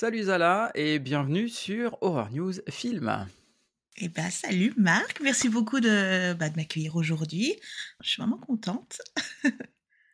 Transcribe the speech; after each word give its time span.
Salut 0.00 0.22
Zala 0.22 0.70
et 0.76 1.00
bienvenue 1.00 1.48
sur 1.48 1.98
Horror 2.02 2.30
News 2.30 2.52
Film. 2.70 3.26
Eh 3.96 4.08
ben, 4.08 4.30
salut 4.30 4.72
Marc, 4.76 5.20
merci 5.20 5.48
beaucoup 5.48 5.80
de, 5.80 6.34
bah, 6.34 6.50
de 6.50 6.54
m'accueillir 6.54 6.94
aujourd'hui. 6.94 7.58
Je 8.04 8.10
suis 8.10 8.22
vraiment 8.22 8.38
contente. 8.38 9.02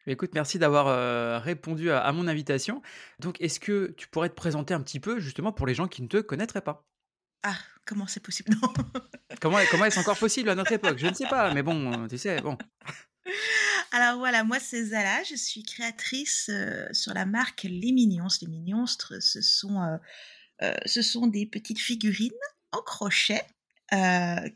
Écoute, 0.07 0.31
merci 0.33 0.59
d'avoir 0.59 0.87
euh, 0.87 1.39
répondu 1.39 1.91
à, 1.91 2.01
à 2.01 2.13
mon 2.13 2.29
invitation. 2.29 2.81
Donc, 3.19 3.39
est-ce 3.43 3.61
que 3.61 3.93
tu 3.99 4.09
pourrais 4.09 4.31
te 4.31 4.35
présenter 4.35 4.73
un 4.73 4.81
petit 4.81 5.01
peu 5.01 5.21
justement 5.21 5.53
pour 5.53 5.67
les 5.67 5.75
gens 5.75 5.87
qui 5.87 6.01
ne 6.01 6.09
te 6.09 6.23
connaîtraient 6.23 6.63
pas? 6.63 6.87
Ah, 7.43 7.59
comment 7.85 8.07
c'est 8.07 8.23
possible? 8.23 8.55
Non. 8.63 8.73
Comment, 9.43 9.59
comment 9.71 9.85
est-ce 9.85 10.01
encore 10.01 10.19
possible 10.19 10.49
à 10.49 10.55
notre 10.55 10.73
époque? 10.81 10.97
Je 10.97 11.09
ne 11.09 11.15
sais 11.15 11.29
pas, 11.29 11.53
mais 11.53 11.63
bon, 11.63 12.09
tu 12.09 12.17
sais, 12.17 12.41
bon. 12.41 12.57
Alors 13.93 14.19
voilà, 14.19 14.45
moi 14.45 14.59
c'est 14.59 14.85
Zala, 14.87 15.23
je 15.23 15.37
suis 15.37 15.63
créatrice 15.63 16.49
euh, 16.53 16.87
sur 16.93 17.15
la 17.15 17.27
marque 17.27 17.63
Les 17.65 17.93
Mignons. 17.93 18.29
Les 18.41 18.49
Mignonstres, 18.49 19.23
ce 19.23 19.41
sont, 19.41 19.81
euh, 19.81 19.97
euh, 20.63 20.75
ce 20.85 21.03
sont 21.03 21.27
des 21.27 21.47
petites 21.47 21.79
figurines 21.79 22.33
en 22.73 22.83
crochet 22.83 23.43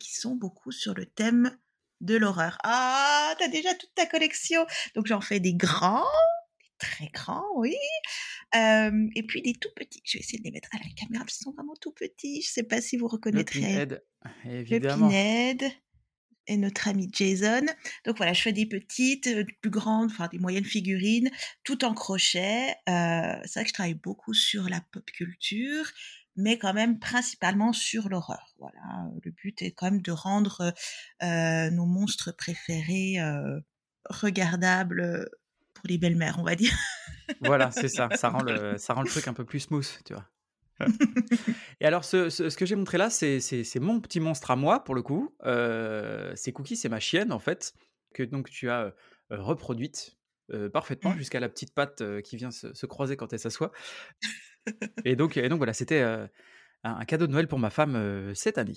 qui 0.01 0.17
sont 0.17 0.35
beaucoup 0.35 0.73
sur 0.73 0.95
le 0.95 1.07
thème 1.07 1.57
de 2.01 2.17
l'horreur. 2.17 2.59
Ah, 2.65 3.35
t'as 3.39 3.47
déjà 3.47 3.73
toute 3.75 3.95
ta 3.95 4.07
collection. 4.07 4.67
Donc 4.97 5.07
j'en 5.07 5.21
fais 5.21 5.39
des 5.39 5.55
grands, 5.55 6.03
des 6.61 6.71
très 6.79 7.07
grands, 7.15 7.47
oui. 7.55 7.77
Et 8.55 9.23
puis 9.29 9.43
des 9.43 9.55
tout 9.55 9.69
petits. 9.77 10.03
Je 10.05 10.19
vais 10.19 10.23
essayer 10.25 10.39
de 10.39 10.45
les 10.45 10.51
mettre 10.51 10.71
à 10.73 10.79
la 10.79 10.91
caméra, 10.97 11.25
parce 11.25 11.37
qu'ils 11.37 11.45
sont 11.45 11.53
vraiment 11.53 11.77
tout 11.81 11.93
petits. 11.93 12.43
Je 12.43 12.49
sais 12.49 12.65
pas 12.65 12.81
si 12.81 12.97
vous 12.97 13.07
Le 13.07 13.13
reconnaîtrez 13.13 13.61
Pinhead, 13.61 14.03
le 14.45 14.51
évidemment. 14.51 15.09
Pinhead 15.09 15.71
et 16.49 16.57
notre 16.57 16.89
ami 16.89 17.09
Jason. 17.13 17.67
Donc 18.05 18.17
voilà, 18.17 18.33
je 18.33 18.43
fais 18.43 18.53
des 18.53 18.67
petites, 18.67 19.29
euh, 19.29 19.45
des 19.45 19.53
plus 19.61 19.71
grandes, 19.71 20.11
enfin 20.11 20.29
des 20.33 20.39
moyennes 20.39 20.65
figurines, 20.65 21.31
tout 21.63 21.85
en 21.85 21.95
crochet. 21.95 22.71
Euh, 22.89 23.35
c'est 23.45 23.61
vrai 23.61 23.65
que 23.65 23.69
je 23.69 23.75
travaille 23.75 23.95
beaucoup 23.95 24.35
sur 24.35 24.69
la 24.69 24.81
pop 24.93 25.05
culture, 25.07 25.85
mais 26.37 26.59
quand 26.59 26.75
même 26.75 26.99
principalement 26.99 27.73
sur 27.73 28.09
l'horreur. 28.09 28.55
Voilà, 28.59 29.11
le 29.23 29.31
but 29.31 29.61
est 29.63 29.73
quand 29.73 29.91
même 29.91 30.03
de 30.03 30.13
rendre 30.13 30.75
euh, 31.23 31.71
nos 31.71 31.87
monstres 31.87 32.33
préférés 32.33 33.21
euh, 33.21 33.61
regardables 34.09 35.29
pour 35.75 35.87
les 35.87 35.99
belles-mères, 35.99 36.39
on 36.39 36.45
va 36.45 36.57
dire. 36.57 36.75
Voilà, 37.43 37.71
c'est 37.71 37.89
ça. 37.89 38.09
Ça 38.17 38.31
rend, 38.31 38.43
le, 38.43 38.79
ça 38.79 38.95
rend 38.95 39.03
le 39.03 39.09
truc 39.09 39.29
un 39.29 39.35
peu 39.35 39.45
plus 39.45 39.61
smooth, 39.61 39.87
tu 40.05 40.15
vois. 40.15 40.25
Et 41.81 41.87
alors, 41.87 42.05
ce, 42.05 42.31
ce- 42.31 42.51
ce 42.51 42.57
que 42.57 42.67
j'ai 42.67 42.77
montré 42.77 42.99
là, 42.99 43.11
c'est 43.11 43.41
mon 43.81 44.01
petit 44.01 44.21
monstre 44.21 44.51
à 44.51 44.57
moi, 44.57 44.85
pour 44.85 44.95
le 44.95 45.03
coup. 45.03 45.35
Euh, 45.45 46.33
c'est 46.37 46.53
Cookie, 46.53 46.77
c'est 46.77 46.89
ma 46.89 47.01
chienne, 47.01 47.33
en 47.33 47.39
fait, 47.39 47.75
que 48.15 48.23
donc 48.23 48.51
tu 48.51 48.71
as 48.71 48.81
euh, 48.83 48.93
reproduite 49.31 50.17
euh, 50.53 50.69
parfaitement 50.71 51.11
Mm. 51.15 51.19
jusqu'à 51.19 51.41
la 51.41 51.49
petite 51.49 51.75
patte 51.75 52.03
qui 52.23 52.37
vient 52.37 52.51
se, 52.51 52.73
se 52.73 52.87
croiser 52.87 53.17
quand 53.17 53.33
elle 53.33 53.39
s'assoit. 53.39 53.73
Et 55.05 55.17
donc, 55.17 55.37
et 55.37 55.49
donc 55.49 55.59
voilà, 55.59 55.73
c'était 55.73 56.01
un, 56.03 56.29
un 56.85 57.05
cadeau 57.05 57.27
de 57.27 57.33
Noël 57.33 57.49
pour 57.49 57.59
ma 57.59 57.71
femme 57.71 58.33
cette 58.35 58.59
année. 58.59 58.75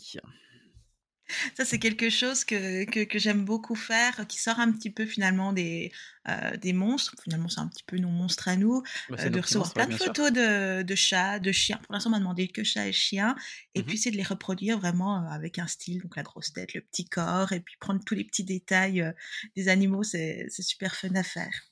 Ça, 1.55 1.65
c'est 1.65 1.80
quelque 1.80 2.09
chose 2.09 2.43
que, 2.43 2.86
que, 2.86 3.03
que 3.03 3.19
j'aime 3.19 3.45
beaucoup 3.45 3.75
faire, 3.75 4.25
qui 4.27 4.39
sort 4.39 4.59
un 4.59 4.71
petit 4.71 4.89
peu 4.92 5.05
finalement 5.05 5.53
des, 5.53 5.92
euh, 6.27 6.55
des 6.58 6.73
monstres. 6.73 7.15
Finalement, 7.23 7.49
c'est 7.49 7.59
un 7.59 7.67
petit 7.67 7.83
peu 7.83 7.97
nos 7.97 8.09
monstres 8.09 8.47
à 8.47 8.55
nous, 8.55 8.83
Bah, 9.08 9.17
euh, 9.19 9.30
de 9.30 9.39
recevoir 9.39 9.73
monstres, 9.73 9.73
plein 9.73 9.87
de 9.87 9.93
sûr. 9.97 10.15
photos 10.15 10.31
de, 10.31 10.81
de 10.83 10.95
chats, 10.95 11.39
de 11.39 11.52
chiens. 11.52 11.80
Pour 11.83 11.93
l'instant, 11.93 12.09
on 12.09 12.11
m'a 12.14 12.19
demandé 12.19 12.47
que 12.47 12.64
chats 12.64 12.87
et 12.87 12.93
chiens. 12.93 13.36
Et 13.75 13.83
Mhm. 13.83 13.86
puis, 13.86 13.97
c'est 13.97 14.11
de 14.11 14.17
les 14.17 14.23
reproduire 14.23 14.80
vraiment 14.80 15.23
euh, 15.23 15.30
avec 15.30 15.59
un 15.59 15.67
style, 15.67 16.02
donc 16.02 16.15
la 16.15 16.23
grosse 16.23 16.53
tête, 16.53 16.73
le 16.73 16.81
petit 16.81 17.05
corps, 17.05 17.52
et 17.53 17.59
puis 17.61 17.75
prendre 17.80 18.02
tous 18.05 18.15
les 18.15 18.23
petits 18.25 18.43
détails 18.43 19.13
des 19.55 19.67
animaux, 19.69 20.03
c'est 20.03 20.48
super 20.49 20.95
fun 20.95 21.13
à 21.15 21.23
faire. 21.23 21.70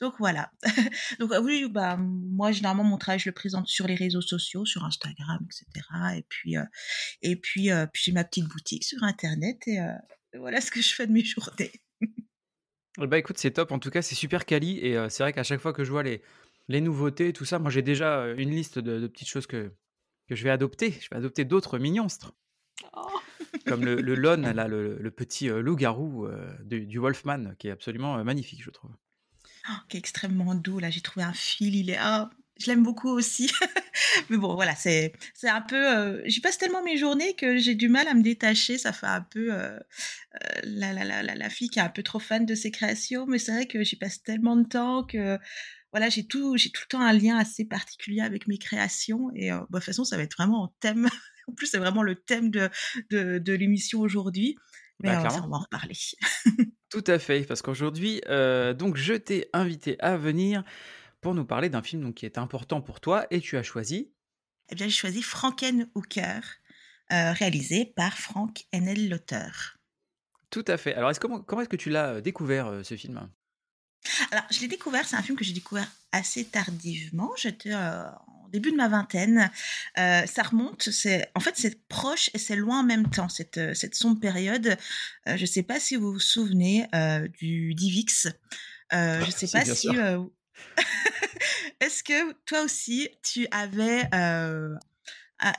Donc 0.00 0.14
voilà. 0.18 0.50
Donc 1.18 1.32
euh, 1.32 1.40
oui, 1.40 1.68
bah 1.68 1.96
moi 1.98 2.52
généralement 2.52 2.84
mon 2.84 2.98
travail 2.98 3.18
je 3.18 3.28
le 3.28 3.34
présente 3.34 3.66
sur 3.66 3.86
les 3.86 3.96
réseaux 3.96 4.20
sociaux, 4.20 4.64
sur 4.64 4.84
Instagram, 4.84 5.44
etc. 5.44 5.86
Et 6.16 6.24
puis 6.28 6.56
euh, 6.56 6.64
et 7.22 7.36
puis 7.36 7.70
euh, 7.70 7.86
puis 7.92 8.02
j'ai 8.04 8.12
ma 8.12 8.24
petite 8.24 8.46
boutique 8.46 8.84
sur 8.84 9.02
internet 9.02 9.56
et 9.66 9.80
euh, 9.80 9.92
voilà 10.38 10.60
ce 10.60 10.70
que 10.70 10.80
je 10.80 10.94
fais 10.94 11.06
de 11.06 11.12
mes 11.12 11.24
journées. 11.24 11.72
Bah 12.98 13.16
écoute, 13.16 13.38
c'est 13.38 13.52
top. 13.52 13.70
En 13.70 13.78
tout 13.78 13.90
cas, 13.90 14.02
c'est 14.02 14.16
super 14.16 14.44
quali. 14.44 14.78
Et 14.78 14.98
c'est 15.08 15.22
vrai 15.22 15.32
qu'à 15.32 15.44
chaque 15.44 15.60
fois 15.60 15.72
que 15.72 15.84
je 15.84 15.90
vois 15.92 16.02
les, 16.02 16.20
les 16.66 16.80
nouveautés, 16.80 17.32
tout 17.32 17.44
ça, 17.44 17.60
moi 17.60 17.70
j'ai 17.70 17.82
déjà 17.82 18.26
une 18.36 18.50
liste 18.50 18.80
de, 18.80 18.98
de 18.98 19.06
petites 19.06 19.28
choses 19.28 19.46
que, 19.46 19.72
que 20.28 20.34
je 20.34 20.42
vais 20.42 20.50
adopter. 20.50 20.90
Je 21.00 21.08
vais 21.08 21.16
adopter 21.16 21.44
d'autres 21.44 21.78
mignonstres. 21.78 22.34
Oh. 22.96 23.20
Comme 23.66 23.84
le, 23.84 24.00
le 24.00 24.14
Lon, 24.16 24.42
là, 24.52 24.66
le, 24.66 24.98
le 24.98 25.10
petit 25.12 25.46
loup-garou 25.46 26.26
du, 26.64 26.86
du 26.86 26.98
Wolfman, 26.98 27.54
qui 27.60 27.68
est 27.68 27.70
absolument 27.70 28.24
magnifique, 28.24 28.64
je 28.64 28.70
trouve. 28.70 28.90
Oh, 29.70 29.74
qui 29.88 29.96
est 29.96 30.00
extrêmement 30.00 30.54
doux 30.54 30.78
là. 30.78 30.90
J'ai 30.90 31.00
trouvé 31.00 31.24
un 31.24 31.32
fil, 31.32 31.74
il 31.74 31.90
est 31.90 31.98
ah, 31.98 32.30
je 32.58 32.66
l'aime 32.66 32.82
beaucoup 32.82 33.10
aussi. 33.10 33.50
Mais 34.30 34.36
bon 34.36 34.54
voilà, 34.54 34.74
c'est 34.74 35.12
c'est 35.34 35.48
un 35.48 35.60
peu 35.60 35.76
euh, 35.76 36.22
j'y 36.26 36.40
passe 36.40 36.58
tellement 36.58 36.82
mes 36.82 36.96
journées 36.96 37.34
que 37.34 37.58
j'ai 37.58 37.74
du 37.74 37.88
mal 37.88 38.08
à 38.08 38.14
me 38.14 38.22
détacher. 38.22 38.78
Ça 38.78 38.92
fait 38.92 39.06
un 39.06 39.22
peu 39.22 39.52
euh, 39.52 39.78
euh, 39.78 40.60
la, 40.64 40.92
la, 40.92 41.22
la, 41.22 41.34
la, 41.34 41.50
fille 41.50 41.68
qui 41.68 41.78
est 41.78 41.82
un 41.82 41.88
peu 41.88 42.02
trop 42.02 42.18
fan 42.18 42.46
de 42.46 42.54
ses 42.54 42.70
créations, 42.70 43.26
mais 43.26 43.38
c'est 43.38 43.52
vrai 43.52 43.66
que 43.66 43.82
j'y 43.84 43.96
passe 43.96 44.22
tellement 44.22 44.56
de 44.56 44.66
temps 44.66 45.04
que 45.04 45.38
voilà, 45.92 46.10
j'ai 46.10 46.26
tout, 46.26 46.56
j'ai 46.56 46.70
tout 46.70 46.82
le 46.84 46.88
temps 46.88 47.00
un 47.00 47.12
lien 47.12 47.36
assez 47.38 47.64
particulier 47.64 48.20
avec 48.20 48.46
mes 48.46 48.58
créations 48.58 49.30
et 49.34 49.50
euh, 49.50 49.58
bah, 49.58 49.64
de 49.72 49.76
toute 49.78 49.84
façon, 49.84 50.04
ça 50.04 50.16
va 50.16 50.22
être 50.22 50.36
vraiment 50.36 50.64
en 50.64 50.74
thème. 50.80 51.08
En 51.48 51.54
plus, 51.54 51.66
c'est 51.66 51.78
vraiment 51.78 52.02
le 52.02 52.14
thème 52.14 52.50
de, 52.50 52.68
de, 53.08 53.38
de 53.38 53.52
l'émission 53.54 54.00
aujourd'hui. 54.00 54.58
Mais 55.00 55.08
Bah, 55.08 55.30
ça, 55.30 55.42
on 55.42 55.48
va 55.48 55.56
en 55.56 55.60
reparler. 55.60 55.96
Tout 56.90 57.04
à 57.06 57.18
fait, 57.18 57.42
parce 57.42 57.60
qu'aujourd'hui, 57.60 58.22
euh, 58.28 58.72
donc 58.72 58.96
je 58.96 59.14
t'ai 59.14 59.48
invité 59.52 59.96
à 60.00 60.16
venir 60.16 60.64
pour 61.20 61.34
nous 61.34 61.44
parler 61.44 61.68
d'un 61.68 61.82
film 61.82 62.02
donc, 62.02 62.14
qui 62.14 62.26
est 62.26 62.38
important 62.38 62.80
pour 62.80 63.00
toi 63.00 63.26
et 63.30 63.40
tu 63.40 63.56
as 63.56 63.62
choisi. 63.62 64.12
Eh 64.70 64.74
bien, 64.74 64.86
j'ai 64.86 64.92
choisi 64.92 65.22
Frankenhooker, 65.22 66.40
euh, 67.12 67.32
réalisé 67.32 67.92
par 67.96 68.16
Frank 68.18 68.66
N.L. 68.72 69.08
l'auteur. 69.08 69.78
Tout 70.50 70.64
à 70.66 70.76
fait. 70.76 70.94
Alors, 70.94 71.12
comment, 71.18 71.40
comment 71.40 71.62
est-ce 71.62 71.68
que 71.68 71.76
tu 71.76 71.90
l'as 71.90 72.14
euh, 72.14 72.20
découvert, 72.20 72.68
euh, 72.68 72.82
ce 72.82 72.96
film? 72.96 73.28
Alors, 74.30 74.44
je 74.50 74.60
l'ai 74.60 74.68
découvert, 74.68 75.06
c'est 75.06 75.16
un 75.16 75.22
film 75.22 75.36
que 75.36 75.44
j'ai 75.44 75.52
découvert 75.52 75.90
assez 76.12 76.44
tardivement. 76.46 77.32
J'étais 77.36 77.72
euh, 77.72 78.04
au 78.48 78.50
début 78.50 78.72
de 78.72 78.76
ma 78.76 78.88
vingtaine. 78.88 79.50
Euh, 79.98 80.26
ça 80.26 80.42
remonte, 80.42 80.90
c'est 80.90 81.30
en 81.34 81.40
fait 81.40 81.54
c'est 81.56 81.86
proche 81.88 82.30
et 82.34 82.38
c'est 82.38 82.56
loin 82.56 82.80
en 82.80 82.84
même 82.84 83.08
temps 83.10 83.28
cette 83.28 83.58
euh, 83.58 83.74
cette 83.74 83.94
sombre 83.94 84.18
période. 84.20 84.76
Euh, 85.28 85.36
je 85.36 85.46
sais 85.46 85.62
pas 85.62 85.78
si 85.78 85.96
vous 85.96 86.12
vous 86.12 86.18
souvenez 86.18 86.86
euh, 86.94 87.28
du 87.28 87.74
Divix. 87.74 88.26
Je 88.90 89.30
sais 89.30 89.46
Si, 89.46 89.52
pas 89.52 89.64
bien 89.64 89.74
si. 89.74 89.88
Est-ce 91.80 92.02
que 92.02 92.32
toi 92.46 92.62
aussi 92.62 93.08
tu 93.22 93.46
avais 93.50 94.08
un- 94.12 94.78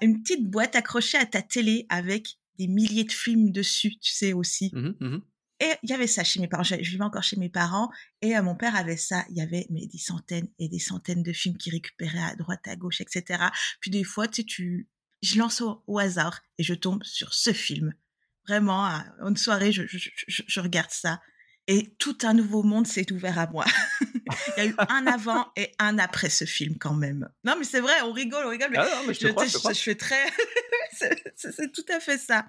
une 0.02 0.22
petite 0.22 0.46
boîte 0.50 0.76
accrochée 0.76 1.18
à 1.18 1.26
ta 1.26 1.42
télé 1.42 1.86
avec 1.90 2.38
des 2.58 2.68
milliers 2.68 3.06
de 3.06 3.12
films 3.12 3.52
dessus, 3.52 3.92
tu 4.00 4.12
sais 4.12 4.34
aussi? 4.34 4.72
Mhm, 4.74 4.96
mhm. 5.00 5.22
Et 5.60 5.72
il 5.84 5.90
y 5.90 5.94
avait 5.94 6.08
ça 6.08 6.24
chez 6.24 6.40
mes 6.40 6.48
parents. 6.48 6.64
Je, 6.64 6.76
vivais 6.76 7.04
encore 7.04 7.24
chez 7.24 7.36
mes 7.36 7.50
parents 7.50 7.90
et 8.22 8.38
euh, 8.38 8.42
mon 8.42 8.56
père 8.56 8.76
avait 8.76 8.98
ça. 8.98 9.26
Il 9.30 9.38
y 9.38 9.42
avait 9.42 9.68
mais 9.70 9.88
des 9.88 9.98
centaines 9.98 10.48
et 10.58 10.70
des 10.70 10.80
centaines 10.80 11.24
de 11.24 11.34
films 11.34 11.58
qu'il 11.58 11.74
récupérait 11.74 12.24
à 12.24 12.36
droite, 12.36 12.68
à 12.68 12.76
gauche, 12.76 13.02
etc. 13.02 13.44
Puis 13.82 13.92
des 13.92 14.04
fois, 14.04 14.28
tu 14.28 14.42
sais, 14.42 14.46
tu, 14.46 14.88
je 15.22 15.38
lance 15.38 15.62
au, 15.62 15.84
au 15.88 16.00
hasard 16.00 16.42
et 16.58 16.64
je 16.64 16.74
tombe 16.74 17.04
sur 17.04 17.34
ce 17.34 17.52
film. 17.52 17.94
Vraiment, 18.48 18.86
à 18.86 19.06
une 19.22 19.38
soirée, 19.38 19.72
je, 19.72 19.84
je, 19.86 19.98
je, 20.28 20.44
je 20.48 20.60
regarde 20.60 20.90
ça 20.92 21.20
et 21.70 21.94
tout 22.00 22.18
un 22.24 22.34
nouveau 22.34 22.64
monde 22.64 22.88
s'est 22.88 23.12
ouvert 23.12 23.38
à 23.38 23.46
moi. 23.46 23.64
il 24.02 24.54
y 24.58 24.60
a 24.62 24.66
eu 24.66 24.76
un 24.90 25.06
avant 25.06 25.52
et 25.56 25.72
un 25.78 26.00
après 26.00 26.30
ce 26.30 26.46
film 26.46 26.80
quand 26.80 26.96
même. 26.96 27.30
Non, 27.44 27.56
mais 27.60 27.64
c'est 27.64 27.80
vrai, 27.80 27.94
on 28.02 28.12
rigole, 28.12 28.44
on 28.48 28.50
rigole. 28.50 28.72
Mais 28.72 28.80
Ah 28.80 28.90
non, 28.90 29.08
mais 29.08 29.14
je 29.14 29.20
te 29.20 29.28
crois, 29.28 29.46
je 29.46 29.54
te 29.54 29.58
crois. 29.60 29.74
je 29.74 29.80
fais 29.82 29.94
très, 29.94 30.26
c'est 31.36 31.72
tout 31.72 31.86
à 31.90 32.00
fait 32.00 32.18
ça. 32.18 32.48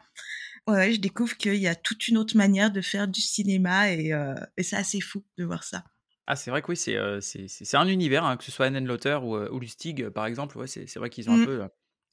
Ouais, 0.66 0.92
je 0.92 1.00
découvre 1.00 1.36
qu'il 1.36 1.54
y 1.56 1.66
a 1.66 1.74
toute 1.74 2.08
une 2.08 2.16
autre 2.18 2.36
manière 2.36 2.70
de 2.70 2.80
faire 2.80 3.08
du 3.08 3.20
cinéma 3.20 3.92
et, 3.92 4.12
euh, 4.12 4.34
et 4.56 4.62
c'est 4.62 4.76
assez 4.76 5.00
fou 5.00 5.24
de 5.36 5.44
voir 5.44 5.64
ça. 5.64 5.84
Ah, 6.26 6.36
c'est 6.36 6.50
vrai 6.50 6.62
que 6.62 6.68
oui, 6.68 6.76
c'est 6.76 6.96
euh, 6.96 7.20
c'est- 7.20 7.48
c'est- 7.48 7.64
c'est 7.64 7.76
un 7.76 7.88
univers, 7.88 8.24
hein, 8.24 8.36
que 8.36 8.44
ce 8.44 8.52
soit 8.52 8.66
Anne 8.66 8.86
Lauter 8.86 9.18
ou, 9.22 9.36
euh, 9.36 9.48
ou 9.50 9.58
Lustig, 9.58 10.02
euh, 10.02 10.10
par 10.10 10.26
exemple. 10.26 10.56
Ouais, 10.58 10.66
c'est 10.68 10.86
c'est 10.86 10.98
vrai 11.00 11.10
qu'ils 11.10 11.28
ont 11.28 11.34
un, 11.34 11.38
Mm. 11.38 11.44
peu, 11.46 11.62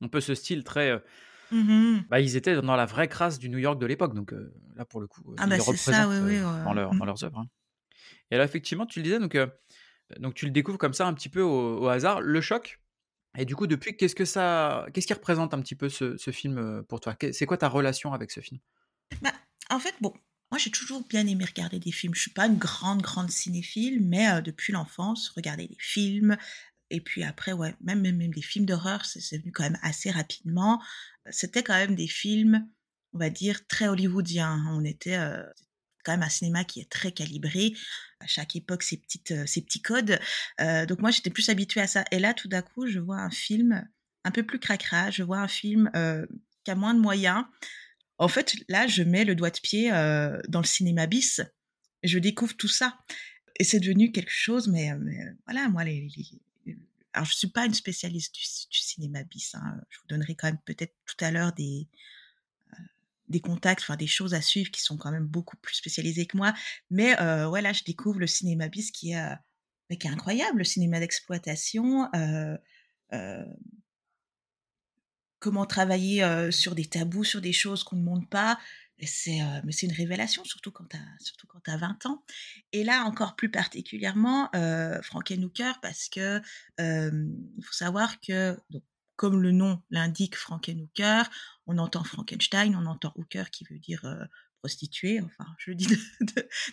un 0.01 0.07
peu 0.07 0.21
ce 0.21 0.33
style 0.33 0.63
très. 0.63 1.01
Mhm. 1.51 2.03
bah, 2.09 2.19
ils 2.19 2.35
étaient 2.35 2.55
dans 2.61 2.75
la 2.75 2.85
vraie 2.85 3.07
crasse 3.07 3.37
du 3.39 3.49
New 3.49 3.57
York 3.59 3.79
de 3.79 3.85
l'époque. 3.85 4.13
Donc 4.15 4.33
euh, 4.33 4.53
là, 4.75 4.85
pour 4.85 5.01
le 5.01 5.07
coup, 5.07 5.21
Ah 5.37 5.45
ils 5.45 5.49
bah 5.49 5.57
le 5.57 5.61
c'est 5.63 5.77
ça, 5.77 6.07
représentent 6.07 6.23
oui, 6.25 6.37
oui. 6.41 6.43
ouais. 6.43 6.63
dans, 6.63 6.73
leur- 6.73 6.95
dans 6.95 7.05
leurs 7.05 7.23
œuvres. 7.23 7.39
hein. 7.39 7.45
Et 8.31 8.37
là, 8.37 8.43
effectivement, 8.43 8.85
tu 8.85 8.99
le 8.99 9.03
disais, 9.03 9.19
donc, 9.19 9.35
euh, 9.35 9.47
donc 10.19 10.33
tu 10.35 10.45
le 10.45 10.51
découvres 10.51 10.77
comme 10.79 10.93
ça 10.93 11.07
un 11.07 11.13
petit 11.13 11.29
peu 11.29 11.41
au, 11.41 11.79
au 11.79 11.87
hasard, 11.87 12.21
le 12.21 12.41
choc. 12.41 12.79
Et 13.37 13.45
du 13.45 13.55
coup, 13.55 13.67
depuis, 13.67 13.95
qu'est-ce 13.95 14.15
que 14.15 14.25
ça, 14.25 14.87
qu'est-ce 14.93 15.05
qui 15.05 15.13
représente 15.13 15.53
un 15.53 15.61
petit 15.61 15.75
peu 15.75 15.89
ce, 15.89 16.17
film 16.31 16.57
euh, 16.57 16.81
pour 16.81 16.99
toi? 16.99 17.15
C'est 17.31 17.45
quoi 17.45 17.57
ta 17.57 17.69
relation 17.69 18.11
avec 18.13 18.31
ce 18.31 18.41
film? 18.41 18.59
Bah, 19.21 19.33
en 19.69 19.79
fait, 19.79 19.93
bon, 20.01 20.11
moi 20.51 20.57
j'ai 20.57 20.71
toujours 20.71 21.05
bien 21.07 21.25
aimé 21.27 21.45
regarder 21.45 21.79
des 21.79 21.91
films. 21.91 22.15
Je 22.15 22.21
suis 22.21 22.31
pas 22.31 22.47
une 22.47 22.57
grande, 22.57 23.01
grande 23.01 23.29
cinéphile, 23.29 24.01
mais 24.03 24.29
euh, 24.29 24.41
depuis 24.41 24.73
l'enfance, 24.73 25.29
regarder 25.29 25.67
des 25.67 25.77
films. 25.79 26.35
Et 26.89 26.99
puis 26.99 27.23
après, 27.23 27.51
ouais, 27.51 27.75
même, 27.81 28.01
même, 28.01 28.17
même 28.17 28.33
des 28.33 28.41
films 28.41 28.65
d'horreur, 28.65 29.05
c'est 29.05 29.37
venu 29.37 29.51
quand 29.51 29.63
même 29.63 29.77
assez 29.83 30.09
rapidement. 30.09 30.81
C'était 31.29 31.61
quand 31.61 31.75
même 31.75 31.95
des 31.95 32.07
films, 32.07 32.67
on 33.13 33.19
va 33.19 33.29
dire, 33.29 33.67
très 33.67 33.87
hollywoodiens. 33.87 34.65
On 34.71 34.83
était 34.83 35.17
euh, 35.17 35.43
même 36.13 36.23
un 36.23 36.29
cinéma 36.29 36.63
qui 36.63 36.79
est 36.79 36.89
très 36.89 37.11
calibré. 37.11 37.73
À 38.19 38.27
chaque 38.27 38.55
époque, 38.55 38.83
ses, 38.83 38.97
petites, 38.97 39.45
ses 39.45 39.61
petits 39.61 39.81
codes. 39.81 40.19
donc 40.59 40.99
moi, 40.99 41.11
j'étais 41.11 41.29
plus 41.29 41.49
habituée 41.49 41.81
à 41.81 41.87
ça. 41.87 42.03
Et 42.11 42.19
là, 42.19 42.33
tout 42.33 42.47
d'un 42.47 42.61
coup, 42.61 42.87
je 42.87 42.99
vois 42.99 43.17
un 43.17 43.29
film 43.29 43.87
un 44.23 44.31
peu 44.31 44.43
plus 44.43 44.59
cracra. 44.59 45.11
Je 45.11 45.23
vois 45.23 45.37
un 45.37 45.47
film 45.47 45.91
qui 46.63 46.71
a 46.71 46.75
moins 46.75 46.93
de 46.93 46.99
moyens. 46.99 47.43
En 48.17 48.27
fait, 48.27 48.55
là, 48.69 48.87
je 48.87 49.03
mets 49.03 49.23
le 49.23 49.35
doigt 49.35 49.51
de 49.51 49.59
pied 49.59 49.89
dans 49.91 50.61
le 50.61 50.65
cinéma 50.65 51.05
bis. 51.05 51.41
Je 52.03 52.17
découvre 52.17 52.55
tout 52.57 52.67
ça. 52.67 52.97
Et 53.59 53.63
c'est 53.63 53.79
devenu 53.79 54.11
quelque 54.11 54.31
chose, 54.31 54.67
mais, 54.67 54.91
voilà, 55.45 55.69
moi, 55.69 55.83
les, 55.83 56.09
alors 57.17 57.25
je 57.25 57.35
suis 57.35 57.47
pas 57.47 57.65
une 57.65 57.73
spécialiste 57.73 58.35
du, 58.35 58.77
cinéma 58.79 59.23
bis. 59.23 59.55
Hein. 59.55 59.81
Je 59.89 59.99
vous 59.99 60.07
donnerai 60.07 60.35
quand 60.35 60.47
même 60.47 60.59
peut-être 60.65 60.93
tout 61.05 61.25
à 61.25 61.31
l'heure 61.31 61.51
des, 61.53 61.87
des 63.27 63.39
contacts, 63.39 63.81
enfin 63.81 63.95
des 63.95 64.07
choses 64.07 64.33
à 64.33 64.41
suivre 64.41 64.71
qui 64.71 64.81
sont 64.81 64.97
quand 64.97 65.11
même 65.11 65.25
beaucoup 65.25 65.57
plus 65.57 65.75
spécialisées 65.75 66.25
que 66.25 66.37
moi. 66.37 66.53
Mais 66.89 67.19
euh, 67.21 67.49
ouais, 67.49 67.61
là, 67.61 67.73
je 67.73 67.83
découvre 67.83 68.19
le 68.19 68.27
cinéma 68.27 68.67
bis 68.67 68.91
qui 68.91 69.11
est, 69.11 69.19
euh, 69.19 69.95
qui 69.95 70.07
est 70.07 70.11
incroyable, 70.11 70.59
le 70.59 70.63
cinéma 70.63 70.99
d'exploitation. 70.99 72.09
Comment 75.39 75.67
travailler 75.67 76.51
sur 76.51 76.73
des 76.73 76.85
tabous, 76.85 77.23
sur 77.23 77.41
des 77.41 77.53
choses 77.53 77.83
qu'on 77.83 77.95
ne 77.95 78.03
montre 78.03 78.27
pas. 78.27 78.59
C'est, 79.03 79.39
mais 79.63 79.71
c'est 79.71 79.85
une 79.85 79.93
révélation, 79.93 80.43
surtout 80.43 80.71
quand 80.71 80.85
tu 80.89 80.97
as, 80.97 81.23
surtout 81.23 81.47
as 81.67 81.77
20 81.77 82.05
ans. 82.05 82.23
Et 82.71 82.83
là, 82.83 83.03
encore 83.03 83.35
plus 83.35 83.51
particulièrement, 83.51 84.49
euh, 84.55 84.99
parce 85.81 86.09
que 86.09 86.41
il 86.79 87.63
faut 87.63 87.73
savoir 87.73 88.19
que 88.19 88.57
comme 89.15 89.41
le 89.41 89.51
nom 89.51 89.81
l'indique, 89.89 90.35
Frankenhooker, 90.35 91.23
on 91.67 91.77
entend 91.77 92.03
Frankenstein, 92.03 92.75
on 92.75 92.85
entend 92.85 93.11
Hooker 93.15 93.43
qui 93.51 93.65
veut 93.65 93.77
dire 93.77 94.05
euh, 94.05 94.23
prostituée. 94.59 95.21
Enfin, 95.21 95.45
je 95.59 95.71
le 95.71 95.75
dis 95.75 95.87
de, 96.21 96.25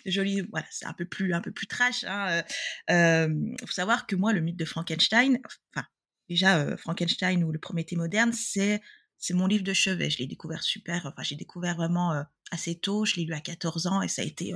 de, 0.05 0.11
joli. 0.11 0.41
Voilà, 0.49 0.65
c'est 0.71 0.85
un 0.85 0.93
peu 0.93 1.05
plus, 1.05 1.33
un 1.33 1.41
peu 1.41 1.51
plus 1.51 1.67
trash. 1.67 2.03
Il 2.03 2.07
hein, 2.07 2.43
euh, 2.89 3.27
euh, 3.27 3.55
faut 3.61 3.73
savoir 3.73 4.07
que 4.07 4.15
moi, 4.15 4.33
le 4.33 4.41
mythe 4.41 4.57
de 4.57 4.65
Frankenstein, 4.65 5.39
enfin, 5.73 5.85
déjà 6.29 6.77
Frankenstein 6.77 7.43
ou 7.43 7.51
le 7.51 7.59
Prométhée 7.59 7.95
moderne, 7.95 8.33
c'est 8.33 8.81
c'est 9.17 9.33
mon 9.33 9.47
livre 9.47 9.63
de 9.63 9.73
chevet. 9.73 10.09
Je 10.09 10.19
l'ai 10.19 10.27
découvert 10.27 10.63
super. 10.63 11.05
Enfin, 11.05 11.23
j'ai 11.23 11.35
découvert 11.35 11.75
vraiment 11.75 12.25
assez 12.51 12.75
tôt. 12.77 13.05
Je 13.05 13.15
l'ai 13.15 13.25
lu 13.25 13.33
à 13.33 13.39
14 13.39 13.87
ans 13.87 14.01
et 14.01 14.07
ça 14.07 14.21
a 14.21 14.25
été 14.25 14.53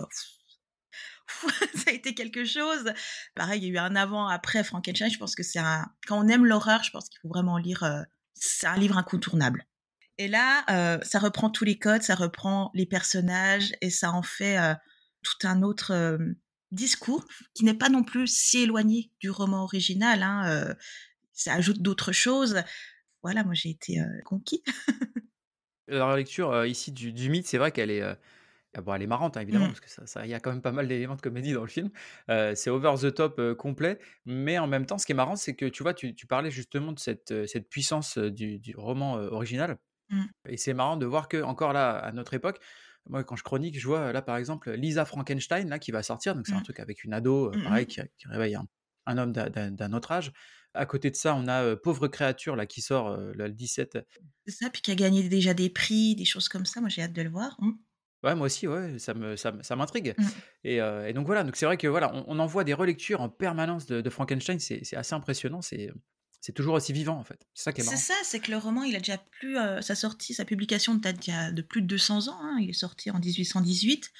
ça 1.75 1.91
a 1.91 1.91
été 1.91 2.13
quelque 2.13 2.43
chose. 2.43 2.91
Pareil, 3.35 3.61
il 3.61 3.67
y 3.67 3.69
a 3.69 3.73
eu 3.73 3.77
un 3.77 3.95
avant-après 3.95 4.63
Frankenstein. 4.63 5.09
Je 5.09 5.17
pense 5.17 5.35
que 5.35 5.43
c'est 5.43 5.59
un. 5.59 5.87
Quand 6.07 6.19
on 6.19 6.27
aime 6.27 6.45
l'horreur, 6.45 6.83
je 6.83 6.91
pense 6.91 7.07
qu'il 7.09 7.19
faut 7.21 7.29
vraiment 7.29 7.57
lire. 7.57 8.05
C'est 8.33 8.67
un 8.67 8.77
livre 8.77 8.97
incontournable. 8.97 9.65
Et 10.19 10.27
là, 10.27 10.65
euh, 10.69 10.99
ça 11.01 11.17
reprend 11.17 11.49
tous 11.49 11.63
les 11.63 11.79
codes, 11.79 12.01
ça 12.01 12.13
reprend 12.13 12.71
les 12.73 12.85
personnages 12.85 13.71
et 13.81 13.89
ça 13.89 14.11
en 14.11 14.21
fait 14.21 14.59
euh, 14.59 14.75
tout 15.23 15.47
un 15.47 15.63
autre 15.63 15.93
euh, 15.93 16.17
discours 16.71 17.25
qui 17.53 17.63
n'est 17.63 17.73
pas 17.73 17.87
non 17.87 18.03
plus 18.03 18.27
si 18.27 18.63
éloigné 18.63 19.11
du 19.21 19.29
roman 19.29 19.63
original. 19.63 20.21
Hein, 20.21 20.75
ça 21.31 21.53
ajoute 21.53 21.81
d'autres 21.81 22.11
choses. 22.11 22.61
Voilà, 23.23 23.45
moi 23.45 23.53
j'ai 23.53 23.69
été 23.69 24.01
conquis. 24.25 24.61
La 25.87 26.15
lecture 26.17 26.65
ici 26.65 26.91
du, 26.91 27.13
du 27.13 27.29
mythe, 27.29 27.47
c'est 27.47 27.57
vrai 27.57 27.71
qu'elle 27.71 27.89
est 27.89 28.03
ah 28.75 28.81
bon, 28.81 28.93
elle 28.93 29.01
est 29.01 29.07
marrante, 29.07 29.35
hein, 29.35 29.41
évidemment, 29.41 29.69
Mmh. 29.69 29.73
parce 29.73 29.87
ça 29.87 30.05
ça 30.05 30.25
il 30.25 30.29
y 30.29 30.35
a 30.35 30.39
quand 30.39 30.51
même 30.51 30.61
pas 30.61 30.71
mal 30.71 30.87
d'éléments 30.87 31.15
de 31.15 31.21
comédie 31.21 31.53
dans 31.53 31.63
le 31.63 31.69
film. 31.69 31.89
C'est 32.27 32.69
over 32.69 32.95
the 33.01 33.13
top, 33.13 33.41
complet, 33.53 33.97
mais 34.25 34.59
en 34.59 34.67
même 34.67 34.85
temps, 34.85 34.97
ce 34.97 35.05
qui 35.05 35.13
est 35.13 35.15
marrant, 35.15 35.37
c'est 35.37 35.55
que 35.55 35.65
tu 35.65 35.81
vois, 35.81 35.93
tu 35.93 36.13
tu 36.13 36.27
parlais 36.27 36.51
justement 36.51 36.91
de 36.91 36.99
cette, 36.99 37.69
puissance, 37.69 38.17
du 38.17 38.59
du 38.59 38.75
roman, 38.75 39.13
original 39.13 39.79
Mmh. 40.09 40.29
et 40.47 40.57
c'est 40.57 40.73
marrant 40.73 40.97
de 40.97 41.05
voir 41.05 41.27
que 41.27 41.41
encore 41.43 41.73
là, 41.73 41.91
à 41.97 42.11
notre 42.11 42.33
époque, 42.33 42.59
moi, 43.09 43.23
quand 43.23 43.35
je 43.35 43.43
chronique, 43.43 43.79
je 43.79 43.87
vois, 43.87 44.11
là, 44.13 44.21
par 44.21 44.37
exemple, 44.37 44.71
Lisa 44.71 45.05
Frankenstein, 45.05 45.69
là, 45.69 45.79
qui 45.79 45.91
va 45.91 46.03
sortir, 46.03 46.35
donc 46.35 46.47
c'est 46.47 46.55
un 46.55 46.61
Mmh. 46.61 46.63
truc 46.63 46.79
avec 46.79 47.03
une 47.03 47.13
ado, 47.13 47.53
heu, 47.53 47.57
Mmh 47.57 47.61
pareil, 47.61 47.87
qui 47.87 48.01
qui 48.17 48.27
réveille 48.27 48.55
un 48.55 48.65
un 49.07 49.17
homme 49.17 49.31
d'un 49.33 49.93
autre 49.93 50.11
âge. 50.11 50.31
À 50.75 50.85
côté 50.85 51.09
de 51.11 51.15
ça, 51.15 51.35
on 51.35 51.47
a, 51.47 51.63
heu, 51.65 51.77
Pauvre 51.81 52.07
créature, 52.07 52.55
là, 52.55 52.65
qui 52.67 52.81
sort, 52.81 53.17
là, 53.17 53.47
le 53.47 53.53
17 53.53 53.97
C'est 54.45 54.51
ça, 54.51 54.69
puis 54.69 54.81
qui 54.81 54.91
a 54.91 54.95
gagné 54.95 55.29
déjà 55.29 55.53
des 55.53 55.69
prix, 55.69 56.13
des 56.15 56.25
choses 56.25 56.49
comme 56.49 56.65
ça. 56.65 56.81
Moi, 56.81 56.89
j'ai 56.89 57.01
hâte 57.03 57.13
de 57.13 57.21
le 57.21 57.29
voir. 57.29 57.55
Mmh. 57.61 57.71
Ouais, 58.23 58.35
moi 58.35 58.47
aussi, 58.47 58.67
ouais, 58.67 58.99
ça 58.99 59.13
me 59.13 59.37
ça 59.37 59.53
ça 59.61 59.77
m'intrigue 59.77 60.13
Mmh. 60.17 60.41
et 60.65 60.79
donc 61.13 61.25
voilà, 61.25 61.45
donc 61.45 61.55
c'est 61.55 61.65
vrai 61.65 61.77
que 61.77 61.87
voilà, 61.87 62.13
on 62.13 62.25
on 62.27 62.39
en 62.39 62.45
voit 62.47 62.65
des 62.65 62.73
relectures 62.73 63.21
en 63.21 63.29
permanence 63.29 63.85
de 63.85 64.01
de 64.01 64.09
Frankenstein, 64.09 64.59
c'est 64.59 64.83
c'est 64.83 64.97
assez 64.97 65.13
impressionnant, 65.15 65.61
c'est, 65.61 65.89
c'est 66.41 66.53
toujours 66.53 66.75
aussi 66.75 66.93
vivant, 66.93 67.17
en 67.17 67.23
fait. 67.23 67.47
C'est 67.53 67.63
ça 67.63 67.73
qui 67.73 67.81
est 67.81 67.83
C'est 67.83 67.85
marrant. 67.85 68.05
ça, 68.07 68.13
c'est 68.23 68.39
que 68.39 68.51
le 68.51 68.57
roman, 68.57 68.83
il 68.83 68.95
a 68.95 68.99
déjà 68.99 69.17
plus, 69.17 69.57
heu, 69.57 69.81
sa 69.81 69.95
sortie, 69.95 70.33
sa 70.33 70.43
publication 70.45 70.95
date 70.95 71.19
d'il 71.19 71.33
y 71.33 71.37
a 71.37 71.51
de 71.51 71.61
plus 71.61 71.81
de 71.81 71.87
200 71.87 72.27
ans, 72.27 72.37
hein. 72.41 72.57
Il 72.61 72.69
est 72.69 72.73
sorti 72.73 73.09
en 73.11 73.19
1818 73.19 74.11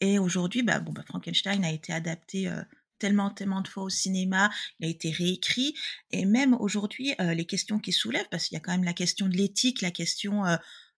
et 0.00 0.18
aujourd'hui, 0.18 0.62
bah, 0.62 0.80
bon, 0.80 0.92
bah, 0.92 1.02
Frankenstein 1.06 1.64
a 1.64 1.72
été 1.72 1.92
adapté, 1.92 2.48
heu, 2.48 2.62
tellement, 2.98 3.30
tellement 3.30 3.62
de 3.62 3.68
fois 3.68 3.82
au 3.84 3.88
cinéma, 3.90 4.50
il 4.78 4.86
a 4.86 4.90
été 4.90 5.10
réécrit 5.10 5.74
et 6.12 6.24
même 6.26 6.54
aujourd'hui, 6.54 7.14
heu, 7.20 7.32
les 7.32 7.46
questions 7.46 7.78
qu'il 7.80 7.94
soulève, 7.94 8.26
parce 8.30 8.46
qu'il 8.46 8.54
y 8.56 8.58
a 8.58 8.60
quand 8.60 8.72
même 8.72 8.84
la 8.84 8.92
question 8.92 9.26
de 9.28 9.36
l'éthique, 9.36 9.80
la 9.82 9.90
question, 9.90 10.44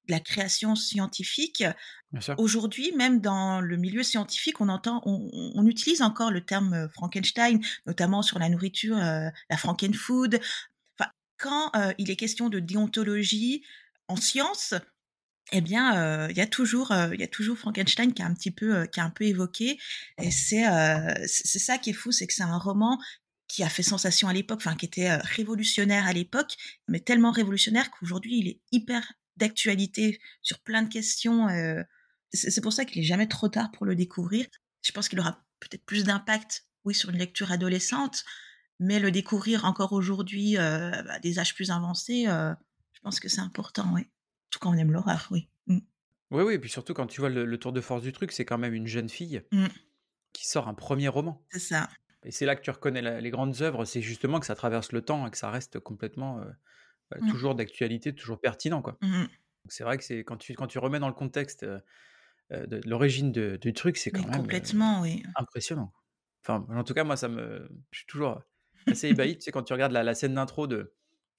de 0.07 0.13
la 0.13 0.21
création 0.21 0.75
scientifique. 0.75 1.65
Aujourd'hui, 2.37 2.93
même 2.97 3.21
dans 3.21 3.61
le 3.61 3.77
milieu 3.77 4.03
scientifique, 4.03 4.61
on 4.61 4.69
entend 4.69 5.01
on 5.07 5.67
utilise 5.67 6.03
encore 6.03 6.31
le 6.31 6.45
terme, 6.45 6.75
heu, 6.75 6.89
Frankenstein, 6.89 7.61
notamment 7.87 8.23
sur 8.23 8.39
la 8.39 8.49
nourriture, 8.49 8.97
heu, 8.97 9.31
la 9.49 9.57
frankenfood. 9.57 10.41
Enfin, 10.99 11.11
quand, 11.39 11.71
heu, 11.77 11.95
il 11.99 12.11
est 12.11 12.17
question 12.17 12.49
de 12.49 12.59
déontologie 12.59 13.65
en 14.09 14.17
science, 14.17 14.75
eh 15.53 15.61
bien, 15.61 16.29
il 16.29 16.37
y 16.37 16.41
a 16.41 16.47
toujours, 16.47 16.93
il 17.13 17.21
y 17.21 17.25
a 17.25 17.29
toujours 17.29 17.59
Frankenstein 17.59 18.13
qui 18.13 18.23
est 18.23 18.25
un 18.25 18.35
petit 18.35 18.51
peu, 18.51 18.87
qui 18.87 19.01
est 19.01 19.03
un 19.03 19.11
peu 19.11 19.25
évoqué 19.25 19.79
et 20.19 20.31
c'est, 20.31 20.65
c'est 21.27 21.59
ça 21.59 21.79
qui 21.79 21.91
est 21.91 21.95
fou, 21.95 22.13
c'est 22.13 22.27
que 22.27 22.33
c'est 22.33 22.43
un 22.43 22.59
roman 22.59 22.99
qui 23.49 23.63
a 23.63 23.69
fait 23.69 23.83
sensation 23.83 24.29
à 24.29 24.33
l'époque, 24.33 24.61
enfin 24.65 24.77
qui 24.77 24.87
était, 24.87 25.15
révolutionnaire 25.17 26.07
à 26.07 26.13
l'époque, 26.13 26.57
mais 26.89 27.01
tellement 27.01 27.33
révolutionnaire 27.33 27.91
qu'aujourd'hui 27.91 28.39
il 28.39 28.49
est 28.49 28.61
hyper 28.71 29.13
d'actualité 29.37 30.21
sur 30.43 30.61
plein 30.61 30.83
de 30.83 30.89
questions, 30.89 31.49
heu, 31.51 31.85
c'est 32.33 32.61
pour 32.63 32.73
ça 32.73 32.85
qu'il 32.85 33.01
est 33.03 33.05
jamais 33.07 33.29
trop 33.29 33.49
tard 33.49 33.71
pour 33.73 33.87
le 33.87 33.95
découvrir. 33.97 34.47
Je 34.83 34.93
pense 34.93 35.09
qu'il 35.09 35.21
aura 35.21 35.45
peut-être 35.61 35.85
plus 35.87 36.05
d'impact, 36.05 36.67
oui, 36.85 36.95
sur 36.95 37.11
une 37.11 37.19
lecture 37.19 37.53
adolescente, 37.53 38.25
mais 38.81 39.01
le 39.01 39.11
découvrir 39.13 39.65
encore 39.67 39.93
aujourd'hui, 39.95 40.57
à 40.59 41.19
des 41.21 41.39
âges 41.41 41.55
plus 41.55 41.71
avancés, 41.73 42.27
heu, 42.29 42.55
je 42.95 43.01
pense 43.03 43.21
que 43.21 43.29
c'est 43.29 43.41
important, 43.43 43.93
oui. 43.95 44.03
Surtout 44.53 44.61
quand 44.69 44.75
on 44.75 44.79
aime 44.79 44.93
l'horreur, 44.93 45.29
oui. 45.33 45.51
Mmh. 45.69 45.79
Oui, 46.31 46.43
oui 46.43 46.55
et 46.55 46.59
puis 46.59 46.71
surtout 46.71 46.95
quand 46.95 47.07
tu 47.07 47.21
vois 47.21 47.29
le 47.29 47.45
le 47.45 47.59
tour 47.59 47.73
de 47.73 47.81
force 47.81 48.03
du 48.03 48.13
truc, 48.13 48.33
c'est 48.33 48.45
quand 48.45 48.59
même 48.59 48.73
une 48.75 48.87
jeune 48.87 49.09
fille 49.09 49.43
Mmh. 49.51 49.83
qui 50.33 50.47
sort 50.49 50.69
un 50.69 50.75
1er 50.75 51.09
roman 51.09 51.47
C'est 51.51 51.59
ça. 51.61 51.89
et 52.25 52.33
c'est 52.33 52.47
là 52.47 52.57
que 52.57 52.63
tu 52.63 52.71
reconnais 52.71 53.03
la 53.03 53.21
les 53.21 53.31
grandes 53.31 53.63
œuvres, 53.63 53.85
c'est 53.87 54.03
justement 54.03 54.41
que 54.41 54.47
ça 54.47 54.57
traverse 54.57 54.93
le 54.93 55.03
temps 55.03 55.27
et 55.27 55.31
que 55.33 55.39
ça 55.39 55.51
reste 55.51 55.81
complètement, 55.81 56.41
bah, 57.15 57.21
Mmh. 57.21 57.33
toujours 57.33 57.55
d'actualité, 57.55 58.15
toujours 58.15 58.41
pertinent, 58.41 58.83
quoi. 58.83 59.01
Mmh 59.01 59.29
c'est 59.69 59.85
vrai 59.85 59.99
que 59.99 60.05
c'est 60.05 60.25
quand 60.25 60.39
tu 60.39 60.55
quand 60.55 60.67
tu 60.69 60.79
remets 60.81 61.01
dans 61.01 61.09
le 61.09 61.15
contexte, 61.15 61.65
de 62.51 62.81
l'origine 62.87 63.33
du 63.33 63.73
truc, 63.73 63.97
c'est 63.97 64.13
Mais 64.13 64.23
quand 64.23 64.27
même, 64.27 64.55
complètement, 64.55 65.01
oui. 65.01 65.25
impressionnant. 65.37 65.93
Enfin, 66.45 66.67
en 66.71 66.85
tout 66.85 66.95
cas, 66.95 67.05
moi, 67.05 67.17
ça 67.17 67.29
me 67.29 67.71
je 67.93 68.01
suis 68.01 68.07
toujours, 68.09 68.43
assez 68.89 69.09
ébahi, 69.09 69.37
tu 69.39 69.45
sais, 69.45 69.53
quand 69.53 69.63
tu 69.65 69.73
regardes 69.75 69.93
la 69.93 70.05
la 70.05 70.15
scène 70.15 70.35
d'intro 70.35 70.67
de 70.69 70.95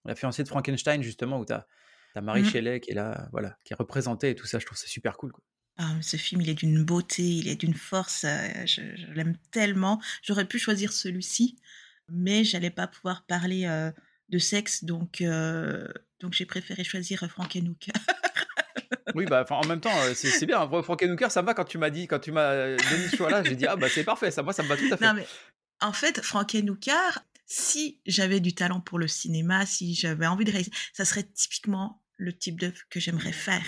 La 0.06 0.16
fiancée 0.16 0.44
de 0.44 0.50
Frankenstein, 0.50 1.04
justement, 1.04 1.40
où 1.40 1.46
tu 1.48 1.54
as 1.54 1.68
Mary 2.22 2.44
Mmh. 2.44 2.46
Shelley 2.46 2.80
qui 2.82 2.92
est 2.92 2.96
là, 2.96 3.30
voilà, 3.34 3.58
qui 3.66 3.74
est 3.74 3.78
représentée 3.78 4.32
et 4.32 4.36
tout 4.36 4.48
ça, 4.48 4.60
je 4.60 4.66
trouve 4.68 4.78
ça 4.80 4.88
super 4.88 5.18
cool, 5.18 5.34
quoi. 5.34 5.44
Ah, 5.78 5.96
ce 6.02 6.18
film, 6.18 6.42
il 6.42 6.50
est 6.50 6.54
d'une 6.54 6.84
beauté, 6.86 7.24
il 7.24 7.48
est 7.48 7.56
d'une 7.56 7.74
force, 7.74 8.22
je 8.26 8.96
je 8.96 9.08
l'aime 9.12 9.38
tellement. 9.52 10.00
J'aurais 10.22 10.48
pu 10.48 10.60
choisir 10.60 10.94
celui-ci, 10.94 11.58
mais 12.10 12.44
j'allais 12.44 12.70
pas 12.70 12.88
pouvoir 12.88 13.26
parler, 13.26 13.66
de 14.30 14.40
sexe 14.40 14.84
donc 14.84 15.22
heu, 15.22 15.88
donc 16.20 16.34
j'ai 16.34 16.46
préféré 16.46 16.84
choisir, 16.84 17.24
heu, 17.24 17.28
Frankenhooker. 17.28 17.92
Oui, 19.16 19.26
bah, 19.28 19.46
en 19.50 19.66
même 19.66 19.80
temps, 19.80 20.04
heu, 20.06 20.14
c'est 20.14 20.46
bien, 20.46 20.66
Fran 20.68 20.82
Frankenhooker, 20.82 21.30
ça 21.30 21.42
me 21.42 21.48
va 21.48 21.54
quand 21.54 21.66
tu 21.66 21.78
m'as 21.78 21.90
dit 21.90 22.08
quand 22.08 22.20
tu 22.20 22.32
m'as, 22.32 22.78
donné 22.90 23.08
ce 23.08 23.16
choix-là, 23.18 23.44
j'ai 23.44 23.56
dit: 23.56 23.68
«Ah 23.68 23.76
bah, 23.76 23.90
c'est 23.90 24.04
parfait, 24.04 24.32
ça, 24.32 24.42
moi, 24.42 24.54
ça 24.54 24.64
me 24.64 24.68
va 24.68 24.76
tout 24.76 24.88
à 24.92 24.98
fait». 24.98 25.06
Non, 25.06 25.14
mais 25.14 25.28
en 25.82 25.94
fait, 25.94 26.22
Frankenhooker, 26.22 27.20
si 27.46 28.00
j'avais 28.06 28.40
du 28.40 28.56
talent 28.56 28.82
pour 28.82 28.98
le 28.98 29.08
cinéma, 29.08 29.66
si 29.66 29.94
j'avais 29.94 30.26
envie 30.26 30.46
de 30.46 30.52
réaliser, 30.52 30.72
ça 30.94 31.06
serait 31.06 31.24
typiquement 31.24 32.02
le 32.18 32.36
type 32.36 32.60
d'œuvre 32.60 32.80
que 32.90 33.00
j'aimerais 33.00 33.34
faire. 33.34 33.64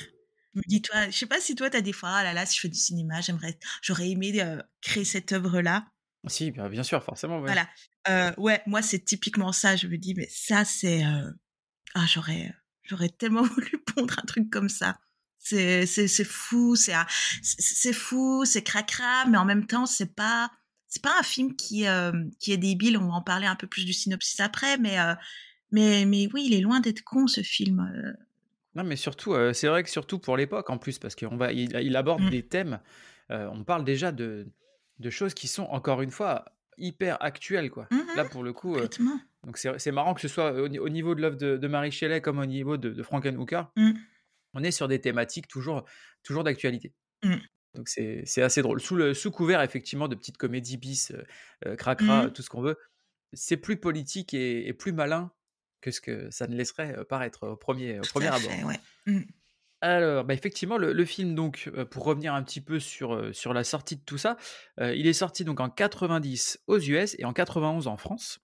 Je 0.53 0.59
me 0.59 0.63
dis, 0.67 0.81
toi, 0.81 1.09
je 1.09 1.17
sais 1.17 1.25
pas 1.25 1.39
si 1.41 1.53
toi, 1.55 1.69
tu 1.69 1.77
as 1.77 1.81
des 1.81 1.93
fois: 1.93 2.09
«Ah 2.09 2.24
là 2.24 2.33
là, 2.33 2.45
si 2.45 2.55
je 2.55 2.62
fais 2.62 2.69
du 2.69 2.79
cinéma, 2.79 3.21
j'aimerais 3.21 3.59
j'aurais 3.81 4.09
aimé, 4.09 4.33
créer 4.81 5.05
cette 5.05 5.31
œuvre-là». 5.31 5.85
Si, 6.27 6.51
bien 6.51 6.83
sûr, 6.83 7.03
forcément, 7.03 7.35
ouais. 7.38 7.45
Voilà, 7.45 7.67
heu, 8.09 8.31
ouais, 8.38 8.62
moi, 8.67 8.81
c'est 8.81 9.00
typiquement 9.05 9.51
ça. 9.51 9.75
Je 9.75 9.88
me 9.88 9.97
dis: 9.97 10.13
«Mais 10.15 10.27
ça, 10.29 10.65
c'est, 10.65 11.03
heu, 11.05 11.33
ah, 11.95 12.05
j'aurais, 12.07 12.53
j'aurais 12.83 13.09
tellement 13.09 13.43
voulu 13.45 13.71
pondre 13.95 14.15
un 14.19 14.25
truc 14.27 14.50
comme 14.51 14.69
ça». 14.69 15.00
C'est 15.39 15.85
c'est 15.88 16.07
c'est 16.07 16.25
fou, 16.25 16.75
c'est 16.75 16.93
c'est 17.43 17.93
fou, 17.93 18.45
c'est 18.45 18.63
cracra, 18.63 19.25
mais 19.27 19.38
en 19.38 19.45
même 19.45 19.67
temps, 19.67 19.85
c'est 19.85 20.15
pas 20.15 20.51
c'est 20.88 21.03
pas 21.03 21.19
un 21.19 21.24
film 21.24 21.55
qui, 21.55 21.83
hem, 21.83 22.31
qui 22.39 22.51
est 22.53 22.57
débile. 22.57 22.97
On 22.97 23.07
va 23.09 23.15
en 23.15 23.21
parler 23.24 23.47
un 23.47 23.55
peu 23.55 23.67
plus 23.67 23.85
du 23.85 23.93
synopsis 23.93 24.39
après, 24.41 24.77
mais 24.79 24.97
mais 25.71 26.05
mais 26.05 26.27
oui, 26.33 26.45
il 26.47 26.53
est 26.55 26.62
loin 26.62 26.79
d'être 26.79 27.03
con 27.03 27.27
ce 27.27 27.41
film. 27.43 28.15
Non, 28.75 28.83
mais 28.83 28.97
surtout, 28.97 29.33
c'est 29.53 29.67
vrai 29.67 29.83
que 29.83 29.89
surtout 29.89 30.19
pour 30.19 30.35
l'époque, 30.35 30.69
en 30.69 30.77
plus, 30.77 31.00
parce 31.00 31.15
qu'on 31.15 31.38
va 31.38 31.53
il 31.53 31.75
il 31.81 31.95
aborde 31.95 32.24
Mmh. 32.24 32.29
des 32.29 32.45
thèmes, 32.47 32.79
on 33.29 33.63
parle 33.63 33.85
déjà 33.85 34.12
de, 34.12 34.51
de 35.00 35.09
choses 35.09 35.33
qui 35.33 35.47
sont, 35.47 35.63
encore 35.63 36.01
une 36.01 36.12
fois, 36.12 36.45
hyper 36.77 37.22
actuelles. 37.24 37.70
Quoi. 37.70 37.88
Mmh 37.91 38.01
Là, 38.15 38.25
pour 38.25 38.44
le 38.44 38.53
coup, 38.53 38.74
Complètement. 38.74 39.20
donc 39.46 39.58
c'est 39.58 39.91
marrant 39.91 40.13
que 40.13 40.22
ce 40.22 40.27
soit 40.27 40.51
au, 40.53 40.67
au 40.67 40.89
niveau 40.89 41.15
de 41.15 41.22
l'œuvre 41.22 41.38
de, 41.38 41.58
de 41.58 41.67
Marie 41.67 41.91
Shelley 41.91 42.22
comme 42.22 42.39
au 42.39 42.46
niveau 42.46 42.77
de, 42.77 42.89
de 42.89 43.03
Frankenhooker. 43.03 43.63
Mmh. 43.75 43.91
On 44.53 44.63
est 44.63 44.72
sur 44.72 44.88
des 44.88 45.01
thématiques 45.01 45.48
toujours, 45.48 45.84
toujours 46.24 46.44
d'actualité. 46.44 46.94
Mmh. 47.24 47.36
Donc 47.74 47.89
c'est 47.89 48.41
assez 48.41 48.62
drôle. 48.62 48.79
Sous, 48.79 48.96
le, 48.96 49.13
sous 49.13 49.32
couvert, 49.32 49.62
effectivement, 49.62 50.08
de 50.08 50.15
petites 50.15 50.38
comédies 50.38 50.77
bis, 50.77 51.12
euh, 51.12 51.24
euh, 51.65 51.75
cracra, 51.75 52.27
Mmh. 52.27 52.34
tout 52.34 52.41
ce 52.41 52.50
qu'on 52.50 52.62
veut, 52.62 52.77
c'est 53.34 53.58
plus 53.58 53.75
politique 53.77 54.34
et, 54.34 54.67
et 54.67 54.74
plus 54.74 54.94
malin 54.94 55.32
que 55.82 55.91
ce 55.91 56.00
que 56.00 56.29
ça 56.32 56.48
ne 56.48 56.55
laisserait 56.55 56.98
euh, 56.98 57.03
paraître 57.03 57.48
au 57.50 57.58
premier, 57.58 58.00
au 58.00 58.03
premier 58.03 58.27
abord. 58.27 58.39
fait, 58.51 58.63
ouais. 58.63 58.79
Alors, 59.86 60.24
bah, 60.24 60.34
effectivement, 60.34 60.80
le, 60.80 60.94
le 60.94 61.06
film, 61.06 61.36
donc, 61.36 61.70
euh, 61.75 61.86
pour 61.86 62.06
revenir 62.06 62.34
un 62.34 62.42
petit 62.42 62.60
peu 62.60 62.80
sur, 62.80 63.13
euh, 63.13 63.34
sur 63.34 63.54
la 63.54 63.63
sortie 63.63 63.96
de 63.98 64.01
tout 64.01 64.18
ça, 64.18 64.36
euh, 64.80 64.96
il 64.96 65.06
est 65.06 65.13
sorti 65.13 65.46
donc 65.46 65.60
en 65.60 65.70
90 65.70 66.60
aux 66.65 66.80
US 66.80 67.15
et 67.20 67.24
en 67.24 67.34
91 67.34 67.86
en 67.86 67.96
France. 67.96 68.39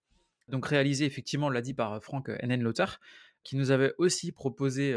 Donc 0.49 0.67
réalisé, 0.67 1.05
effectivement, 1.05 1.47
on 1.47 1.49
l'a 1.49 1.63
dit 1.63 1.73
par 1.73 1.99
Frank 2.03 2.29
Henenlotter, 2.29 2.85
qui 3.43 3.55
nous 3.55 3.71
avait 3.71 3.95
aussi 3.97 4.31
proposé 4.31 4.95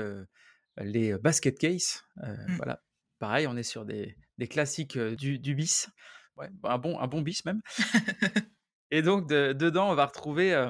les 0.77 1.17
basket 1.17 1.59
case. 1.59 2.03
Mmh. 2.17 2.57
Voilà, 2.57 2.83
pareil, 3.21 3.47
on 3.47 3.57
est 3.57 3.63
sur 3.63 3.87
des, 3.87 4.15
des 4.37 4.47
classiques 4.47 4.99
du, 4.99 5.39
du 5.39 5.55
bis. 5.55 5.89
Ouais, 6.37 6.51
un, 6.65 6.77
bon, 6.77 6.99
un 6.99 7.07
bon 7.07 7.23
bis 7.23 7.43
même. 7.47 7.63
Et 8.91 9.01
donc, 9.01 9.29
de- 9.31 9.55
dedans, 9.55 9.91
on 9.91 9.95
va 9.95 10.05
retrouver 10.05 10.69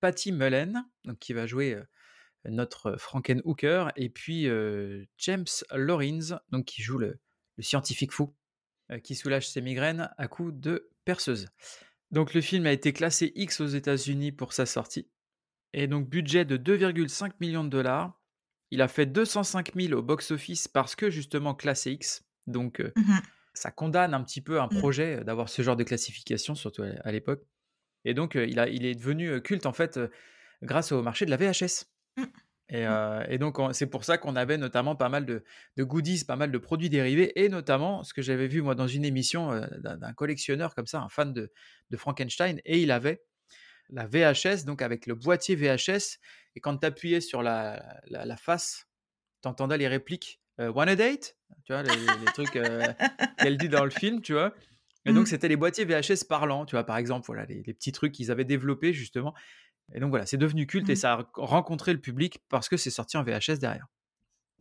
Patty 0.00 0.32
Mullen, 0.32 0.84
donc, 1.04 1.18
qui 1.20 1.32
va 1.32 1.46
jouer 1.46 1.80
notre 2.48 2.96
Frankenhooker, 2.98 3.88
et 3.96 4.08
puis 4.08 4.48
James 5.18 5.46
Lawrence, 5.72 6.34
donc, 6.50 6.64
qui 6.66 6.82
joue 6.82 6.98
le, 6.98 7.18
le 7.56 7.62
scientifique 7.62 8.12
fou, 8.12 8.34
qui 9.02 9.14
soulage 9.14 9.48
ses 9.48 9.60
migraines 9.60 10.10
à 10.18 10.28
coups 10.28 10.54
de 10.54 10.88
perceuse. 11.04 11.48
Donc, 12.10 12.34
le 12.34 12.40
film 12.40 12.66
a 12.66 12.72
été 12.72 12.92
classé 12.92 13.32
X 13.34 13.60
aux 13.60 13.66
États-Unis 13.66 14.32
pour 14.32 14.52
sa 14.52 14.64
sortie. 14.66 15.08
Et 15.72 15.86
donc, 15.88 16.08
budget 16.08 16.44
de 16.44 16.56
2,5 16.56 17.32
millions 17.40 17.64
de 17.64 17.68
dollars. 17.68 18.20
Il 18.70 18.80
a 18.82 18.88
fait 18.88 19.06
205 19.06 19.74
000 19.74 19.92
au 19.98 20.02
box-office 20.02 20.68
parce 20.68 20.94
que, 20.96 21.10
justement, 21.10 21.54
classé 21.54 21.92
X. 21.92 22.24
Donc, 22.46 22.80
Mhm. 22.96 23.20
ça 23.54 23.70
condamne 23.72 24.14
un 24.14 24.22
petit 24.22 24.40
peu 24.40 24.60
un 24.60 24.66
Mm. 24.66 24.78
projet 24.78 25.24
d'avoir 25.24 25.48
ce 25.48 25.62
genre 25.62 25.76
de 25.76 25.82
classification, 25.84 26.54
surtout 26.54 26.82
à 26.82 27.12
l'époque. 27.12 27.42
Et 28.04 28.14
donc, 28.14 28.36
il, 28.36 28.58
a, 28.60 28.68
il 28.68 28.84
est 28.84 28.94
devenu 28.94 29.40
culte, 29.42 29.66
en 29.66 29.72
fait, 29.72 29.98
grâce 30.62 30.92
au 30.92 31.02
marché 31.02 31.26
de 31.26 31.30
la 31.30 31.36
VHS. 31.36 31.86
Et, 32.68 32.84
euh, 32.86 33.24
et 33.28 33.38
donc, 33.38 33.58
on- 33.60 33.72
c'est 33.72 33.86
pour 33.86 34.04
ça 34.04 34.18
qu'on 34.18 34.34
avait 34.34 34.58
notamment 34.58 34.96
pas 34.96 35.08
mal 35.08 35.24
de, 35.24 35.44
de 35.76 35.84
goodies, 35.84 36.24
pas 36.24 36.34
mal 36.34 36.50
de 36.50 36.58
produits 36.58 36.90
dérivés, 36.90 37.40
et 37.40 37.48
notamment 37.48 38.02
ce 38.02 38.12
que 38.12 38.22
j'avais 38.22 38.48
vu, 38.48 38.60
moi, 38.60 38.74
dans 38.74 38.88
une 38.88 39.04
émission 39.04 39.52
euh, 39.52 39.66
d'un 39.78 40.12
collectionneur 40.14 40.74
comme 40.74 40.86
ça, 40.86 41.00
un 41.00 41.08
fan 41.08 41.32
de, 41.32 41.52
de 41.90 41.96
Frankenstein, 41.96 42.60
et 42.64 42.80
il 42.80 42.90
avait 42.90 43.22
la 43.90 44.06
VHS, 44.06 44.64
donc 44.64 44.82
avec 44.82 45.06
le 45.06 45.14
boîtier 45.14 45.56
VHS, 45.56 46.18
et 46.56 46.60
quand 46.60 46.76
tu 46.78 46.86
appuyais 46.86 47.20
sur 47.20 47.42
la, 47.42 48.00
la, 48.08 48.24
la 48.24 48.36
face, 48.36 48.86
tu 49.42 49.48
entendais 49.48 49.78
les 49.78 49.88
répliques 49.88 50.40
euh, 50.60 50.72
Wanna 50.72 50.96
date? 50.96 51.36
Tu 51.64 51.72
vois, 51.72 51.82
les, 51.82 52.18
les 52.18 52.30
trucs 52.32 52.56
euh, 52.56 52.92
qu'elle 53.40 53.58
dit 53.58 53.68
dans 53.68 53.84
le 53.84 53.90
film, 53.90 54.22
tu 54.22 54.32
vois. 54.32 54.54
Et 55.04 55.12
donc, 55.12 55.28
Mm. 55.28 55.28
c'était 55.28 55.48
les 55.48 55.56
boîtiers 55.56 55.84
VHS 55.84 56.24
parlants, 56.24 56.66
tu 56.66 56.74
vois, 56.74 56.84
par 56.84 56.96
exemple, 56.96 57.26
voilà, 57.26 57.44
les, 57.46 57.62
les 57.62 57.74
petits 57.74 57.92
trucs 57.92 58.12
qu'ils 58.12 58.30
avaient 58.32 58.44
développés, 58.44 58.92
justement. 58.92 59.34
Et 59.94 60.00
donc, 60.00 60.10
voilà, 60.10 60.26
c'est 60.26 60.36
devenu 60.36 60.66
culte 60.66 60.88
et 60.88 60.92
Mm. 60.94 60.96
ça 60.96 61.12
a 61.14 61.26
rencontré 61.34 61.92
le 61.92 62.00
public 62.00 62.40
parce 62.48 62.68
que 62.68 62.76
c'est 62.76 62.90
sorti 62.90 63.16
en 63.16 63.22
VHS 63.22 63.58
derrière. 63.58 63.86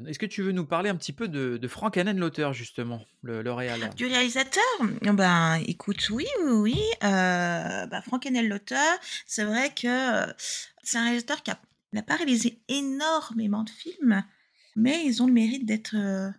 Est-ce 0.05 0.20
que 0.20 0.25
tu 0.25 0.41
veux 0.41 0.51
nous 0.51 0.65
parler 0.65 0.89
un 0.89 0.96
petit 0.96 1.13
peu 1.13 1.29
de, 1.29 1.55
de 1.58 1.67
Frank 1.70 1.96
l'auteur, 1.96 2.51
justement, 2.53 3.01
le, 3.22 3.41
le 3.41 3.53
réal 3.53 3.89
Du 3.96 4.05
réalisateur? 4.05 4.63
Ben, 5.01 5.55
écoute, 5.67 6.10
oui, 6.10 6.27
oui, 6.44 6.51
oui. 6.51 6.79
Euh, 7.03 7.86
bah, 7.88 8.01
Frank 8.01 8.27
l'auteur, 8.29 8.98
c'est 9.25 9.46
vrai 9.46 9.74
que 9.74 10.25
c'est 10.84 10.98
un 10.98 11.03
réalisateur 11.03 11.41
qui 11.44 11.51
a- 11.51 11.60
n'a 11.94 12.03
pas 12.03 12.17
réalisé 12.17 12.60
énormément 12.67 13.63
de 13.63 13.70
films, 13.70 14.22
mais 14.75 15.05
ils 15.05 15.24
ont 15.24 15.27
le 15.27 15.34
mérite 15.34 15.65
d'être 15.65 15.96
euh, 15.96 16.29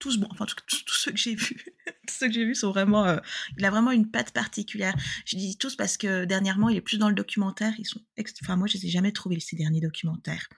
tous 0.00 0.18
bons. 0.18 0.26
Enfin, 0.30 0.46
tous, 0.46 0.84
tous 0.84 0.94
ceux 0.94 1.12
que 1.12 1.18
j'ai 1.18 1.36
vus, 1.36 1.64
tous 2.08 2.14
ceux 2.14 2.26
que 2.26 2.32
j'ai 2.32 2.44
vus 2.44 2.56
sont 2.56 2.70
vraiment. 2.70 3.06
euh, 3.06 3.18
il 3.56 3.64
a 3.64 3.70
vraiment 3.70 3.92
une 3.92 4.10
patte 4.10 4.32
particulière. 4.32 4.96
Je 5.24 5.36
dis 5.36 5.56
tous 5.56 5.76
parce 5.76 5.96
que 5.96 6.24
dernièrement, 6.24 6.68
il 6.68 6.76
est 6.76 6.80
plus 6.80 6.98
dans 6.98 7.08
le 7.08 7.14
documentaire. 7.14 7.72
Ils 7.78 7.86
sont. 7.86 8.00
Enfin, 8.42 8.56
moi, 8.56 8.66
je 8.66 8.78
les 8.78 8.86
ai 8.86 8.88
jamais 8.88 9.12
trouvés 9.12 9.38
ces 9.38 9.54
derniers 9.54 9.80
documentaires. 9.80 10.48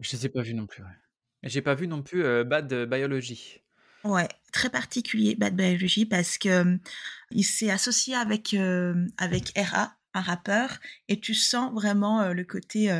Je 0.00 0.08
ne 0.16 0.20
les 0.20 0.26
ai 0.26 0.28
pas 0.30 0.42
vus 0.42 0.54
non 0.54 0.66
plus. 0.66 0.82
ouais. 0.82 0.88
J'ai 1.42 1.60
pas 1.60 1.74
vu 1.74 1.86
non 1.86 2.02
plus 2.02 2.24
euh, 2.24 2.44
Bad 2.44 2.72
Biology. 2.88 3.60
Ouais, 4.04 4.28
très 4.52 4.70
particulier, 4.70 5.34
Bad 5.34 5.54
Biology, 5.54 6.06
parce 6.06 6.38
que 6.38 6.48
euh, 6.48 6.76
il 7.30 7.44
s'est 7.44 7.70
associé 7.70 8.14
avec, 8.14 8.54
avec 9.18 9.52
R.A., 9.58 9.94
un 10.14 10.20
rappeur, 10.20 10.78
et 11.08 11.20
tu 11.20 11.34
sens 11.34 11.72
vraiment 11.72 12.32
le 12.32 12.42
côté 12.44 12.90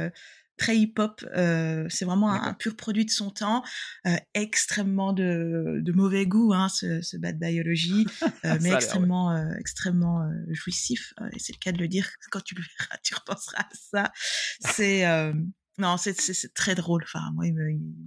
très 0.58 0.76
hip-hop. 0.76 1.24
euh, 1.36 1.86
c'est 1.88 2.04
vraiment 2.04 2.30
un, 2.32 2.52
pur 2.54 2.76
produit 2.76 3.04
de 3.06 3.10
son 3.10 3.30
temps, 3.30 3.62
euh, 4.06 4.16
extrêmement 4.34 5.12
de, 5.12 5.80
de 5.80 5.92
mauvais 5.92 6.26
goût, 6.26 6.52
hein, 6.52 6.68
ce, 6.68 7.00
ce 7.00 7.16
Bad 7.16 7.38
Biology, 7.38 8.06
euh, 8.44 8.58
mais 8.60 8.70
extrêmement, 8.72 9.32
euh, 9.32 9.50
extrêmement 9.58 10.28
jouissif. 10.50 11.14
et 11.32 11.38
c'est 11.38 11.52
le 11.54 11.58
cas 11.58 11.72
de 11.72 11.78
le 11.78 11.88
dire. 11.88 12.08
Quand 12.30 12.42
tu 12.42 12.54
le 12.54 12.62
verras, 12.62 12.96
tu 13.02 13.14
repenseras 13.14 13.62
à 13.62 13.68
ça. 13.72 14.12
C'est 14.60 15.04
non, 15.78 15.96
c'est 15.96 16.52
très 16.54 16.74
drôle. 16.74 17.04
Enfin, 17.04 17.30
moi, 17.34 17.46
il 17.46 17.54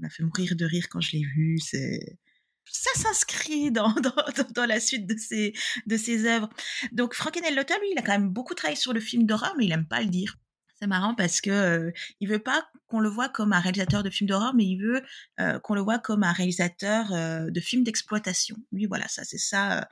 m'a 0.02 0.10
fait 0.10 0.24
mourir 0.24 0.56
de 0.58 0.66
rire 0.66 0.88
quand 0.90 1.00
je 1.00 1.14
l'ai 1.14 1.24
vu. 1.24 1.58
C'est 1.60 2.18
ça 2.66 2.90
s'inscrit 3.02 3.72
dans, 3.72 3.94
dans, 3.94 4.14
dans- 4.36 4.52
dans 4.54 4.66
la 4.66 4.80
suite 4.80 5.08
de 5.08 5.16
ses, 5.18 5.54
de 5.88 5.98
ses 5.98 6.26
œuvres. 6.26 6.50
Donc, 6.92 7.14
Frankenheilotter, 7.14 7.74
lui, 7.80 7.88
il 7.94 7.98
a 7.98 8.02
quand 8.02 8.12
même 8.12 8.30
beaucoup 8.30 8.54
travaillé 8.56 8.78
sur 8.80 8.92
le 8.94 9.00
film 9.00 9.26
d'horreur, 9.26 9.56
mais 9.58 9.66
il 9.66 9.72
aime 9.72 9.88
pas 9.88 10.02
le 10.02 10.10
dire. 10.10 10.38
C'est 10.82 10.88
marrant 10.88 11.14
parce 11.14 11.42
que 11.42 11.52
euh, 11.52 11.92
il 12.20 12.28
veut 12.28 12.40
pas 12.40 12.68
qu'on 12.88 13.00
le 13.00 13.10
voit 13.10 13.30
comme 13.30 13.54
un 13.54 13.60
réalisateur 13.60 14.02
de 14.02 14.10
films 14.10 14.28
d'horreur, 14.30 14.56
mais 14.56 14.66
il 14.66 14.78
veut 14.78 15.04
euh, 15.40 15.60
qu'on 15.60 15.76
le 15.76 15.82
voit 15.82 16.00
comme 16.00 16.24
un 16.24 16.32
réalisateur 16.32 17.14
euh, 17.14 17.52
de 17.52 17.60
films 17.60 17.84
d'exploitation. 17.84 18.56
Lui, 18.72 18.88
voilà, 18.88 19.08
ça, 19.08 19.24
c'est 19.24 19.38
ça. 19.38 19.88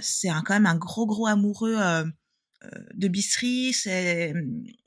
c'est 0.00 0.28
quand 0.28 0.54
même 0.54 0.64
un 0.66 0.76
gros, 0.76 1.06
gros 1.06 1.26
amoureux 1.26 1.76
de 2.94 3.08
bisserie. 3.08 3.72
C'est 3.74 4.32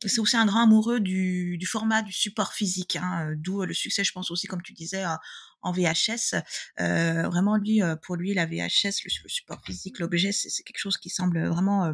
c'est 0.05 0.19
aussi 0.19 0.38
un 0.38 0.45
grand 0.48 0.63
amoureux 0.63 1.00
du, 1.00 1.57
du 1.60 1.65
format 1.67 2.01
du 2.01 2.12
support 2.12 2.53
physique, 2.53 2.95
hein, 2.95 3.33
d'où 3.38 3.63
le 3.63 3.74
succès, 3.75 4.03
je 4.03 4.12
pense 4.12 4.31
aussi, 4.31 4.48
comme 4.48 4.62
tu 4.63 4.74
disais, 4.74 5.03
en- 5.05 5.72
VHS. 5.72 6.36
Vraiment, 6.79 7.57
lui, 7.57 7.81
pour 8.01 8.15
lui, 8.15 8.33
la 8.33 8.45
VHS, 8.48 9.03
le, 9.05 9.10
le 9.24 9.29
support 9.29 9.62
physique, 9.63 10.00
l'objet, 10.00 10.31
c'est 10.31 10.63
quelque 10.63 10.79
chose 10.79 10.98
qui 10.98 11.10
semble 11.10 11.45
vraiment, 11.48 11.93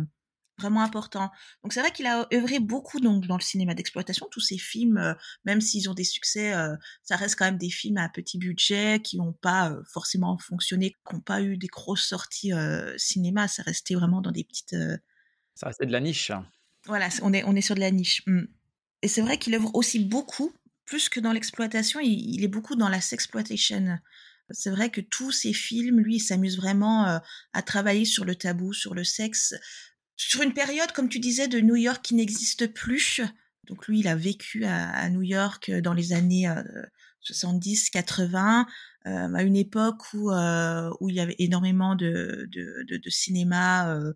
vraiment 0.59 0.83
important. 0.83 1.31
Donc, 1.63 1.73
c'est 1.73 1.79
vrai 1.79 1.91
qu'il 1.91 2.05
a 2.05 2.27
œuvré 2.33 2.59
beaucoup 2.59 2.99
donc, 2.99 3.25
dans 3.27 3.37
le 3.37 3.41
cinéma 3.41 3.73
d'exploitation. 3.73 4.27
Tous 4.29 4.39
ces 4.39 4.57
films, 4.57 4.97
euh, 4.97 5.13
même 5.45 5.61
s'ils 5.61 5.89
ont 5.89 5.93
des 5.93 6.03
succès, 6.03 6.53
euh, 6.53 6.75
ça 7.03 7.15
reste 7.15 7.37
quand 7.37 7.45
même 7.45 7.57
des 7.57 7.69
films 7.69 7.97
à 7.97 8.09
petit 8.09 8.37
budget 8.37 9.01
qui 9.03 9.17
n'ont 9.17 9.33
pas 9.33 9.71
euh, 9.71 9.81
forcément 9.91 10.37
fonctionné, 10.37 10.91
qui 10.91 11.15
n'ont 11.15 11.21
pas 11.21 11.41
eu 11.41 11.57
des 11.57 11.67
grosses 11.67 12.07
sorties 12.07 12.51
cinéma. 12.97 13.47
Ça 13.47 13.63
restait 13.63 13.95
vraiment 13.95 14.21
dans 14.21 14.31
des 14.31 14.43
petites. 14.43 14.75
Ça 15.55 15.67
restait 15.67 15.85
de 15.85 15.91
la 15.91 15.99
niche. 15.99 16.31
voilà, 16.85 17.09
on 17.21 17.33
est, 17.33 17.43
on 17.45 17.55
est 17.55 17.61
sur 17.61 17.75
de 17.75 17.79
la 17.79 17.91
niche. 17.91 18.23
Mm. 18.27 18.43
Et 19.01 19.07
c'est 19.07 19.21
vrai 19.21 19.37
qu'il 19.37 19.55
œuvre 19.55 19.73
aussi 19.73 20.03
beaucoup, 20.03 20.51
plus 20.85 21.07
que 21.09 21.19
dans 21.19 21.31
l'exploitation, 21.31 21.99
il, 21.99 22.35
il 22.35 22.43
est 22.43 22.49
beaucoup 22.49 22.75
dans 22.75 22.89
la 22.89 23.01
sexploitation. 23.01 23.97
C'est 24.51 24.71
vrai 24.71 24.89
que 24.89 25.01
tous 25.01 25.31
ces 25.31 25.53
films, 25.53 25.99
lui, 25.99 26.15
il 26.15 26.19
s'amuse 26.19 26.57
vraiment 26.57 27.21
à 27.53 27.61
travailler 27.61 28.05
sur 28.05 28.25
le 28.25 28.35
tabou, 28.35 28.73
sur 28.73 28.95
le 28.95 29.03
sexe, 29.03 29.53
sur 30.19 30.41
une 30.41 30.53
période, 30.53 30.91
comme 30.91 31.07
tu 31.07 31.19
disais, 31.19 31.47
de 31.47 31.61
New 31.61 31.77
York 31.77 32.01
qui 32.03 32.13
n'existe 32.13 32.67
plus. 32.67 33.21
Donc 33.67 33.87
lui, 33.87 34.01
il 34.01 34.07
a 34.07 34.15
vécu 34.15 34.65
à, 34.65 35.09
New 35.09 35.21
York 35.21 35.69
euh, 35.69 35.81
dans 35.81 35.93
les 35.93 36.11
années 36.11 36.49
euh, 36.49 36.61
70, 37.21 37.89
80, 37.89 38.67
euh, 39.07 39.33
à 39.33 39.43
une 39.43 39.55
époque 39.55 40.13
où, 40.13 40.29
euh, 40.31 40.91
où 40.99 41.09
il 41.09 41.15
y 41.15 41.19
avait 41.21 41.37
énormément 41.39 41.95
de, 41.95 42.49
de, 42.51 43.09
cinéma. 43.09 43.95
euh, 43.95 44.13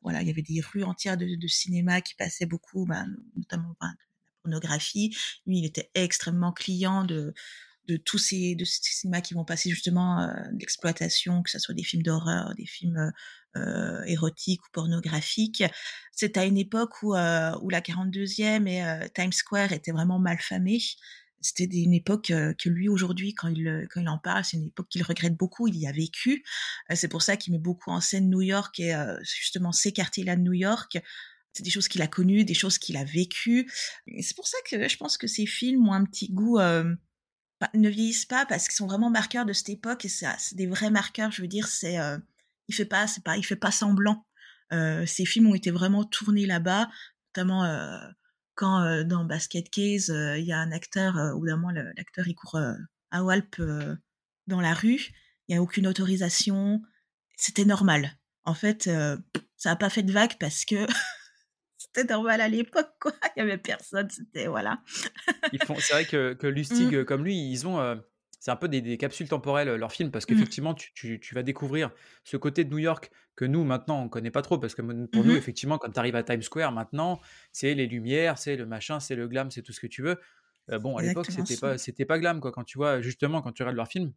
voilà, 0.00 0.22
il 0.22 0.28
y 0.28 0.30
avait 0.30 0.42
des 0.42 0.60
rues 0.60 0.84
entières 0.84 1.18
de, 1.18 1.46
cinéma 1.48 2.00
qui 2.00 2.14
passaient 2.14 2.46
beaucoup, 2.46 2.86
bah, 2.86 3.04
notamment 3.36 3.76
la 3.82 3.92
pornographie. 4.42 5.14
Lui, 5.46 5.58
il 5.58 5.66
était 5.66 5.90
extrêmement 5.94 6.52
client 6.52 7.04
de, 7.04 7.34
de 7.88 7.96
tous 7.96 8.18
ces, 8.18 8.54
de 8.54 8.64
ces 8.64 8.80
cinémas 8.82 9.20
qui 9.20 9.34
vont 9.34 9.44
passer 9.44 9.70
justement 9.70 10.20
euh, 10.20 10.32
d'exploitation, 10.52 11.42
que 11.42 11.50
ce 11.50 11.58
soit 11.58 11.74
des 11.74 11.82
films 11.82 12.02
d'horreur, 12.02 12.54
des 12.56 12.66
films 12.66 13.12
euh, 13.56 14.02
érotiques 14.04 14.64
ou 14.66 14.70
pornographiques. 14.72 15.64
C'est 16.12 16.36
à 16.36 16.44
une 16.44 16.58
époque 16.58 17.02
où, 17.02 17.14
euh, 17.14 17.52
où 17.62 17.70
la 17.70 17.80
42e 17.80 18.66
et 18.68 18.84
euh, 18.84 19.06
Times 19.14 19.32
Square 19.32 19.72
étaient 19.72 19.92
vraiment 19.92 20.18
mal 20.18 20.38
famés. 20.38 20.80
C'était 21.42 21.64
une 21.64 21.92
époque 21.92 22.30
euh, 22.30 22.54
que 22.54 22.68
lui 22.68 22.88
aujourd'hui, 22.88 23.34
quand 23.34 23.48
il, 23.48 23.86
quand 23.90 24.00
il 24.00 24.08
en 24.08 24.18
parle, 24.18 24.44
c'est 24.44 24.56
une 24.56 24.68
époque 24.68 24.88
qu'il 24.88 25.02
regrette 25.02 25.36
beaucoup. 25.36 25.66
Il 25.66 25.76
y 25.76 25.86
a 25.86 25.92
vécu. 25.92 26.44
Euh, 26.90 26.94
c'est 26.94 27.08
pour 27.08 27.22
ça 27.22 27.36
qu'il 27.36 27.52
met 27.52 27.58
beaucoup 27.58 27.90
en 27.90 28.00
scène 28.00 28.30
New 28.30 28.42
York 28.42 28.78
et 28.78 28.94
euh, 28.94 29.18
justement 29.24 29.72
ces 29.72 29.92
quartiers-là 29.92 30.36
de 30.36 30.42
New 30.42 30.52
York. 30.52 30.98
C'est 31.52 31.64
des 31.64 31.70
choses 31.70 31.88
qu'il 31.88 32.00
a 32.00 32.06
connues, 32.06 32.44
des 32.44 32.54
choses 32.54 32.78
qu'il 32.78 32.96
a 32.96 33.04
vécues. 33.04 33.70
C'est 34.20 34.36
pour 34.36 34.46
ça 34.46 34.56
que 34.70 34.88
je 34.88 34.96
pense 34.96 35.18
que 35.18 35.26
ces 35.26 35.44
films 35.44 35.86
ont 35.88 35.92
un 35.92 36.04
petit 36.04 36.32
goût, 36.32 36.58
euh, 36.58 36.94
ne 37.74 37.88
vieillissent 37.88 38.26
pas 38.26 38.46
parce 38.46 38.68
qu'ils 38.68 38.76
sont 38.76 38.86
vraiment 38.86 39.10
marqueurs 39.10 39.44
de 39.44 39.52
cette 39.52 39.68
époque 39.68 40.04
et 40.04 40.08
c'est 40.08 40.54
des 40.54 40.66
vrais 40.66 40.90
marqueurs. 40.90 41.30
Je 41.30 41.42
veux 41.42 41.48
dire, 41.48 41.68
c'est 41.68 41.98
euh, 41.98 42.18
il 42.68 42.74
fait 42.74 42.84
pas, 42.84 43.06
c'est 43.06 43.22
pas, 43.22 43.36
il 43.36 43.44
fait 43.44 43.56
pas 43.56 43.70
semblant. 43.70 44.26
Euh, 44.72 45.04
ces 45.06 45.24
films 45.24 45.48
ont 45.48 45.54
été 45.54 45.70
vraiment 45.70 46.04
tournés 46.04 46.46
là-bas, 46.46 46.88
notamment 47.28 47.64
euh, 47.64 47.98
quand 48.54 49.04
dans 49.04 49.24
Basket 49.24 49.68
Case, 49.70 50.08
il 50.08 50.44
y 50.44 50.52
a 50.52 50.58
un 50.58 50.72
acteur, 50.72 51.16
où 51.36 51.46
d'un 51.46 51.60
l'acteur 51.96 52.28
il 52.28 52.34
court 52.34 52.60
à 53.10 53.24
Walp 53.24 53.60
dans 54.46 54.60
la 54.60 54.74
rue, 54.74 55.10
il 55.48 55.54
n'y 55.54 55.56
a 55.56 55.62
aucune 55.62 55.86
autorisation, 55.86 56.82
c'était 57.36 57.64
normal. 57.64 58.18
En 58.44 58.54
fait, 58.54 58.84
ça 59.56 59.70
n'a 59.70 59.76
pas 59.76 59.90
fait 59.90 60.02
de 60.02 60.12
vague 60.12 60.36
parce 60.38 60.64
que 60.64 60.86
c'était 61.94 62.12
normal 62.12 62.40
à 62.40 62.48
l'époque, 62.48 62.92
quoi. 63.00 63.12
Il 63.36 63.42
n'y 63.44 63.50
avait 63.50 63.58
personne, 63.58 64.08
c'était 64.10 64.46
voilà. 64.46 64.82
c'est 65.52 65.92
vrai 65.92 66.04
que, 66.04 66.32
que 66.34 66.46
Lustig, 66.46 66.94
mmh. 66.94 67.04
comme 67.04 67.24
lui, 67.24 67.50
ils 67.50 67.66
ont 67.66 68.00
c'est 68.42 68.50
un 68.50 68.56
peu 68.56 68.66
des, 68.66 68.98
capsules 68.98 69.28
temporelles, 69.28 69.72
leur 69.76 69.92
film, 69.92 70.10
parce 70.10 70.24
mmh. 70.24 70.26
qu'effectivement, 70.26 70.74
tu, 70.74 71.20
vas 71.32 71.44
découvrir 71.44 71.92
ce 72.24 72.36
côté 72.36 72.64
de 72.64 72.70
New 72.70 72.78
York 72.78 73.12
que 73.36 73.44
nous, 73.44 73.62
maintenant, 73.62 74.00
on 74.00 74.04
ne 74.06 74.08
connaît 74.08 74.32
pas 74.32 74.42
trop, 74.42 74.58
parce 74.58 74.74
que 74.74 74.82
pour 74.82 75.24
nous, 75.24 75.34
mmh 75.34 75.36
effectivement, 75.36 75.78
quand 75.78 75.92
tu 75.92 75.98
arrives 76.00 76.16
à 76.16 76.24
Times 76.24 76.42
Square, 76.42 76.72
maintenant, 76.72 77.20
c'est 77.52 77.72
les 77.74 77.86
lumières, 77.86 78.38
c'est 78.38 78.56
le 78.56 78.66
machin, 78.66 78.98
c'est 78.98 79.14
le 79.14 79.28
glam, 79.28 79.52
c'est 79.52 79.62
tout 79.62 79.72
ce 79.72 79.78
que 79.78 79.86
tu 79.86 80.02
veux. 80.02 80.18
Euh, 80.70 80.80
bon, 80.80 80.96
à 80.96 81.02
l'époque, 81.02 81.26
c'était 81.30 81.56
pas, 81.56 81.78
c'était 81.78 82.04
pas 82.04 82.18
glam, 82.18 82.40
quoi. 82.40 82.50
Quand 82.50 82.64
tu 82.64 82.78
vois, 82.78 83.00
justement, 83.00 83.42
quand 83.42 83.52
tu 83.52 83.62
regardes 83.62 83.76
leur 83.76 83.86
film, 83.86 84.12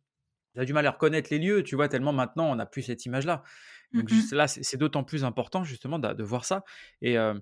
tu 0.56 0.60
as 0.60 0.66
du 0.66 0.74
mal 0.74 0.88
à 0.88 0.92
reconnaître 0.92 1.28
les 1.30 1.38
lieux, 1.38 1.62
tu 1.62 1.76
vois, 1.76 1.88
tellement 1.88 2.12
maintenant, 2.12 2.52
on 2.52 2.56
n'a 2.56 2.66
plus 2.66 2.82
cette 2.82 3.06
image-là. 3.06 3.44
Donc 3.94 4.10
là, 4.32 4.48
c'est 4.48 4.78
d'autant 4.78 5.04
plus 5.04 5.24
important, 5.24 5.64
justement, 5.64 6.00
de, 6.00 6.24
voir 6.24 6.46
ça. 6.46 6.64
Et, 7.04 7.20
euh, 7.20 7.36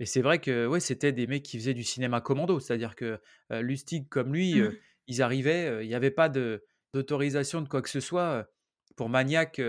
et 0.00 0.06
c'est 0.06 0.22
vrai 0.22 0.40
que 0.40 0.66
ouais, 0.66 0.80
c'était 0.80 1.12
des 1.12 1.26
mecs 1.26 1.42
qui 1.42 1.58
faisaient 1.58 1.74
du 1.74 1.84
cinéma 1.84 2.20
commando, 2.20 2.58
c'est-à-dire 2.60 2.96
que 2.96 3.20
euh, 3.52 3.62
Lustig, 3.62 4.08
comme 4.08 4.32
lui, 4.32 4.60
ils 5.06 5.22
arrivaient, 5.22 5.84
il 5.84 5.88
n'y 5.88 5.94
avait 5.94 6.10
pas 6.10 6.28
d'autorisation 6.28 7.60
de, 7.60 7.68
quoi 7.68 7.82
que 7.82 7.90
ce 7.90 8.00
soit. 8.00 8.46
Pour 8.96 9.08
Maniac, 9.08 9.60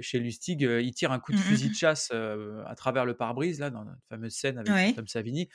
chez 0.00 0.18
Lustig, 0.18 0.62
il 0.62 0.94
tire 0.94 1.12
un 1.12 1.20
coup 1.20 1.32
de 1.32 1.36
mmh, 1.36 1.40
fusil 1.40 1.68
mmh. 1.68 1.72
de 1.72 1.76
chasse 1.76 2.10
à 2.10 2.74
travers 2.74 3.04
le 3.04 3.14
pare-brise, 3.14 3.60
là, 3.60 3.70
dans 3.70 3.84
la 3.84 3.96
fameuse 4.08 4.34
scène 4.34 4.58
avec 4.58 4.96
Tom 4.96 5.06
Savini. 5.06 5.48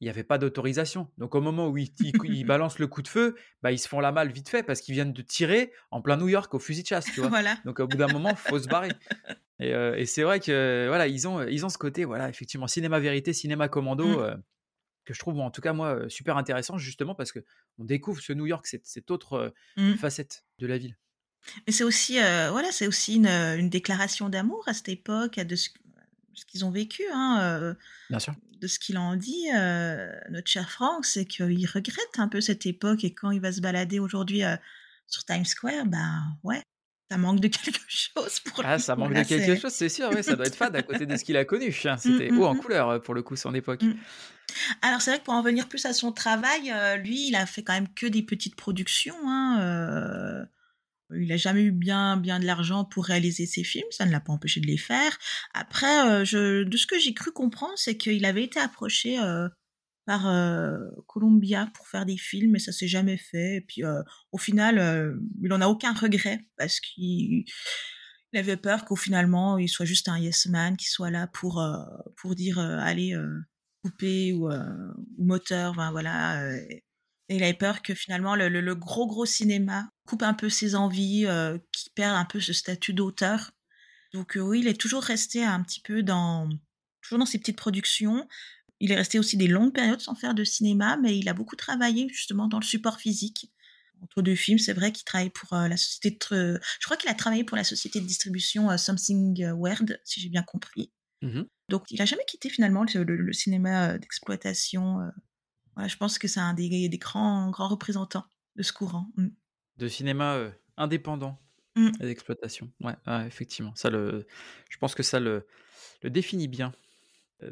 Il 0.00 0.04
n'y 0.04 0.10
avait 0.10 0.24
pas 0.24 0.38
d'autorisation. 0.38 1.08
Donc, 1.18 1.34
au 1.34 1.40
moment 1.40 1.68
où 1.68 1.78
ils, 1.78 1.90
il 2.00 2.44
balancent 2.46 2.78
le 2.78 2.86
coup 2.86 3.00
de 3.00 3.08
feu, 3.08 3.36
bah, 3.62 3.72
ils 3.72 3.78
se 3.78 3.88
font 3.88 4.00
la 4.00 4.12
malle 4.12 4.32
vite 4.32 4.48
fait 4.48 4.62
parce 4.62 4.80
qu'ils 4.80 4.94
viennent 4.94 5.12
de 5.12 5.22
tirer 5.22 5.72
en 5.90 6.02
plein 6.02 6.16
New 6.16 6.28
York 6.28 6.52
au 6.52 6.58
fusil 6.58 6.82
de 6.82 6.88
chasse. 6.88 7.06
Tu 7.06 7.20
vois? 7.20 7.30
Donc, 7.64 7.80
au 7.80 7.86
bout 7.86 7.96
d'un 7.96 8.12
moment, 8.12 8.30
il 8.30 8.36
faut 8.36 8.58
se 8.58 8.68
barrer. 8.68 8.90
Et, 9.60 10.06
c'est 10.06 10.22
vrai 10.22 10.40
que 10.40 10.86
voilà, 10.88 11.06
ils 11.06 11.28
ont, 11.28 11.42
ils 11.46 11.64
ont 11.64 11.68
ce 11.68 11.78
côté, 11.78 12.04
voilà, 12.04 12.28
effectivement, 12.28 12.66
cinéma 12.66 12.98
vérité, 12.98 13.32
cinéma 13.32 13.68
commando. 13.68 14.06
Mmh 14.06 14.42
que 15.04 15.12
je 15.12 15.18
trouve, 15.18 15.38
en 15.38 15.50
tout 15.50 15.60
cas, 15.60 15.74
moi, 15.74 16.08
super 16.08 16.38
intéressant, 16.38 16.78
justement 16.78 17.14
parce 17.14 17.30
que 17.30 17.40
on 17.78 17.84
découvre 17.84 18.22
ce 18.22 18.32
New 18.32 18.46
York, 18.46 18.66
cette, 18.66 18.86
cette 18.86 19.10
autre 19.10 19.52
mmh. 19.76 19.96
facette 19.96 20.44
de 20.58 20.66
la 20.66 20.78
ville. 20.78 20.96
Mais 21.66 21.74
c'est 21.74 21.84
aussi, 21.84 22.14
voilà, 22.14 22.72
c'est 22.72 22.86
aussi 22.86 23.16
une, 23.16 23.26
une 23.26 23.68
déclaration 23.68 24.30
d'amour 24.30 24.64
à 24.66 24.72
cette 24.72 24.88
époque, 24.88 25.38
de 25.38 25.56
ce, 25.56 25.68
qu'ils 26.48 26.64
ont 26.64 26.70
vécu, 26.70 27.02
hein, 27.12 27.76
Bien 28.08 28.18
sûr. 28.18 28.34
de 28.60 28.66
ce 28.66 28.78
qu'il 28.78 28.96
en 28.96 29.14
dit, 29.14 29.48
notre 30.30 30.48
cher 30.48 30.70
Franck, 30.70 31.04
c'est 31.04 31.26
qu'il 31.26 31.66
regrette 31.66 32.18
un 32.18 32.28
peu 32.28 32.40
cette 32.40 32.64
époque 32.64 33.04
et 33.04 33.12
quand 33.12 33.30
il 33.30 33.42
va 33.42 33.52
se 33.52 33.60
balader 33.60 33.98
aujourd'hui 33.98 34.40
sur 35.06 35.24
Times 35.24 35.44
Square, 35.44 35.84
ben 35.84 36.22
ouais, 36.44 36.62
ça 37.10 37.18
manque 37.18 37.40
de 37.40 37.48
quelque 37.64 37.80
chose 37.88 38.40
pour 38.40 38.62
Ah, 38.64 38.78
ça 38.78 38.96
manque 38.96 39.14
de 39.14 39.22
quelque 39.22 39.56
chose, 39.56 39.72
c'est 39.72 39.88
sûr, 39.88 40.10
oui, 40.14 40.22
ça 40.22 40.36
doit 40.36 40.46
être 40.46 40.56
fade 40.56 40.74
à 40.76 40.82
côté 40.82 41.06
de 41.06 41.16
ce 41.16 41.24
qu'il 41.24 41.36
a 41.36 41.44
connu. 41.44 41.74
Mmh, 41.84 41.98
C'était 41.98 42.30
haut 42.32 42.44
en 42.46 42.56
couleur 42.56 43.02
pour 43.02 43.14
le 43.14 43.22
coup, 43.22 43.36
son 43.36 43.54
époque. 43.54 43.82
Alors 44.82 45.00
c'est 45.00 45.10
vrai 45.10 45.20
que 45.20 45.24
pour 45.24 45.34
en 45.34 45.42
venir 45.42 45.68
plus 45.68 45.84
à 45.86 45.92
son 45.92 46.12
travail, 46.12 46.70
euh, 46.70 46.96
lui, 46.96 47.28
il 47.28 47.36
a 47.36 47.46
fait 47.46 47.62
quand 47.62 47.72
même 47.72 47.92
que 47.94 48.06
des 48.06 48.22
petites 48.22 48.56
productions. 48.56 49.16
Hein, 49.26 49.60
euh, 49.60 50.44
il 51.14 51.28
n'a 51.28 51.36
jamais 51.36 51.62
eu 51.62 51.72
bien, 51.72 52.16
bien 52.16 52.40
de 52.40 52.46
l'argent 52.46 52.84
pour 52.84 53.04
réaliser 53.04 53.46
ses 53.46 53.64
films, 53.64 53.86
ça 53.90 54.06
ne 54.06 54.12
l'a 54.12 54.20
pas 54.20 54.32
empêché 54.32 54.60
de 54.60 54.66
les 54.66 54.78
faire. 54.78 55.16
Après, 55.52 56.08
euh, 56.08 56.24
je, 56.24 56.64
de 56.64 56.76
ce 56.76 56.86
que 56.86 56.98
j'ai 56.98 57.14
cru 57.14 57.32
comprendre, 57.32 57.74
c'est 57.76 57.96
qu'il 57.96 58.24
avait 58.24 58.44
été 58.44 58.58
approché 58.60 59.18
par 60.06 60.22
Columbia 61.06 61.70
pour 61.74 61.88
faire 61.88 62.06
des 62.06 62.16
films, 62.16 62.52
mais 62.52 62.58
ça 62.58 62.72
s'est 62.72 62.88
jamais 62.88 63.16
fait. 63.16 63.56
Et 63.56 63.60
puis 63.60 63.82
au 64.32 64.38
final, 64.38 65.18
il 65.42 65.48
n'en 65.48 65.60
a 65.60 65.66
aucun 65.66 65.92
regret 65.92 66.40
parce 66.56 66.80
qu'il 66.80 67.44
avait 68.34 68.56
peur 68.56 68.84
qu'au 68.84 68.96
finalement 68.96 69.58
il 69.58 69.68
soit 69.68 69.86
juste 69.86 70.08
un 70.08 70.18
yes 70.18 70.46
man 70.46 70.76
qui 70.76 70.86
soit 70.86 71.10
là 71.10 71.26
pour 71.28 71.64
pour 72.16 72.34
dire 72.34 72.58
allez 72.58 73.14
coupé 73.82 74.32
ou, 74.32 74.50
moteur, 75.18 75.74
voilà. 75.74 76.54
et 76.56 76.82
il 77.28 77.42
avait 77.42 77.54
peur 77.54 77.82
que 77.82 77.94
finalement 77.94 78.34
le, 78.36 78.74
gros 78.74 79.06
gros 79.06 79.26
cinéma 79.26 79.88
coupe 80.06 80.22
un 80.22 80.34
peu 80.34 80.48
ses 80.48 80.74
envies, 80.74 81.26
qui 81.72 81.90
perd 81.90 82.16
un 82.16 82.24
peu 82.24 82.40
ce 82.40 82.52
statut 82.52 82.92
d'auteur. 82.92 83.52
Donc 84.12 84.38
oui, 84.40 84.60
il 84.60 84.68
est 84.68 84.80
toujours 84.80 85.02
resté 85.02 85.44
un 85.44 85.62
petit 85.62 85.80
peu 85.80 86.02
dans 86.02 86.48
toujours 87.02 87.18
dans 87.18 87.26
ses 87.26 87.38
petites 87.38 87.58
productions. 87.58 88.26
Il 88.80 88.92
est 88.92 88.96
resté 88.96 89.18
aussi 89.18 89.36
des 89.36 89.46
longues 89.46 89.72
périodes 89.72 90.00
sans 90.00 90.14
faire 90.14 90.34
de 90.34 90.44
cinéma, 90.44 90.96
mais 90.96 91.18
il 91.18 91.28
a 91.28 91.34
beaucoup 91.34 91.56
travaillé 91.56 92.08
justement 92.08 92.48
dans 92.48 92.58
le 92.58 92.64
support 92.64 92.98
physique. 92.98 93.50
Entre 94.02 94.20
deux 94.20 94.34
films, 94.34 94.58
c'est 94.58 94.72
vrai 94.74 94.92
qu'il 94.92 95.04
travaille 95.04 95.30
pour 95.30 95.56
la 95.56 95.76
société 95.76 96.18
de... 96.30 96.60
Je 96.80 96.84
crois 96.84 96.96
qu'il 96.96 97.08
a 97.08 97.14
travaillé 97.14 97.44
pour 97.44 97.56
la 97.56 97.64
société 97.64 98.00
de 98.00 98.06
distribution 98.06 98.76
Something 98.76 99.52
Weird, 99.56 99.98
si 100.04 100.20
j'ai 100.20 100.28
bien 100.28 100.42
compris. 100.42 100.90
Mmh 101.24 101.42
Donc, 101.70 101.90
il 101.90 102.00
a 102.02 102.04
jamais 102.04 102.24
quitté 102.26 102.50
finalement 102.50 102.84
le, 102.94 103.32
cinéma 103.32 103.90
euh, 103.90 103.98
d'exploitation. 103.98 105.00
Euh. 105.00 105.88
je 105.88 105.96
pense 105.96 106.18
que 106.18 106.28
c'est 106.28 106.40
un 106.40 106.54
des, 106.54 106.88
grands, 106.98 107.50
grands 107.50 107.68
représentants 107.68 108.24
de 108.56 108.62
ce 108.62 108.72
courant. 108.72 109.06
Mmh. 109.16 109.28
De 109.78 109.88
cinéma 109.88 110.34
euh, 110.34 110.50
indépendant 110.76 111.40
mmh. 111.76 111.90
d'exploitation. 112.00 112.70
Ouais, 112.80 112.94
effectivement. 113.26 113.74
Ça 113.74 113.90
le, 113.90 114.26
je 114.68 114.76
pense 114.78 114.94
que 114.94 115.02
ça 115.02 115.18
le, 115.18 115.46
le 116.02 116.10
définit 116.10 116.48
bien. 116.48 116.72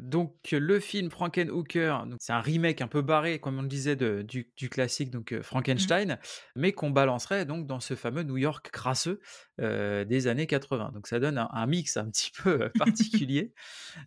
Donc 0.01 0.51
le 0.51 0.79
film 0.79 1.09
Frankenhooker, 1.09 1.97
c'est 2.19 2.33
un 2.33 2.39
remake 2.39 2.81
un 2.81 2.87
peu 2.87 3.01
barré, 3.01 3.39
comme 3.39 3.59
on 3.59 3.61
le 3.61 3.67
disait, 3.67 3.95
du, 3.95 4.69
classique 4.69 5.11
donc 5.11 5.31
mmh. 5.31 5.43
Frankenstein, 5.43 6.19
mais 6.55 6.71
qu'on 6.71 6.89
balancerait 6.89 7.45
donc 7.45 7.67
dans 7.67 7.79
ce 7.79 7.95
fameux 7.95 8.23
New 8.23 8.37
York 8.37 8.69
crasseux 8.71 9.19
des 9.59 10.27
années 10.27 10.47
80. 10.47 10.91
Donc 10.93 11.07
ça 11.07 11.19
donne 11.19 11.37
un, 11.37 11.67
mix 11.67 11.97
un 11.97 12.09
petit 12.09 12.31
peu 12.31 12.69
particulier, 12.77 13.53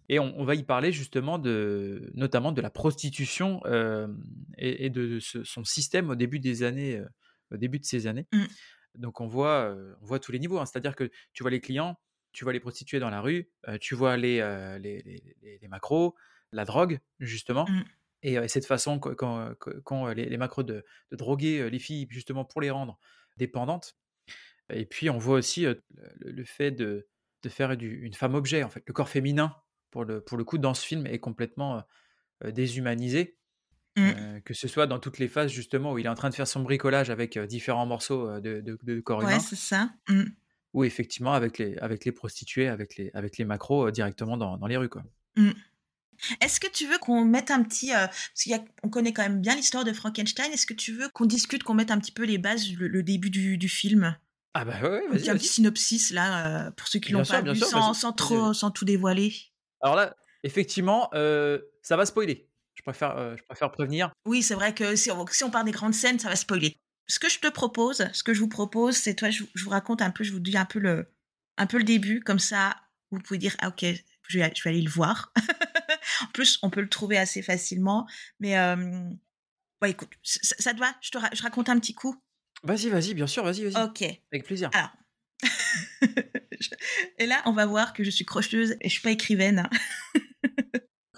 et 0.08 0.18
on, 0.18 0.44
va 0.44 0.54
y 0.54 0.62
parler 0.62 0.92
justement 0.92 1.38
de, 1.38 2.10
notamment 2.14 2.52
de 2.52 2.60
la 2.60 2.70
prostitution 2.70 3.60
et, 4.58 4.90
de 4.90 5.18
son 5.20 5.64
système 5.64 6.10
au 6.10 6.14
début 6.14 6.40
des 6.40 6.62
années, 6.62 7.02
au 7.52 7.56
début 7.56 7.78
de 7.78 7.84
ces 7.84 8.06
années. 8.06 8.26
Mmh. 8.32 8.44
Donc 8.96 9.20
on 9.20 9.26
voit, 9.26 9.76
on 10.00 10.06
voit 10.06 10.18
tous 10.18 10.32
les 10.32 10.38
niveaux, 10.38 10.58
hein. 10.58 10.66
c'est-à-dire 10.66 10.96
que 10.96 11.10
tu 11.32 11.42
vois 11.42 11.50
les 11.50 11.60
clients 11.60 11.96
tu 12.36 12.44
vois 12.44 12.52
les 12.52 12.60
prostituées 12.60 13.00
dans 13.00 13.08
la 13.08 13.22
rue, 13.22 13.48
tu 13.80 13.94
vois 13.94 14.18
les, 14.18 14.36
les, 14.78 15.36
les, 15.62 15.68
macros, 15.68 16.14
la 16.52 16.66
drogue, 16.66 17.00
justement. 17.18 17.64
Mmh. 17.66 17.84
Et, 18.22 18.48
cette 18.48 18.66
façon 18.66 19.00
qu'ont 19.00 20.06
les, 20.08 20.36
macros 20.36 20.62
de, 20.62 20.84
droguer 21.12 21.70
les 21.70 21.78
filles, 21.78 22.06
justement, 22.10 22.44
pour 22.44 22.60
les 22.60 22.70
rendre 22.70 22.98
dépendantes. 23.38 23.96
Et 24.68 24.84
puis, 24.84 25.08
on 25.08 25.16
voit 25.16 25.38
aussi 25.38 25.64
le, 26.18 26.44
fait 26.44 26.72
de, 26.72 27.08
de 27.42 27.48
faire 27.48 27.74
du, 27.74 28.02
une 28.02 28.12
femme 28.12 28.34
objet, 28.34 28.62
en 28.62 28.68
fait. 28.68 28.84
Le 28.86 28.92
corps 28.92 29.08
féminin, 29.08 29.56
pour 29.90 30.04
le, 30.04 30.20
pour 30.20 30.36
le 30.36 30.44
coup, 30.44 30.58
dans 30.58 30.74
ce 30.74 30.86
film, 30.86 31.06
est 31.06 31.18
complètement 31.18 31.84
déshumanisé. 32.44 33.38
Mmh. 33.98 34.42
que 34.44 34.52
ce 34.52 34.68
soit 34.68 34.86
dans 34.86 34.98
toutes 34.98 35.18
les 35.18 35.26
phases 35.26 35.50
justement 35.50 35.92
où 35.94 35.98
il 35.98 36.04
est 36.04 36.10
en 36.10 36.14
train 36.14 36.28
de 36.28 36.34
faire 36.34 36.46
son 36.46 36.60
bricolage 36.60 37.08
avec 37.08 37.38
différents 37.38 37.86
morceaux 37.86 38.40
de, 38.40 38.60
de, 38.60 39.00
corps 39.00 39.22
humain. 39.22 39.36
Ouais, 39.36 39.40
c'est 39.40 39.56
ça. 39.56 39.88
Mmh 40.10 40.24
ou 40.76 40.84
effectivement 40.84 41.32
avec 41.32 41.56
les, 41.56 41.76
avec 41.78 42.04
les 42.04 42.12
prostituées, 42.12 42.68
avec 42.68 42.96
les, 42.96 43.10
avec 43.14 43.38
les 43.38 43.46
macros 43.46 43.88
euh, 43.88 43.90
directement 43.90 44.36
dans, 44.36 44.58
dans, 44.58 44.66
les 44.66 44.76
rues. 44.76 44.90
Quoi. 44.90 45.02
Mmh. 45.36 45.52
Est-ce 46.42 46.60
que 46.60 46.66
tu 46.66 46.86
veux 46.86 46.98
qu'on 46.98 47.24
mette 47.24 47.50
un 47.50 47.62
petit... 47.62 47.94
Euh, 47.94 48.06
parce 48.06 48.60
qu'on 48.82 48.90
connaît 48.90 49.14
quand 49.14 49.22
même 49.22 49.40
bien 49.40 49.56
l'histoire 49.56 49.84
de 49.84 49.92
Frankenstein. 49.94 50.52
Est-ce 50.52 50.66
que 50.66 50.74
tu 50.74 50.92
veux 50.92 51.08
qu'on 51.08 51.24
discute, 51.24 51.62
qu'on 51.62 51.72
mette 51.72 51.90
un 51.90 51.98
petit 51.98 52.12
peu 52.12 52.24
les 52.24 52.36
bases, 52.36 52.70
le, 52.74 53.02
début 53.02 53.30
du, 53.30 53.56
du, 53.56 53.70
film? 53.70 54.18
Ah 54.52 54.66
bah 54.66 54.74
ouais, 54.82 55.08
vas-y. 55.08 55.30
Un 55.30 55.36
petit 55.36 55.48
synopsis 55.48 56.10
là, 56.10 56.66
euh, 56.66 56.70
pour 56.72 56.88
ceux 56.88 56.98
qui 56.98 57.12
l'ont 57.12 57.24
pas 57.24 57.40
vu, 57.40 57.56
sans, 57.56 57.94
sans, 57.94 58.12
trop, 58.12 58.52
sans 58.52 58.70
tout 58.70 58.84
dévoiler. 58.84 59.34
Alors 59.80 59.96
là, 59.96 60.14
effectivement, 60.42 61.08
ça 61.12 61.96
va 61.96 62.04
spoiler. 62.04 62.50
Je 62.74 62.82
préfère, 62.82 63.34
je 63.34 63.42
préfère 63.44 63.70
prévenir. 63.72 64.10
Oui, 64.26 64.42
c'est 64.42 64.54
vrai 64.54 64.74
que 64.74 64.94
si 64.94 65.10
on, 65.10 65.26
si 65.26 65.42
on 65.42 65.50
part 65.50 65.64
des 65.64 65.72
grandes 65.72 65.94
scènes, 65.94 66.18
ça 66.18 66.28
va 66.28 66.36
spoiler 66.36 66.78
ce 67.08 67.18
que 67.18 67.28
je 67.28 67.38
te 67.38 67.48
propose, 67.48 68.08
ce 68.12 68.22
que 68.22 68.34
je 68.34 68.40
vous 68.40 68.48
propose, 68.48 68.96
c'est 68.96 69.14
toi, 69.14 69.30
je, 69.30 69.44
vous 69.62 69.70
raconte 69.70 70.02
un 70.02 70.10
peu, 70.10 70.24
je 70.24 70.32
vous 70.32 70.40
dis 70.40 70.56
un 70.56 70.64
peu 70.64 70.78
le, 70.78 71.12
un 71.56 71.66
peu 71.66 71.78
le 71.78 71.84
début, 71.84 72.20
comme 72.20 72.38
ça, 72.38 72.76
vous 73.10 73.20
pouvez 73.20 73.38
dire, 73.38 73.56
ah, 73.60 73.68
ok, 73.68 73.84
je 74.28 74.38
vais, 74.38 74.52
je 74.54 74.62
vais 74.62 74.70
aller 74.70 74.82
le 74.82 74.90
voir. 74.90 75.32
en 76.22 76.26
plus, 76.32 76.58
on 76.62 76.70
peut 76.70 76.80
le 76.80 76.88
trouver 76.88 77.16
assez 77.16 77.42
facilement, 77.42 78.08
mais 78.40 78.58
euh, 78.58 79.08
écoute, 79.84 80.10
ça, 80.22 80.74
te 80.74 80.78
va 80.78 80.94
je 81.00 81.10
te 81.10 81.18
je 81.32 81.42
raconte 81.42 81.68
un 81.68 81.78
petit 81.78 81.94
coup? 81.94 82.20
Vas-y, 82.62 82.88
vas-y, 82.88 83.14
bien 83.14 83.26
sûr, 83.26 83.44
vas-y, 83.44 83.64
vas-y. 83.64 83.84
Ok. 83.84 84.02
Avec 84.32 84.44
plaisir. 84.44 84.70
Alors. 84.72 84.90
et 87.18 87.26
là, 87.26 87.42
on 87.44 87.52
va 87.52 87.66
voir 87.66 87.92
que 87.92 88.02
je 88.02 88.10
suis 88.10 88.24
crocheteuse 88.24 88.76
et 88.80 88.88
je 88.88 88.92
suis 88.92 89.02
pas 89.02 89.10
écrivaine. 89.10 89.58
Hein. 89.60 89.70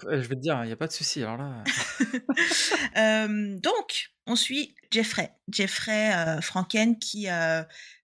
je 0.03 0.27
vais 0.27 0.35
te 0.35 0.41
dire, 0.41 0.59
il 0.63 0.67
n'y 0.67 0.73
a 0.73 0.77
pas 0.77 0.87
de 0.87 0.91
souci. 0.91 1.23
Alors 1.23 1.37
là. 1.37 1.63
euh, 2.97 3.57
donc, 3.59 4.11
on 4.29 4.35
suit 4.35 4.75
Jeffrey. 4.91 5.31
Jeffrey 5.49 6.13
euh, 6.13 6.39
Franken, 6.41 6.97
qui, 6.97 7.29
euh, 7.29 7.63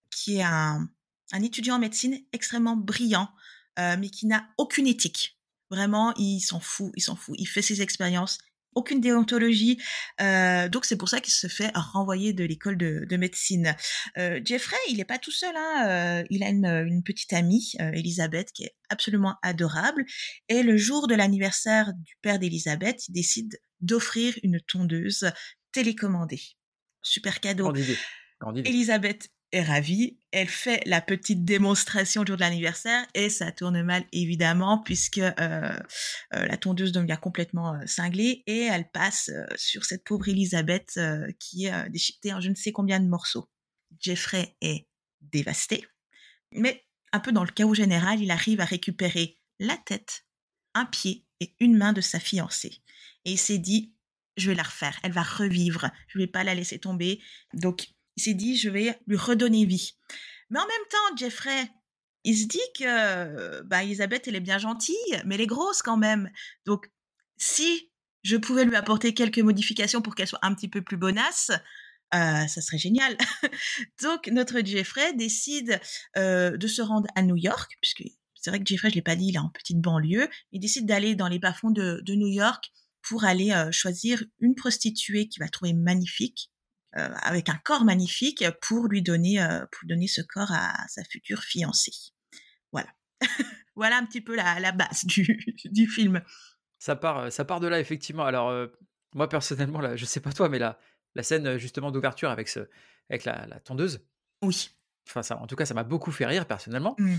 qui 0.10 0.38
est 0.38 0.44
un, 0.44 0.90
un 1.32 1.42
étudiant 1.42 1.76
en 1.76 1.80
médecine 1.80 2.20
extrêmement 2.34 2.76
brillant, 2.76 3.30
mais 3.78 4.10
qui 4.10 4.26
n'a 4.26 4.48
aucune 4.58 4.88
éthique. 4.88 5.38
Vraiment, 5.70 6.14
il 6.16 6.40
s'en 6.40 6.62
fout, 6.62 6.94
il 6.96 7.02
s'en 7.02 7.18
fout. 7.18 7.36
Il 7.38 7.46
fait 7.46 7.62
ses 7.62 7.82
expériences, 7.82 8.38
aucune 8.76 9.00
déontologie. 9.00 9.82
Euh, 10.22 10.70
donc 10.70 10.86
c'est 10.86 10.98
pour 10.98 11.10
ça 11.10 11.22
qu'il 11.22 11.34
se 11.34 11.48
fait 11.48 11.72
renvoyer 11.74 12.34
de 12.34 12.44
l'école 12.44 12.78
de, 12.78 13.06
de, 13.10 13.18
médecine. 13.18 13.76
Euh, 14.18 14.40
Jeffrey, 14.44 14.78
il 14.90 14.98
n'est 14.98 15.06
pas 15.06 15.18
tout 15.18 15.32
seul. 15.32 15.56
Hein, 15.56 15.88
euh, 15.88 16.24
il 16.30 16.44
a 16.44 16.50
une, 16.50 16.66
une 16.66 17.04
petite 17.04 17.34
amie, 17.34 17.72
euh, 17.80 17.92
Elisabeth, 17.94 18.52
qui 18.52 18.66
est 18.66 18.76
absolument 18.90 19.36
adorable. 19.42 20.06
Et 20.50 20.62
le 20.62 20.78
jour 20.78 21.08
de 21.08 21.16
l'anniversaire 21.16 21.94
du 21.94 22.16
père 22.22 22.38
d'Elisabeth, 22.38 23.08
il 23.08 23.14
décide 23.14 23.60
d'offrir 23.82 24.38
une 24.44 24.60
tondeuse 24.62 25.32
télécommandée. 25.76 26.42
Super 27.02 27.42
cadeau. 27.42 27.66
Grande 27.66 27.80
idée. 27.80 27.98
Grande 28.40 28.58
idée. 28.60 28.70
Elisabeth 28.70 29.30
est 29.52 29.62
ravie. 29.62 30.18
Elle 30.32 30.48
fait 30.48 30.82
la 30.86 31.02
petite 31.02 31.44
démonstration 31.44 32.22
le 32.22 32.28
jour 32.28 32.38
de 32.38 32.42
l'anniversaire 32.42 33.06
et 33.14 33.30
ça 33.30 33.52
tourne 33.52 33.82
mal 33.84 34.06
évidemment 34.14 34.82
puisque 34.82 35.18
euh, 35.18 35.34
euh, 35.38 35.78
la 36.32 36.58
tondeuse 36.58 36.94
devient 36.94 37.18
complètement 37.22 37.74
euh, 37.74 37.86
cinglée 37.88 38.44
et 38.48 38.62
elle 38.62 38.90
passe 38.90 39.30
sur 39.58 39.84
cette 39.84 40.06
pauvre 40.06 40.30
Elisabeth 40.30 40.98
qui 41.40 41.66
est 41.66 41.90
déchiquetée 41.90 42.34
en 42.34 42.40
je 42.40 42.50
ne 42.50 42.56
sais 42.56 42.72
combien 42.72 43.02
de 43.02 43.08
morceaux. 43.08 43.50
Jeffrey 44.00 44.56
est 44.62 44.88
dévasté, 45.22 45.86
mais 46.52 46.86
un 47.12 47.20
peu 47.20 47.32
dans 47.32 47.44
le 47.44 47.52
chaos 47.52 47.74
général, 47.74 48.22
il 48.22 48.32
arrive 48.32 48.62
à 48.62 48.66
récupérer 48.66 49.40
la 49.60 49.78
tête, 49.78 50.26
un 50.74 50.86
pied 50.86 51.26
et 51.40 51.56
une 51.60 51.78
main 51.78 51.94
de 51.94 52.02
sa 52.02 52.20
fiancée. 52.20 52.82
Et 53.24 53.32
il 53.32 53.38
s'est 53.38 53.58
dit, 53.58 53.95
je 54.38 54.50
vais 54.50 54.56
la 54.56 54.64
refaire, 54.64 55.00
elle 55.04 55.12
va 55.12 55.24
revivre, 55.24 55.90
je 56.08 56.20
vais 56.20 56.28
pas 56.28 56.44
la 56.44 56.56
laisser 56.56 56.80
tomber. 56.80 57.22
Donc 57.54 57.88
il 58.18 58.24
s'est 58.24 58.34
dit, 58.34 58.58
je 58.58 58.70
vais 58.70 58.98
lui 59.08 59.18
redonner 59.18 59.66
vie. 59.66 59.98
Mais 60.50 60.60
en 60.60 60.68
même 60.68 60.88
temps, 60.90 61.18
Jeffrey, 61.18 61.70
il 62.24 62.38
se 62.38 62.48
dit 62.48 62.60
que 62.78 63.62
bah, 63.64 63.84
Elisabeth, 63.84 64.28
elle 64.28 64.36
est 64.36 64.42
bien 64.42 64.58
gentille, 64.58 64.96
mais 65.26 65.36
elle 65.36 65.42
est 65.42 65.48
grosse 65.48 65.82
quand 65.82 65.98
même. 65.98 66.30
Donc, 66.66 66.90
si 67.38 67.92
je 68.24 68.38
pouvais 68.38 68.66
lui 68.66 68.76
apporter 68.76 69.14
quelques 69.14 69.40
modifications 69.40 70.02
pour 70.02 70.16
qu'elle 70.16 70.28
soit 70.28 70.40
un 70.42 70.54
petit 70.56 70.68
peu 70.68 70.82
plus 70.82 70.98
bonasse, 70.98 71.52
euh, 72.14 72.48
ça 72.48 72.62
serait 72.62 72.78
génial. 72.78 73.18
Donc, 74.02 74.28
notre 74.28 74.62
Jeffrey 74.62 75.14
décide 75.14 75.80
euh, 76.18 76.58
de 76.58 76.68
se 76.68 76.82
rendre 76.82 77.08
à 77.16 77.22
New 77.22 77.36
York, 77.36 77.78
puisque 77.82 78.04
c'est 78.34 78.50
vrai 78.50 78.60
que 78.60 78.66
Jeffrey, 78.66 78.90
je 78.90 78.96
l'ai 78.96 79.02
pas 79.02 79.16
dit, 79.16 79.28
il 79.28 79.36
est 79.36 79.40
en 79.40 79.50
petite 79.50 79.80
banlieue. 79.80 80.30
Il 80.52 80.60
décide 80.60 80.86
d'aller 80.86 81.16
dans 81.16 81.28
les 81.28 81.40
bas-fonds 81.40 81.72
de, 81.72 82.02
de, 82.04 82.16
New 82.16 82.28
York 82.28 82.72
pour 83.08 83.24
aller 83.24 83.54
choisir 83.72 84.24
une 84.40 84.56
prostituée 84.56 85.28
qu'il 85.28 85.44
va 85.44 85.50
trouver 85.50 85.74
magnifique 85.74 86.52
avec 86.94 87.50
un 87.50 87.60
corps 87.64 87.84
magnifique 87.84 88.44
pour 88.62 88.88
lui 88.88 89.02
donner 89.02 89.38
pour 89.72 89.88
donner 89.88 90.08
ce 90.08 90.22
corps 90.22 90.52
à 90.52 90.74
sa 90.88 91.04
future 91.04 91.44
fiancée. 91.44 92.14
Voilà. 92.72 92.90
voilà 93.76 93.98
un 93.98 94.06
petit 94.06 94.22
peu 94.22 94.36
la, 94.36 94.60
la 94.60 94.72
base 94.72 95.06
du, 95.06 95.56
du, 95.66 95.88
film. 95.88 96.22
Ça 96.80 96.96
part, 96.96 97.32
ça 97.32 97.46
part 97.46 97.60
de 97.60 97.68
là, 97.68 97.80
effectivement. 97.80 98.26
Alors, 98.26 98.50
euh, 98.50 98.68
moi, 99.14 99.30
personnellement, 99.30 99.80
là, 99.80 99.96
je 99.96 100.06
sais 100.06 100.20
pas 100.20 100.32
toi, 100.32 100.50
mais 100.50 100.60
la, 100.60 100.80
la 101.16 101.24
scène 101.24 101.58
justement 101.58 101.92
d'ouverture 101.92 102.30
avec, 102.30 102.48
ce, 102.48 102.60
avec 103.10 103.26
la, 103.26 103.46
la, 103.48 103.60
tondeuse. 103.60 104.06
Oui. 104.42 104.70
Enfin, 105.08 105.24
ça, 105.24 105.38
en 105.38 105.48
tout 105.48 105.56
cas, 105.56 105.66
ça 105.66 105.74
m'a 105.74 105.84
beaucoup 105.84 106.12
fait 106.12 106.26
rire, 106.26 106.46
personnellement. 106.46 106.96
Mm. 106.98 107.16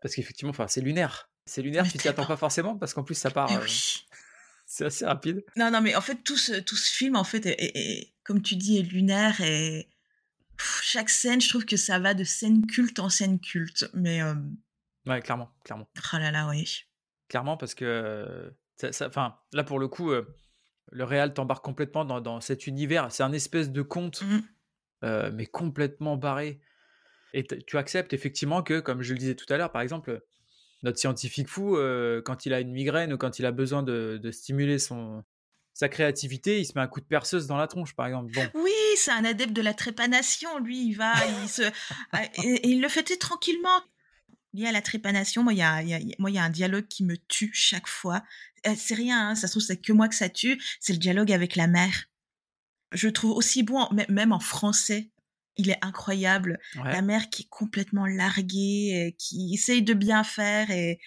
Parce 0.00 0.14
qu'effectivement, 0.14 0.50
enfin, 0.50 0.68
c'est 0.68 0.80
lunaire. 0.80 1.30
C'est 1.46 1.62
lunaire, 1.62 1.84
mais 1.84 1.90
tu 1.90 1.98
t'y 1.98 2.08
attends 2.08 2.26
pas 2.26 2.36
forcément, 2.36 2.76
parce 2.76 2.92
qu'en 2.94 3.02
plus, 3.02 3.14
ça 3.14 3.30
part. 3.30 3.50
Oui. 3.62 4.06
C'est 4.78 4.84
assez 4.86 5.04
rapide. 5.04 5.44
Non, 5.56 5.70
non, 5.70 5.80
mais 5.80 5.96
en 5.96 6.00
fait, 6.00 6.22
tout 6.22 6.36
ce, 6.36 6.60
tout 6.60 6.76
ce 6.76 6.90
film, 6.90 7.16
en 7.16 7.24
fait, 7.24 7.46
est, 7.46 7.60
est, 7.60 7.76
est 7.76 8.12
comme 8.22 8.42
tu 8.42 8.56
dis, 8.56 8.78
est 8.78 8.82
lunaire 8.82 9.40
et 9.40 9.88
Pff, 10.58 10.80
chaque 10.82 11.08
scène, 11.08 11.40
je 11.40 11.48
trouve 11.48 11.64
que 11.64 11.76
ça 11.76 11.98
va 12.00 12.14
de 12.14 12.24
scène 12.24 12.66
culte 12.66 12.98
en 12.98 13.08
scène 13.08 13.38
culte. 13.40 13.88
Mais. 13.94 14.22
Euh... 14.22 14.34
Ouais, 15.06 15.20
clairement, 15.20 15.50
clairement. 15.64 15.88
Oh 16.12 16.18
là 16.18 16.30
là, 16.30 16.48
oui. 16.48 16.84
Clairement, 17.28 17.56
parce 17.56 17.74
que. 17.74 18.52
Enfin, 18.82 19.36
là, 19.52 19.64
pour 19.64 19.78
le 19.78 19.88
coup, 19.88 20.10
euh, 20.10 20.36
le 20.90 21.04
réal 21.04 21.32
t'embarque 21.32 21.64
complètement 21.64 22.04
dans, 22.04 22.20
dans, 22.20 22.40
cet 22.40 22.66
univers. 22.66 23.10
C'est 23.10 23.22
un 23.22 23.32
espèce 23.32 23.70
de 23.70 23.82
conte, 23.82 24.22
mmh. 24.22 24.38
euh, 25.04 25.30
mais 25.32 25.46
complètement 25.46 26.16
barré. 26.16 26.60
Et 27.34 27.44
tu 27.44 27.76
acceptes 27.76 28.12
effectivement 28.12 28.62
que, 28.62 28.80
comme 28.80 29.02
je 29.02 29.12
le 29.12 29.18
disais 29.18 29.34
tout 29.34 29.52
à 29.52 29.56
l'heure, 29.56 29.70
par 29.70 29.82
exemple, 29.82 30.22
notre 30.82 30.98
scientifique 30.98 31.48
fou, 31.48 31.76
euh, 31.76 32.22
quand 32.22 32.46
il 32.46 32.52
a 32.52 32.60
une 32.60 32.72
migraine 32.72 33.12
ou 33.12 33.18
quand 33.18 33.38
il 33.38 33.46
a 33.46 33.52
besoin 33.52 33.82
de, 33.82 34.18
de 34.22 34.30
stimuler 34.30 34.78
son, 34.78 35.24
sa 35.74 35.88
créativité, 35.88 36.60
il 36.60 36.64
se 36.64 36.72
met 36.74 36.80
un 36.80 36.88
coup 36.88 37.00
de 37.00 37.06
perceuse 37.06 37.46
dans 37.46 37.56
la 37.56 37.66
tronche, 37.66 37.94
par 37.94 38.06
exemple. 38.06 38.32
Bon. 38.32 38.48
Oui, 38.54 38.72
c'est 38.96 39.12
un 39.12 39.24
adepte 39.24 39.52
de 39.52 39.62
la 39.62 39.74
trépanation. 39.74 40.58
Lui, 40.58 40.86
il 40.88 40.94
va, 40.94 41.12
il 41.42 41.48
se, 41.48 41.62
et, 42.42 42.46
et 42.46 42.68
il 42.68 42.80
le 42.80 42.88
fait 42.88 43.04
tranquillement. 43.16 43.80
Lié 44.54 44.66
à 44.66 44.72
la 44.72 44.80
trépanation, 44.80 45.44
moi, 45.44 45.52
il 45.52 45.58
y 45.58 45.62
a, 45.62 45.82
y 45.82 45.94
a, 45.94 46.00
moi, 46.18 46.30
il 46.30 46.34
y 46.34 46.38
a 46.38 46.42
un 46.42 46.50
dialogue 46.50 46.88
qui 46.88 47.04
me 47.04 47.16
tue 47.16 47.50
chaque 47.52 47.86
fois. 47.86 48.22
C'est 48.76 48.94
rien, 48.94 49.28
hein, 49.28 49.34
ça 49.34 49.46
se 49.46 49.52
trouve, 49.52 49.62
c'est 49.62 49.80
que 49.80 49.92
moi 49.92 50.08
que 50.08 50.14
ça 50.14 50.28
tue. 50.28 50.60
C'est 50.80 50.92
le 50.92 50.98
dialogue 50.98 51.30
avec 51.30 51.54
la 51.54 51.66
mère. 51.66 52.06
Je 52.92 53.08
trouve 53.08 53.36
aussi 53.36 53.62
bon, 53.62 53.88
même 54.08 54.32
en 54.32 54.40
français, 54.40 55.10
il 55.58 55.70
est 55.70 55.84
incroyable. 55.84 56.58
Ouais. 56.76 56.92
La 56.92 57.02
mère 57.02 57.28
qui 57.28 57.42
est 57.42 57.48
complètement 57.50 58.06
larguée, 58.06 59.14
qui 59.18 59.52
essaye 59.52 59.82
de 59.82 59.94
bien 59.94 60.24
faire 60.24 60.70
et 60.70 60.98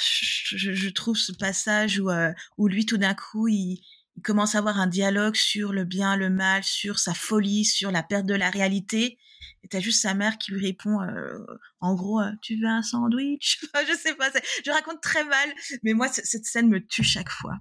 je, 0.00 0.72
je, 0.72 0.88
trouve 0.88 1.16
ce 1.16 1.32
passage 1.32 2.00
où, 2.00 2.10
euh, 2.10 2.32
où 2.58 2.68
lui, 2.68 2.86
tout 2.86 2.96
d'un 2.96 3.14
coup, 3.14 3.48
il, 3.48 3.80
il, 4.16 4.22
commence 4.22 4.54
à 4.54 4.58
avoir 4.58 4.78
un 4.78 4.86
dialogue 4.86 5.36
sur 5.36 5.72
le 5.72 5.84
bien, 5.84 6.16
le 6.16 6.30
mal, 6.30 6.64
sur 6.64 6.98
sa 6.98 7.14
folie, 7.14 7.64
sur 7.64 7.90
la 7.90 8.02
perte 8.02 8.26
de 8.26 8.34
la 8.34 8.50
réalité. 8.50 9.18
Et 9.62 9.68
t'as 9.68 9.80
juste 9.80 10.02
sa 10.02 10.14
mère 10.14 10.38
qui 10.38 10.52
lui 10.52 10.64
répond, 10.64 11.00
euh, 11.02 11.38
en 11.80 11.94
gros, 11.94 12.20
euh, 12.20 12.30
tu 12.42 12.56
veux 12.60 12.68
un 12.68 12.82
sandwich? 12.82 13.60
Je 13.88 13.94
sais 13.94 14.14
pas, 14.14 14.30
je 14.64 14.70
raconte 14.70 15.00
très 15.00 15.24
mal, 15.24 15.48
mais 15.82 15.92
moi, 15.92 16.08
cette 16.08 16.44
scène 16.44 16.68
me 16.68 16.84
tue 16.84 17.04
chaque 17.04 17.30
fois. 17.30 17.54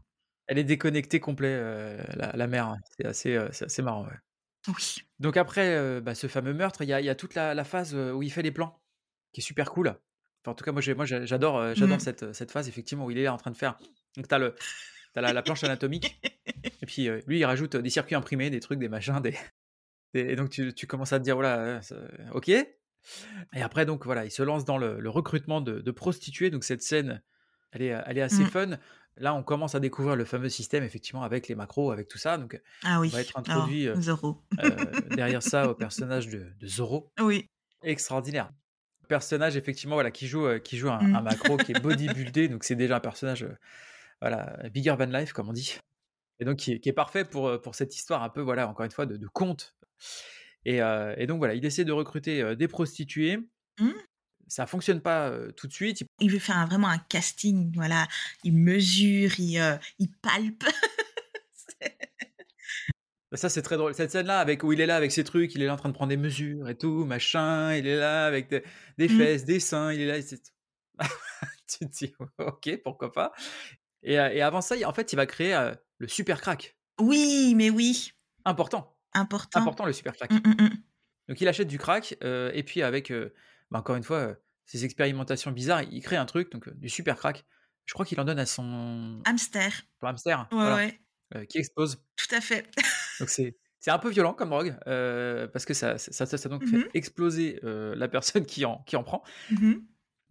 Elle 0.47 0.59
est 0.59 0.63
déconnectée 0.63 1.19
complet, 1.19 1.57
la, 2.15 2.31
la, 2.35 2.47
mère. 2.47 2.75
C'est 2.97 3.07
assez, 3.07 3.47
c'est 3.51 3.65
assez 3.65 3.81
marrant, 3.81 4.05
ouais. 4.05 4.17
Oui. 4.67 4.97
Donc 5.19 5.37
après 5.37 6.01
bah, 6.01 6.15
ce 6.15 6.27
fameux 6.27 6.53
meurtre, 6.53 6.81
il 6.81 6.89
y 6.89 6.93
a, 6.93 7.01
y 7.01 7.09
a, 7.09 7.15
toute 7.15 7.35
la, 7.35 7.53
la 7.53 7.63
phase 7.63 7.95
où 7.95 8.23
il 8.23 8.31
fait 8.31 8.41
les 8.41 8.51
plans, 8.51 8.79
qui 9.31 9.41
est 9.41 9.43
super 9.43 9.71
cool. 9.71 9.95
Enfin, 10.45 10.51
en 10.51 10.55
tout 10.55 10.63
cas, 10.63 10.71
moi, 10.71 10.81
moi 10.95 11.05
j'adore, 11.05 11.57
euh, 11.57 11.73
j'adore 11.75 11.97
mmh. 11.97 12.01
cette, 12.01 12.33
cette 12.33 12.51
phase, 12.51 12.67
effectivement, 12.67 13.05
où 13.05 13.11
il 13.11 13.17
est 13.17 13.23
là 13.23 13.33
en 13.33 13.37
train 13.37 13.49
de 13.49 13.57
faire. 13.57 13.79
Donc, 14.15 14.27
tu 14.27 14.35
as, 14.35 14.37
le, 14.37 14.53
as 15.15 15.21
la, 15.21 15.33
la, 15.33 15.41
planche 15.41 15.63
anatomique, 15.63 16.21
et 16.81 16.85
puis 16.85 17.09
euh, 17.09 17.19
lui, 17.25 17.39
il 17.39 17.45
rajoute 17.45 17.75
des 17.75 17.89
circuits 17.89 18.13
imprimés, 18.13 18.51
des 18.51 18.59
trucs, 18.59 18.77
des 18.77 18.87
machins, 18.87 19.19
des. 19.21 19.35
des 20.13 20.19
et 20.19 20.35
donc, 20.35 20.51
tu, 20.51 20.71
tu, 20.71 20.85
commences 20.85 21.13
à 21.13 21.19
te 21.19 21.23
dire, 21.23 21.33
voilà, 21.33 21.81
ok. 22.31 22.49
Et 22.49 22.67
après, 23.55 23.87
donc, 23.87 24.05
voilà, 24.05 24.23
il 24.23 24.29
se 24.29 24.43
lance 24.43 24.65
dans 24.65 24.77
le, 24.77 24.99
le 24.99 25.09
recrutement 25.09 25.61
de, 25.61 25.79
de, 25.79 25.91
prostituées. 25.91 26.51
Donc, 26.51 26.63
cette 26.63 26.83
scène, 26.83 27.23
elle 27.71 27.81
est, 27.81 27.95
elle 28.05 28.19
est 28.19 28.21
assez 28.21 28.43
mmh. 28.43 28.49
fun. 28.49 28.69
Là, 29.17 29.33
on 29.33 29.43
commence 29.43 29.75
à 29.75 29.79
découvrir 29.79 30.15
le 30.15 30.25
fameux 30.25 30.49
système, 30.49 30.83
effectivement, 30.83 31.23
avec 31.23 31.47
les 31.47 31.55
macros, 31.55 31.91
avec 31.91 32.07
tout 32.07 32.17
ça. 32.17 32.37
Donc, 32.37 32.61
ah 32.83 32.99
oui. 32.99 33.09
on 33.11 33.15
va 33.15 33.21
être 33.21 33.37
introduit 33.37 33.89
oh, 33.89 34.01
Zorro. 34.01 34.43
euh, 34.61 34.75
derrière 35.15 35.41
ça 35.43 35.69
au 35.69 35.75
personnage 35.75 36.27
de, 36.27 36.47
de 36.59 36.67
Zorro. 36.67 37.11
Oui. 37.19 37.49
Extraordinaire 37.83 38.51
personnage 39.07 39.55
effectivement 39.55 39.97
voilà 39.97 40.09
qui 40.09 40.25
joue 40.25 40.47
euh, 40.47 40.57
qui 40.57 40.79
joue 40.79 40.89
un, 40.89 40.99
mmh. 40.99 41.15
un, 41.15 41.21
macro 41.21 41.57
qui 41.57 41.73
est 41.73 41.79
bodybuildé 41.79 42.47
donc 42.47 42.63
c'est 42.63 42.73
déjà 42.73 42.95
un 42.95 42.99
personnage 42.99 43.43
euh, 43.43 43.55
voilà 44.19 44.57
bigger 44.73 44.95
than 44.97 45.05
life 45.05 45.31
comme 45.31 45.47
on 45.47 45.53
dit 45.53 45.77
et 46.39 46.45
donc 46.45 46.57
qui 46.57 46.73
est, 46.73 46.79
qui 46.79 46.89
est, 46.89 46.93
parfait 46.93 47.25
pour 47.25 47.47
euh, 47.47 47.57
pour 47.57 47.75
cette 47.75 47.95
histoire 47.95 48.23
un 48.23 48.29
peu 48.29 48.41
voilà 48.41 48.67
encore 48.67 48.85
une 48.85 48.91
fois 48.91 49.05
de, 49.05 49.17
de 49.17 49.27
conte 49.27 49.75
et, 50.65 50.81
euh, 50.81 51.13
et, 51.17 51.27
donc 51.27 51.37
voilà 51.37 51.53
il 51.53 51.65
essaie 51.65 51.85
de 51.85 51.91
recruter 51.91 52.41
euh, 52.41 52.55
des 52.55 52.67
prostituées 52.67 53.37
mmh. 53.79 53.89
Ça 54.47 54.67
fonctionne 54.67 55.01
pas 55.01 55.31
tout 55.55 55.67
de 55.67 55.73
suite 55.73 56.03
il 56.19 56.31
veut 56.31 56.39
faire 56.39 56.57
un, 56.57 56.65
vraiment 56.65 56.87
un 56.87 56.97
casting 56.97 57.71
voilà 57.75 58.07
il 58.43 58.53
mesure 58.53 59.31
il, 59.39 59.79
il 59.99 60.11
palpe 60.21 60.63
ça, 63.35 63.49
c'est 63.49 63.61
très 63.61 63.77
drôle. 63.77 63.93
Cette 63.93 64.11
scène-là, 64.11 64.39
avec 64.39 64.63
où 64.63 64.73
il 64.73 64.81
est 64.81 64.85
là 64.85 64.95
avec 64.95 65.11
ses 65.11 65.23
trucs, 65.23 65.55
il 65.55 65.61
est 65.61 65.65
là 65.65 65.73
en 65.73 65.77
train 65.77 65.89
de 65.89 65.93
prendre 65.93 66.09
des 66.09 66.17
mesures 66.17 66.69
et 66.69 66.77
tout, 66.77 67.05
machin. 67.05 67.73
Il 67.75 67.87
est 67.87 67.97
là 67.97 68.25
avec 68.25 68.49
des, 68.49 68.63
des 68.97 69.07
Mmh. 69.07 69.17
fesses, 69.17 69.43
mmh. 69.43 69.45
des 69.45 69.59
seins. 69.59 69.93
Il 69.93 70.01
est 70.01 70.07
là. 70.07 70.39
tu 71.67 71.79
te 71.79 71.91
dis, 71.91 72.13
ok, 72.37 72.81
pourquoi 72.83 73.11
pas? 73.11 73.31
Et, 74.03 74.13
et, 74.13 74.41
avant 74.41 74.61
ça, 74.61 74.75
en 74.85 74.93
fait, 74.93 75.11
il 75.13 75.15
va 75.15 75.25
créer 75.25 75.55
euh, 75.55 75.73
le 75.97 76.07
super 76.07 76.41
crack. 76.41 76.77
Oui, 76.99 77.53
mais 77.55 77.69
oui. 77.69 78.11
Important. 78.45 78.95
Important. 79.13 79.59
Important, 79.59 79.85
le 79.85 79.93
super 79.93 80.15
crack. 80.15 80.31
Mmh, 80.31 80.63
mmh, 80.63 80.69
Donc, 81.29 81.41
il 81.41 81.47
achète 81.47 81.67
du 81.67 81.77
crack. 81.77 82.17
Et 82.21 82.63
puis, 82.63 82.81
avec, 82.81 83.11
bah, 83.71 83.79
encore 83.79 83.95
une 83.95 84.03
fois, 84.03 84.35
ces 84.65 84.85
expérimentations 84.85 85.51
bizarres, 85.51 85.83
il 85.83 86.01
crée 86.01 86.17
un 86.17 86.25
truc, 86.25 86.51
donc 86.51 86.69
du 86.77 86.89
super 86.89 87.17
crack. 87.17 87.45
Je 87.85 87.93
crois 87.93 88.05
qu'il 88.05 88.19
en 88.19 88.25
donne 88.25 88.39
à 88.39 88.45
son 88.45 89.21
hamster. 89.25 89.83
Son 89.99 90.07
hamster. 90.07 90.39
Ouais, 90.51 90.57
voilà. 90.57 90.75
ouais. 90.75 90.99
Euh, 91.35 91.45
qui 91.45 91.57
explose. 91.57 92.03
Tout 92.15 92.35
à 92.35 92.41
fait. 92.41 92.69
donc 93.19 93.29
c'est 93.29 93.57
c'est 93.85 93.91
un 93.91 93.99
peu 93.99 94.09
violent 94.09 94.33
comme 94.33 94.49
drogue 94.49 94.75
euh, 94.87 95.47
parce 95.47 95.63
que 95.63 95.75
ça 95.75 95.99
ça, 95.99 96.25
ça, 96.25 96.37
ça 96.39 96.49
donc 96.49 96.63
mmh 96.63 96.67
fait 96.67 96.89
exploser 96.95 97.59
euh, 97.63 97.93
la 97.95 98.07
personne 98.07 98.43
qui 98.43 98.65
en 98.65 98.79
qui 98.87 98.95
en 98.95 99.03
prend. 99.03 99.23
Mmh 99.51 99.73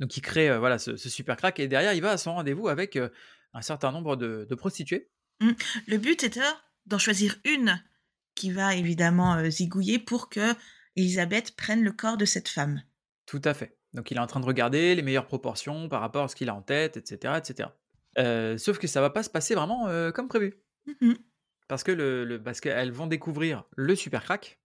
donc 0.01 0.17
il 0.17 0.23
crée 0.23 0.51
euh, 0.51 0.59
voilà 0.59 0.79
ce, 0.79 0.97
ce, 0.97 1.09
super 1.09 1.37
crack 1.37 1.61
et 1.61 1.69
derrière 1.69 1.93
il 1.95 2.03
va 2.03 2.11
à 2.11 2.17
son 2.17 2.35
rendez-vous 2.35 2.67
avec 2.67 2.97
un 2.97 3.63
certain 3.63 3.93
nombre 3.93 4.17
de, 4.17 4.45
de 4.51 4.55
prostituées. 4.57 5.09
Mmh. 5.41 5.53
Le 5.87 5.99
but 5.99 6.25
était 6.25 6.41
d'en 6.87 6.99
choisir 6.99 7.37
une 7.45 7.81
qui 8.35 8.51
va 8.51 8.75
évidemment 8.75 9.49
zigouiller 9.49 10.01
pour 10.01 10.31
que 10.31 10.53
Elisabeth 10.97 11.55
prenne 11.55 11.85
le 11.85 11.93
corps 11.93 12.17
de 12.17 12.25
cette 12.25 12.49
femme. 12.49 12.83
Tout 13.27 13.41
à 13.45 13.55
fait. 13.55 13.79
Donc 13.95 14.11
il 14.11 14.17
est 14.17 14.21
en 14.21 14.27
train 14.27 14.41
de 14.41 14.47
regarder 14.47 14.95
les 14.95 15.03
meilleures 15.03 15.27
proportions 15.27 15.89
par 15.89 16.01
rapport 16.01 16.25
à 16.25 16.29
ce 16.29 16.37
qu'il 16.37 16.49
a 16.49 16.55
en 16.55 16.63
tête, 16.63 16.97
etc., 16.97 17.39
etc. 17.39 17.71
Heu, 18.19 18.59
sauf 18.59 18.79
que 18.79 18.87
ça 18.87 19.01
va 19.01 19.11
pas 19.11 19.23
se 19.23 19.31
passer 19.31 19.55
vraiment, 19.55 19.89
heu, 19.89 20.13
comme 20.13 20.29
prévu. 20.29 20.55
Mmh 21.01 21.15
Parce 21.69 21.83
que 21.83 21.93
le 21.93 22.25
le 22.25 22.43
parce 22.43 22.61
qu'elles 22.61 22.93
vont 22.93 23.07
découvrir 23.07 23.65
le 23.77 23.97
super 23.97 24.23
crack 24.25 24.61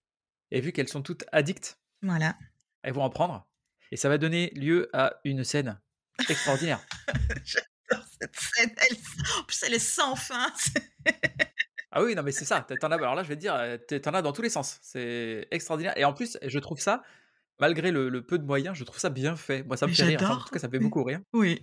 et 0.51 0.61
vu 0.61 0.71
qu'elles 0.71 0.89
sont 0.89 1.01
toutes 1.01 1.23
addictes, 1.31 1.79
Voilà. 2.01 2.35
elles 2.83 2.93
vont 2.93 3.03
en 3.03 3.09
prendre 3.09 3.47
et 3.91 3.97
ça 3.97 4.09
va 4.09 4.17
donner 4.17 4.49
lieu 4.51 4.89
à 4.93 5.19
une 5.23 5.43
scène 5.43 5.79
extraordinaire. 6.29 6.79
J'adore 7.45 8.05
cette 8.21 8.35
scène, 8.35 8.71
elle 8.77 8.97
en 9.39 9.43
plus 9.43 9.63
elle 9.63 9.73
est 9.73 9.79
sans 9.79 10.15
fin. 10.15 10.51
Ah 11.91 12.03
oui, 12.03 12.13
non 12.13 12.21
mais 12.21 12.31
c'est 12.31 12.45
ça, 12.45 12.65
tu 12.67 12.75
en 12.85 12.91
as 12.91 12.95
alors 12.95 13.15
là 13.15 13.23
je 13.23 13.29
vais 13.29 13.35
te 13.35 13.41
dire, 13.41 13.55
heu, 13.55 13.79
tu 13.87 13.99
en 14.07 14.13
as 14.13 14.21
dans 14.21 14.31
tous 14.31 14.43
les 14.43 14.49
sens. 14.51 14.77
C'est 14.83 15.47
extraordinaire 15.49 15.97
et 15.97 16.05
en 16.05 16.13
plus, 16.13 16.37
je 16.45 16.59
trouve 16.59 16.79
ça, 16.79 17.01
malgré 17.59 17.91
le 17.91 18.09
le 18.09 18.21
peu 18.25 18.37
de 18.39 18.43
moyens, 18.45 18.75
je 18.77 18.83
trouve 18.83 18.99
ça 18.99 19.09
bien 19.09 19.35
fait. 19.35 19.63
Moi 19.63 19.77
ça 19.77 19.87
me 19.87 19.93
fait 19.93 20.03
rire, 20.03 20.19
enfin 20.23 20.35
en 20.35 20.39
tout 20.43 20.49
cas 20.49 20.59
ça 20.59 20.67
me 20.67 20.71
fait 20.71 20.79
beaucoup 20.79 21.03
rire. 21.03 21.19
Oui. 21.33 21.59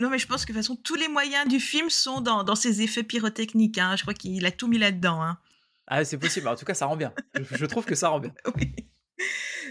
Non, 0.00 0.10
mais 0.10 0.18
je 0.18 0.26
pense 0.26 0.44
que 0.44 0.52
de 0.52 0.56
toute 0.58 0.64
façon, 0.64 0.76
tous 0.76 0.96
les 0.96 1.06
moyens 1.06 1.46
du 1.48 1.60
film 1.60 1.88
sont 1.88 2.20
dans, 2.20 2.42
dans 2.42 2.56
ses 2.56 2.82
effets 2.82 3.04
pyrotechniques. 3.04 3.78
hein. 3.78 3.94
Je 3.96 4.02
crois 4.02 4.14
qu'il 4.14 4.44
a 4.46 4.50
tout 4.50 4.66
mis 4.66 4.78
là-dedans. 4.78 5.22
hein. 5.22 5.38
Ah 5.86 6.04
c'est 6.04 6.18
possible, 6.18 6.48
en 6.48 6.56
tout 6.56 6.64
cas 6.64 6.74
ça 6.74 6.86
rend 6.86 6.96
bien. 6.96 7.12
Je 7.38 7.44
je 7.56 7.66
trouve 7.66 7.84
que 7.84 7.94
ça 7.94 8.08
rend 8.08 8.20
bien. 8.20 8.32
Oui. 8.56 8.74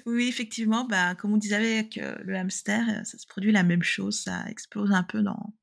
Oui, 0.06 0.28
effectivement, 0.30 0.86
bah, 0.86 1.15
comme 1.15 1.34
on 1.34 1.38
disait 1.38 1.56
avec 1.56 1.97
euh, 1.97 2.15
le 2.24 2.36
hamster, 2.38 2.82
euh, 2.88 3.04
ça 3.04 3.17
se 3.17 3.28
produit 3.28 3.52
la 3.52 3.63
même 3.63 3.84
chose. 3.84 4.19
Ça 4.21 4.45
explose 4.47 4.91
un 4.93 5.04
peu 5.04 5.21
dans, 5.21 5.54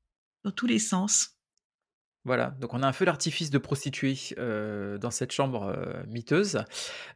dans 0.43 0.51
tous 0.51 0.67
les 0.67 0.77
sens. 0.79 1.38
Voilà, 2.25 2.49
donc 2.51 2.73
on 2.73 2.83
a 2.83 2.87
un 2.87 2.91
feu 2.91 3.05
d'artifice 3.05 3.49
de 3.49 3.57
prostituée, 3.57 4.13
heu, 4.37 4.97
dans 4.99 5.09
cette 5.09 5.31
chambre, 5.31 5.69
heu, 5.73 6.03
miteuse 6.07 6.65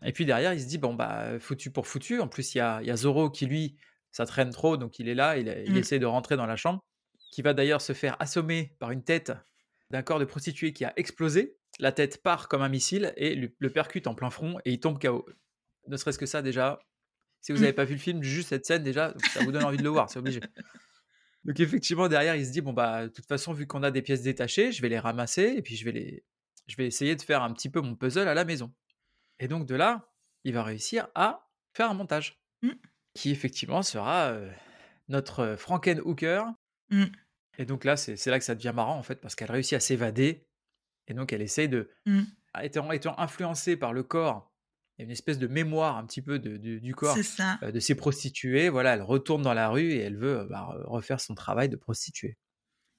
et 0.04 0.14
puis 0.14 0.26
derrière, 0.26 0.54
il 0.54 0.62
se 0.62 0.68
dit: 0.68 0.78
«Bon, 0.78 0.94
bah, 0.94 1.40
foutu 1.40 1.72
pour 1.72 1.88
foutu». 1.88 2.22
En 2.22 2.28
plus, 2.30 2.56
il 2.56 2.60
y 2.60 2.62
a 2.62 2.82
y 2.84 2.92
a 2.92 2.96
Zorro 2.98 3.30
qui 3.30 3.46
lui, 3.46 3.78
ça 4.12 4.26
traîne 4.26 4.52
trop, 4.52 4.78
donc 4.78 5.00
il 5.00 5.10
est 5.10 5.16
là, 5.16 5.38
il 5.38 5.48
il 5.68 5.76
Mm. 5.76 5.84
essaie 5.84 6.00
de 6.00 6.06
rentrer 6.06 6.38
dans 6.38 6.46
la 6.46 6.56
chambre, 6.56 6.82
qui 7.32 7.42
va 7.42 7.54
d'ailleurs 7.54 7.82
se 7.82 7.94
faire 7.94 8.16
assommer 8.22 8.76
par 8.80 8.92
une 8.92 9.04
tête 9.04 9.34
d'un 9.92 10.04
corps 10.04 10.20
de 10.20 10.26
prostituée 10.26 10.74
qui 10.74 10.86
a 10.86 10.94
explosé. 10.98 11.58
La 11.80 11.92
tête 11.92 12.24
part 12.24 12.48
comme 12.50 12.62
un 12.62 12.70
missile 12.70 13.14
et 13.18 13.36
le 13.36 13.54
le 13.60 13.72
percute 13.74 14.08
en 14.08 14.16
plein 14.16 14.30
front 14.30 14.58
et 14.66 14.72
il 14.74 14.80
tombe 14.80 15.00
KO. 15.02 15.26
Ne 15.88 15.98
serait-ce 15.98 16.20
que 16.20 16.26
ça 16.28 16.42
déjà, 16.42 16.80
si 17.42 17.52
vous 17.54 17.58
Mm. 17.58 17.60
n'avez 17.60 17.74
pas 17.74 17.86
vu 17.86 17.96
le 17.96 18.00
film, 18.02 18.24
juste 18.24 18.50
cette 18.50 18.66
scène 18.68 18.84
déjà, 18.84 19.14
ça 19.20 19.42
vous 19.42 19.52
donne 19.54 19.66
envie 19.66 19.80
de 19.80 19.84
le 19.84 19.90
voir, 19.90 20.10
c'est 20.12 20.20
obligé. 20.20 20.46
Donc 21.46 21.60
effectivement, 21.60 22.08
derrière, 22.08 22.36
il 22.36 22.46
se 22.46 22.52
dit: 22.52 22.62
«Bon, 22.62 22.74
bah, 22.74 23.04
de 23.04 23.08
toute 23.10 23.26
façon, 23.28 23.54
vu 23.54 23.68
qu'on 23.68 23.84
a 23.84 23.92
des 23.92 24.02
pièces 24.02 24.22
détachées, 24.22 24.72
je 24.72 24.82
vais 24.82 24.90
les 24.90 25.00
ramasser 25.00 25.54
et 25.58 25.62
puis 25.62 25.76
je 25.76 25.86
vais 25.86 25.92
les 25.92 26.24
je 26.68 26.78
vais 26.78 26.88
essayer 26.88 27.16
de 27.18 27.22
faire 27.22 27.44
un 27.44 27.52
petit 27.54 27.70
peu 27.70 27.82
mon 27.82 27.96
puzzle 27.96 28.28
à 28.28 28.34
la 28.34 28.46
maison» 28.46 28.74
et 29.40 29.48
donc 29.50 29.66
de 29.68 29.76
là, 29.76 30.14
il 30.46 30.54
va 30.54 30.64
réussir 30.64 31.08
à 31.16 31.50
faire 31.76 31.90
un 31.92 31.96
montage 31.96 32.40
Mm. 32.64 32.70
qui 33.16 33.32
effectivement 33.32 33.82
sera, 33.84 34.34
notre, 35.10 35.42
heu, 35.42 35.56
Frankenhooker 35.58 36.44
Mm. 36.92 37.06
et 37.58 37.66
donc 37.66 37.84
là, 37.84 37.98
c'est 37.98 38.26
là 38.28 38.40
que 38.40 38.46
ça 38.46 38.56
devient 38.56 38.72
marrant, 38.76 38.98
en 38.98 39.04
fait, 39.04 39.20
parce 39.22 39.36
qu'elle 39.36 39.52
réussit 39.52 39.74
à 39.74 39.80
s'évader 39.82 40.48
et 41.08 41.14
donc 41.14 41.34
elle 41.34 41.42
essaye 41.42 41.68
de 41.70 41.90
Mm. 42.06 42.22
étant 42.64 42.92
étant 42.94 43.20
influencée 43.20 43.76
par 43.76 43.92
le 43.94 44.04
corps, 44.04 44.53
y 45.04 45.06
a 45.06 45.10
une 45.10 45.12
espèce 45.12 45.40
de 45.40 45.48
mémoire 45.48 45.98
un 45.98 46.06
petit 46.06 46.22
peu 46.22 46.40
de 46.40 46.58
de 46.58 46.80
du 46.80 46.96
corps, 46.96 47.18
ça. 47.18 47.60
heu, 47.64 47.72
de 47.72 47.80
ces 47.80 47.96
prostituées, 47.96 48.70
voilà, 48.70 48.94
elle 48.94 49.02
retourne 49.02 49.42
dans 49.42 49.54
la 49.54 49.70
rue 49.70 49.92
et 49.92 50.00
elle 50.00 50.18
veut, 50.18 50.40
heu, 50.42 50.48
bah, 50.50 50.62
re 50.62 50.90
refaire 50.90 51.20
son 51.20 51.36
travail 51.36 51.70
de 51.70 51.76
prostituée. 51.76 52.38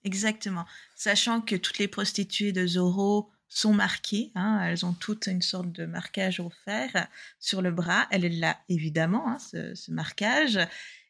Exactement. 0.04 0.66
Sachant 0.96 1.40
que 1.40 1.56
toutes 1.56 1.78
les 1.78 1.88
prostituées 1.88 2.52
de 2.52 2.66
Zorro 2.66 3.30
sont 3.48 3.72
marquées, 3.72 4.32
hein, 4.34 4.60
elles 4.62 4.84
ont 4.84 4.92
toutes 4.92 5.28
une 5.28 5.40
sorte 5.42 5.72
de 5.72 5.86
marquage 5.86 6.40
au 6.40 6.50
fer 6.64 7.08
sur 7.38 7.62
le 7.62 7.70
bras. 7.70 8.06
Elle, 8.10 8.38
l'a 8.38 8.58
évidemment, 8.68 9.28
hein, 9.28 9.38
ce, 9.38 9.74
ce 9.74 9.90
marquage. 9.92 10.58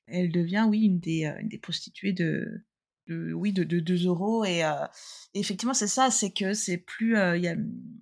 Elle 0.07 0.30
devient, 0.30 0.66
oui, 0.68 0.83
une 0.85 1.00
des, 1.00 1.24
euh, 1.24 1.40
une 1.40 1.48
des 1.48 1.59
prostituées 1.59 2.12
de, 2.12 2.62
de, 3.09 3.33
oui, 3.33 3.52
de, 3.52 3.64
de, 3.64 3.80
de 3.80 3.96
Zorro. 3.96 4.44
Et, 4.44 4.62
euh, 4.64 4.87
et 5.33 5.40
effectivement, 5.40 5.74
c'est 5.74 5.88
ça, 5.88 6.11
c'est 6.11 6.30
que 6.33 6.52
c'est 6.54 6.76
plus, 6.78 7.16
euh, 7.16 7.37
il 7.37 7.42
y, 7.42 7.48
a, 7.48 7.57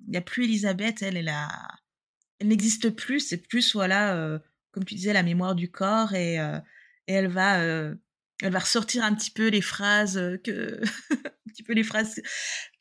y 0.08 0.16
a 0.16 0.20
plus 0.20 0.44
Elisabeth, 0.44 1.00
elle, 1.02 1.16
elle, 1.16 1.28
a, 1.28 1.48
elle 2.42 2.48
n'existe 2.48 2.90
plus. 2.90 3.20
C'est 3.20 3.36
plus, 3.38 3.72
voilà, 3.74 4.16
euh, 4.16 4.38
comme 4.72 4.84
tu 4.84 4.94
disais, 4.96 5.12
la 5.12 5.22
mémoire 5.22 5.54
du 5.54 5.70
corps 5.70 6.12
et, 6.14 6.40
euh, 6.40 6.58
et 7.06 7.12
elle 7.14 7.28
va 7.28 7.60
euh, 7.60 7.94
elle 8.42 8.52
va 8.52 8.58
ressortir 8.58 9.04
un 9.04 9.14
petit 9.14 9.30
peu 9.30 9.46
les 9.48 9.60
phrases 9.60 10.20
que 10.44 10.80
un 11.12 11.50
petit 11.52 11.62
peu 11.62 11.72
les 11.72 11.84
phrases 11.84 12.20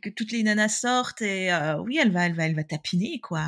que 0.02 0.10
toutes 0.10 0.32
les 0.32 0.42
nanas 0.42 0.70
sortent 0.70 1.22
et 1.22 1.52
oui 1.86 2.00
elle 2.02 2.12
va 2.12 2.26
elle 2.26 2.34
va 2.36 2.46
elle 2.48 2.56
va 2.56 2.64
tapiner 2.64 3.20
quoi 3.22 3.44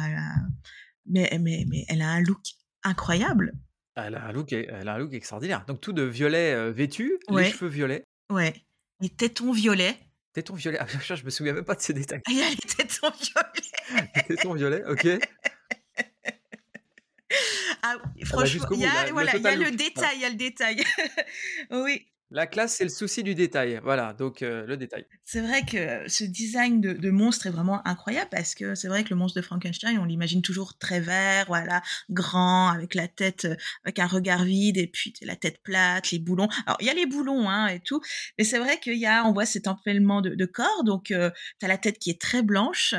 mais 1.07 1.35
mais 1.41 1.65
mais 1.67 1.85
elle 1.87 2.01
a 2.03 2.09
un 2.09 2.21
look 2.21 2.41
incroyable 2.83 3.53
Elle 3.95 4.13
a 4.15 4.25
un 4.25 4.31
look 4.31 4.53
elle 4.53 4.87
a 4.87 4.93
un 4.93 4.97
look 4.99 5.13
extraordinaire. 5.13 5.65
Donc 5.65 5.81
tout 5.81 5.93
de 5.93 6.03
violet, 6.03 6.71
vêtu, 6.71 7.17
les 7.29 7.35
Ouais. 7.35 7.51
cheveux 7.51 7.69
violets, 7.69 8.03
ouais 8.31 8.53
les 8.99 9.09
tétons 9.09 9.51
violets 9.51 9.97
tétons 10.33 10.55
violets. 10.55 10.79
Ah 10.79 10.85
je 11.15 11.23
me 11.25 11.29
souviens 11.29 11.53
même 11.53 11.65
pas 11.65 11.75
de 11.75 11.81
ces 11.81 11.93
détails. 11.93 12.21
Ah, 12.27 12.31
il 12.31 12.37
y 12.37 12.43
a 12.43 12.49
les 12.49 12.55
tétons 12.57 13.11
violets 13.11 14.11
Les 14.15 14.23
tétons 14.23 14.53
violets, 14.53 14.83
OK. 14.87 15.07
Ah 17.83 17.95
oui, 18.15 18.23
va 18.31 18.45
franchement 18.45 18.67
il 18.71 18.79
y 18.81 18.85
bout, 18.85 18.87
a 18.87 18.93
la 18.93 19.05
le 19.05 19.11
voilà 19.11 19.35
il 19.37 19.43
y 19.43 19.47
a 19.47 19.55
le 19.55 19.71
détail 19.71 20.15
il 20.15 20.21
y 20.21 20.25
a 20.25 20.29
le 20.29 20.35
détail. 20.35 20.83
Oui 21.71 22.05
La 22.31 22.47
classe, 22.47 22.75
c'est 22.75 22.83
le 22.83 22.89
souci 22.89 23.21
du 23.21 23.35
détail. 23.35 23.79
Voilà, 23.83 24.13
donc 24.13 24.41
le 24.41 24.75
détail. 24.75 25.05
C'est 25.23 25.41
vrai 25.41 25.61
que 25.63 26.09
ce 26.09 26.23
design 26.23 26.81
de, 26.81 27.09
monstre 27.11 27.47
est 27.47 27.51
vraiment 27.51 27.85
incroyable 27.87 28.29
parce 28.31 28.55
que 28.55 28.75
c'est 28.75 28.87
vrai 28.87 29.03
que 29.03 29.11
le 29.11 29.15
monstre 29.15 29.39
de 29.39 29.45
Frankenstein, 29.45 29.99
on 29.99 30.05
l'imagine 30.05 30.41
toujours 30.41 30.77
très 30.77 30.99
vert, 30.99 31.45
voilà, 31.47 31.81
grand, 32.09 32.69
avec 32.69 32.95
la 32.95 33.07
tête, 33.07 33.47
avec 33.85 33.99
un 33.99 34.07
regard 34.07 34.43
vide 34.43 34.77
et 34.77 34.87
puis 34.87 35.13
la 35.21 35.35
tête 35.35 35.61
plate, 35.61 36.11
les 36.11 36.19
boulons. 36.19 36.47
Alors 36.65 36.77
il 36.81 36.87
y 36.87 36.89
a 36.89 36.93
les 36.93 37.05
boulons 37.05 37.49
hein, 37.49 37.67
et 37.67 37.79
tout, 37.79 38.01
mais 38.37 38.43
c'est 38.43 38.59
vrai 38.59 38.79
qu'il 38.79 38.97
y 38.97 39.05
a, 39.05 39.25
on 39.25 39.31
voit 39.31 39.45
cet 39.45 39.67
empêlement 39.67 40.21
de, 40.21 40.45
corps. 40.45 40.83
Donc 40.83 41.05
tu 41.05 41.15
as 41.15 41.67
la 41.67 41.77
tête 41.77 41.99
qui 41.99 42.09
est 42.09 42.19
très 42.19 42.41
blanche 42.41 42.95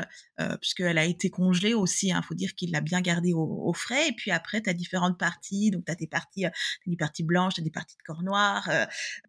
puisqu'elle 0.61 0.97
a 0.97 1.05
été 1.05 1.29
congelée 1.29 1.73
aussi. 1.73 2.07
Il 2.07 2.11
hein, 2.13 2.21
faut 2.21 2.35
dire 2.35 2.55
qu'il 2.55 2.71
l'a 2.71 2.81
bien 2.81 3.01
gardée 3.01 3.33
au, 3.33 3.73
frais. 3.73 4.09
Et 4.09 4.13
puis 4.13 4.31
après 4.31 4.61
tu 4.61 4.69
as 4.69 4.73
différentes 4.73 5.17
parties. 5.17 5.71
Donc 5.71 5.85
tu 5.85 5.91
as 5.91 5.95
des 5.95 6.07
parties, 6.07 6.45
des 6.85 6.97
parties 6.97 7.23
blanches, 7.23 7.55
tu 7.55 7.61
as 7.61 7.63
des 7.63 7.71
parties 7.71 7.97
de 7.97 8.03
corps 8.03 8.23
noir. 8.23 8.69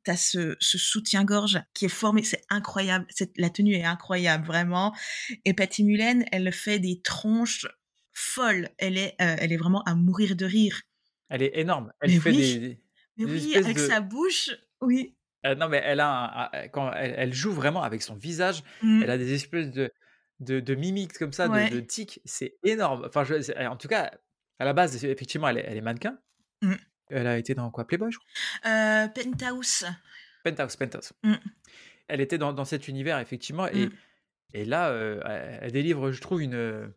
Tu 0.05 0.11
as 0.11 0.17
ce, 0.17 0.57
ce 0.61 0.79
soutien-gorge 0.79 1.61
qui 1.75 1.85
est 1.87 1.89
formé, 1.89 2.23
c'est 2.23 2.43
incroyable, 2.51 3.07
c'est, 3.11 3.31
la 3.39 3.51
tenue 3.51 3.75
est 3.75 3.85
incroyable, 3.85 4.47
vraiment. 4.47 4.95
Et 5.45 5.55
Patty 5.55 5.85
Mullen, 5.85 6.25
elle 6.33 6.53
fait 6.53 6.79
des 6.79 7.01
tronches 7.03 7.67
folles, 8.13 8.69
elle 8.79 8.97
est, 8.99 9.15
euh, 9.21 9.37
elle 9.39 9.53
est 9.53 9.57
vraiment 9.57 9.83
à 9.85 9.95
mourir 9.95 10.37
de 10.37 10.45
rire. 10.47 10.81
Elle 11.29 11.43
est 11.43 11.59
énorme. 11.59 11.93
Elle 12.01 12.11
Mais 12.13 12.21
fait 12.21 12.31
oui. 12.31 12.37
des 12.37 12.59
des 13.19 13.25
Mais 13.25 13.31
oui, 13.33 13.57
avec 13.57 13.77
de- 13.77 13.81
sa 13.87 14.01
bouche, 14.01 14.51
oui. 14.81 15.17
heu, 15.47 15.55
non, 15.55 15.69
mais 15.69 15.81
elle 15.85 16.01
a 16.01 16.51
un 16.65 16.69
quand 16.69 16.93
elle 16.93 17.15
elle 17.17 17.33
joue 17.35 17.53
vraiment 17.53 17.83
avec 17.83 18.03
son 18.03 18.15
visage, 18.15 18.63
Mm. 18.83 19.03
elle 19.03 19.11
a 19.11 19.19
des 19.19 19.33
espèces 19.35 19.71
de 19.71 19.91
de 20.41 20.61
de 20.61 20.75
mimiques 20.75 21.15
comme 21.19 21.33
ça, 21.33 21.49
Ouais. 21.49 21.69
de 21.71 21.77
de 21.77 21.81
tics, 21.81 22.21
c'est 22.25 22.57
énorme. 22.63 23.05
Enfin, 23.07 23.25
je 23.25 23.35
en 23.67 23.77
tout 23.77 23.89
cas, 23.89 24.13
à 24.59 24.65
la 24.65 24.73
base, 24.75 25.03
effectivement, 25.05 25.49
elle 25.49 25.59
est 25.59 25.65
elle 25.67 25.77
est 25.79 25.81
mannequin. 25.83 26.19
Mm. 26.63 26.75
Elle 27.11 27.27
a 27.27 27.39
été 27.39 27.55
dans 27.55 27.71
quoi? 27.71 27.87
Playboy, 27.87 28.11
je 28.13 28.19
crois? 28.19 28.71
Euh, 28.71 29.09
Penthouse. 29.09 29.85
Penthouse, 30.45 30.77
Penthouse. 30.77 31.13
Mm. 31.23 31.35
Elle 32.09 32.21
était 32.21 32.39
dans 32.39 32.53
dans 32.53 32.65
cet 32.65 32.89
univers 32.89 33.19
effectivement 33.19 33.67
et 33.69 33.87
Mm. 33.87 33.91
et 34.55 34.65
là, 34.65 34.91
heu, 34.93 35.21
elle 35.25 35.73
délivre, 35.73 36.13
je 36.13 36.21
trouve, 36.21 36.41
une, 36.43 36.55
heu, 36.55 36.95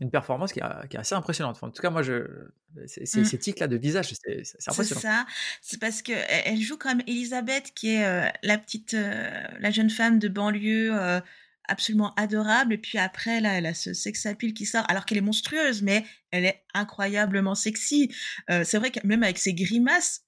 une 0.00 0.10
performance 0.10 0.52
qui 0.52 0.60
est 0.60 0.88
qui 0.88 0.96
est 0.96 1.00
assez 1.00 1.14
impressionnante. 1.14 1.56
Enfin, 1.56 1.68
en 1.68 1.70
tout 1.70 1.82
cas, 1.82 1.90
moi, 1.90 2.02
je 2.02 2.48
ces 2.86 3.02
Mm. 3.20 3.24
ces 3.24 3.38
tics 3.38 3.58
là 3.60 3.68
de 3.68 3.76
visage, 3.76 4.08
c'est 4.10 4.44
c'est 4.44 4.56
c'est 4.58 4.70
impressionnant. 4.70 5.00
ça. 5.00 5.26
C'est 5.62 5.80
parce 5.80 6.02
que 6.02 6.12
elle 6.12 6.42
elle 6.54 6.60
joue 6.60 6.76
quand 6.78 6.90
même 6.94 7.04
Elisabeth, 7.06 7.72
qui 7.74 7.94
est 7.94 8.04
euh, 8.06 8.28
la 8.42 8.58
petite, 8.58 8.94
euh, 8.94 9.30
la 9.60 9.70
jeune 9.70 9.90
femme 9.90 10.18
de 10.18 10.28
banlieue 10.28 10.90
euh, 10.98 11.20
absolument 11.68 12.14
adorable. 12.14 12.72
Et 12.74 12.78
puis 12.78 12.98
après, 12.98 13.40
là, 13.40 13.54
elle 13.54 13.66
a 13.66 13.74
ce 13.74 13.92
sex 13.92 14.26
appeal 14.26 14.54
qui 14.54 14.66
sort, 14.66 14.84
alors 14.88 15.04
qu'elle 15.04 15.18
est 15.18 15.22
monstrueuse, 15.22 15.82
mais 15.82 16.04
elle 16.30 16.44
est 16.44 16.62
incroyablement 16.74 17.54
sexy. 17.54 18.12
Euh, 18.50 18.64
c'est 18.64 18.78
vrai 18.78 18.90
que 18.90 19.04
même 19.06 19.22
avec 19.22 19.38
ses 19.38 19.54
grimaces, 19.54 20.22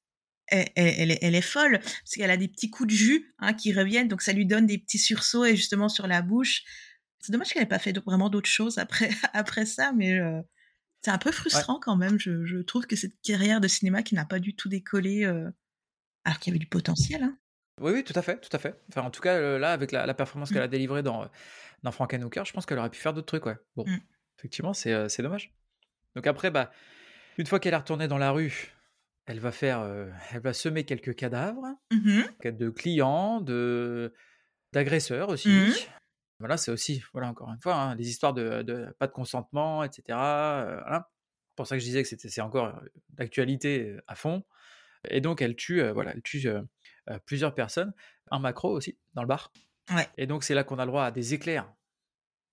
elle, 0.46 0.68
elle- 0.77 1.11
est, 1.11 1.18
elle 1.22 1.35
est 1.35 1.40
folle 1.42 1.79
parce 1.81 2.12
qu'elle 2.14 2.31
a 2.31 2.37
des 2.38 2.48
petits 2.48 2.70
coups 2.70 2.88
de 2.90 2.94
jus 2.96 3.35
hein, 3.38 3.53
qui 3.53 3.72
reviennent, 3.72 4.09
donc 4.09 4.22
ça 4.22 4.33
lui 4.33 4.46
donne 4.46 4.66
des 4.66 4.79
petits 4.79 4.98
sursauts 4.98 5.44
et 5.44 5.55
justement 5.57 5.88
sur 5.88 6.07
la 6.07 6.22
bouche. 6.22 6.62
C'est 7.20 7.33
dommage 7.33 7.48
qu'elle 7.53 7.62
n'ait 7.62 7.68
pas 7.68 7.79
fait 7.79 7.96
vraiment 7.98 8.31
d'autres 8.31 8.48
choses 8.48 8.79
après, 8.79 9.11
après 9.35 9.66
ça, 9.66 9.92
mais 9.92 10.18
euh, 10.18 10.40
c'est 11.03 11.11
un 11.11 11.18
peu 11.18 11.33
frustrant 11.33 11.79
quand 11.81 11.96
même. 11.96 12.18
Je, 12.18 12.46
je 12.46 12.59
trouve 12.59 12.87
que 12.87 12.96
cette 12.96 13.20
carrière 13.22 13.61
de 13.61 13.68
cinéma 13.68 14.03
qui 14.03 14.14
n'a 14.14 14.24
pas 14.24 14.38
du 14.38 14.57
tout 14.57 14.68
décollé, 14.68 15.24
euh, 15.24 15.51
alors 16.24 16.38
qu'il 16.38 16.51
y 16.51 16.53
avait 16.53 16.59
du 16.59 16.66
potentiel. 16.68 17.22
Hein. 17.24 17.38
Oui, 17.80 17.92
oui, 17.92 18.04
tout 18.04 18.12
à 18.16 18.22
fait, 18.22 18.40
tout 18.40 18.54
à 18.54 18.58
fait. 18.58 18.80
Enfin, 18.88 19.02
en 19.02 19.10
tout 19.10 19.20
cas, 19.20 19.38
heu, 19.38 19.58
là, 19.58 19.72
avec 19.72 19.92
la 19.92 20.06
la 20.06 20.14
performance 20.14 20.50
qu'elle 20.50 20.62
Mm. 20.62 20.64
a 20.64 20.68
délivrée 20.68 21.02
dans, 21.02 21.24
heu, 21.24 21.28
dans 21.82 21.92
Frankenhooker, 21.92 22.44
je 22.46 22.52
pense 22.52 22.66
qu'elle 22.66 22.78
aurait 22.78 22.90
pu 22.90 23.00
faire 23.00 23.14
d'autres 23.14 23.26
trucs, 23.26 23.46
ouais. 23.46 23.56
Bon, 23.76 23.86
Mm. 23.86 24.02
effectivement, 24.38 24.74
c'est, 24.74 24.92
heu, 24.92 25.08
c'est 25.08 25.22
dommage. 25.22 25.54
Donc 26.16 26.26
après, 26.26 26.50
bah, 26.50 26.70
une 27.38 27.46
fois 27.46 27.60
qu'elle 27.60 27.74
est 27.74 27.78
retournée 27.78 28.08
dans 28.08 28.18
la 28.18 28.32
rue, 28.32 28.74
elle 29.26 29.40
va 29.40 29.52
faire, 29.52 29.82
elle 30.32 30.40
va 30.42 30.52
semer 30.54 30.84
quelques 30.84 31.14
cadavres, 31.16 31.66
Mhm. 31.90 32.38
de 32.44 32.70
clients, 32.70 33.40
de 33.42 34.14
d'agresseurs 34.72 35.30
aussi. 35.30 35.66
Mhm. 35.66 35.88
Voilà, 36.40 36.56
c'est 36.58 36.70
aussi, 36.72 37.02
voilà, 37.12 37.28
encore 37.28 37.50
une 37.50 37.60
fois, 37.60 37.74
hein, 37.76 37.94
les 37.96 38.08
histoires 38.10 38.34
de 38.34 38.62
de 38.62 38.94
pas 38.98 39.06
de 39.08 39.12
consentement 39.12 39.84
et 39.84 39.90
cetera, 39.92 40.64
heu, 40.66 40.74
voilà. 40.82 41.10
C'est 41.50 41.56
pour 41.56 41.66
ça 41.68 41.76
que 41.76 41.80
je 41.80 41.86
disais 41.86 42.02
que 42.02 42.08
c'était 42.08 42.28
c'est 42.30 42.40
encore, 42.42 42.80
d'actualité, 43.10 43.96
à 44.08 44.14
fond. 44.16 44.44
Et 45.10 45.20
donc, 45.22 45.42
elle 45.42 45.56
tue, 45.56 45.82
voilà, 45.90 46.12
elle 46.14 46.22
tue 46.22 46.40
plusieurs 47.24 47.54
personnes, 47.54 47.92
un 48.30 48.38
macro 48.38 48.70
aussi, 48.70 48.96
dans 49.14 49.22
le 49.22 49.28
bar. 49.28 49.52
Ouais. 49.94 50.08
Et 50.16 50.26
donc, 50.26 50.44
c'est 50.44 50.54
là 50.54 50.64
qu'on 50.64 50.78
a 50.78 50.84
le 50.84 50.90
droit 50.90 51.04
à 51.04 51.10
des 51.10 51.34
éclairs, 51.34 51.72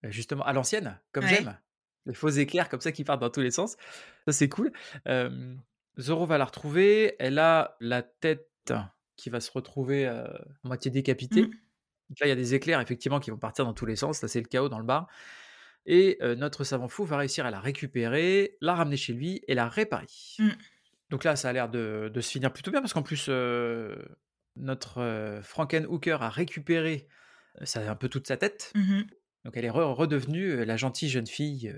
justement, 0.03 0.43
à 0.45 0.53
l'ancienne, 0.53 0.99
comme 1.11 1.27
j'aime. 1.27 1.57
Les 2.05 2.13
faux 2.13 2.29
éclairs 2.29 2.69
comme 2.69 2.81
ça 2.81 2.91
qui 2.91 3.03
partent 3.03 3.21
dans 3.21 3.29
tous 3.29 3.41
les 3.41 3.51
sens. 3.51 3.77
Ça, 4.25 4.33
c'est 4.33 4.49
cool. 4.49 4.71
Zoro 5.99 6.25
va 6.25 6.37
la 6.37 6.45
retrouver. 6.45 7.15
Elle 7.19 7.39
a 7.39 7.75
la 7.79 8.03
tête 8.03 8.73
qui 9.15 9.29
va 9.29 9.39
se 9.39 9.51
retrouver 9.51 10.05
à 10.05 10.45
moitié 10.63 10.91
décapitée. 10.91 11.43
Mmh. 11.43 11.51
Donc 12.09 12.19
là, 12.19 12.27
il 12.27 12.29
y 12.29 12.31
a 12.31 12.35
des 12.35 12.53
éclairs, 12.53 12.79
effectivement, 12.79 13.19
qui 13.19 13.31
vont 13.31 13.37
partir 13.37 13.65
dans 13.65 13.73
tous 13.73 13.87
les 13.87 13.95
sens. 13.95 14.21
Là, 14.21 14.27
c'est 14.27 14.39
le 14.39 14.47
chaos 14.47 14.69
dans 14.69 14.79
le 14.79 14.85
bar. 14.85 15.07
Et 15.87 16.19
notre 16.37 16.63
savant 16.63 16.87
fou 16.87 17.05
va 17.05 17.17
réussir 17.17 17.45
à 17.45 17.51
la 17.51 17.59
récupérer, 17.59 18.57
la 18.61 18.75
ramener 18.75 18.97
chez 18.97 19.13
lui 19.13 19.41
et 19.47 19.55
la 19.55 19.67
réparer. 19.67 20.07
Mmh. 20.39 20.49
Donc 21.09 21.23
là, 21.23 21.35
ça 21.35 21.49
a 21.49 21.53
l'air 21.53 21.69
de, 21.69 22.11
se 22.15 22.29
finir 22.29 22.51
plutôt 22.51 22.71
bien 22.71 22.81
parce 22.81 22.93
qu'en 22.93 23.03
plus, 23.03 23.29
notre 24.55 25.41
Franken 25.43 25.85
Hooker 25.85 26.21
a 26.21 26.29
récupéré 26.29 27.07
ça 27.63 27.89
un 27.89 27.95
peu 27.95 28.09
toute 28.09 28.27
sa 28.27 28.37
tête. 28.37 28.71
Mmh 28.75 29.01
Donc 29.43 29.57
elle 29.57 29.65
est 29.65 29.69
redevenue 29.69 30.65
la 30.65 30.77
gentille 30.77 31.09
jeune 31.09 31.27
fille 31.27 31.73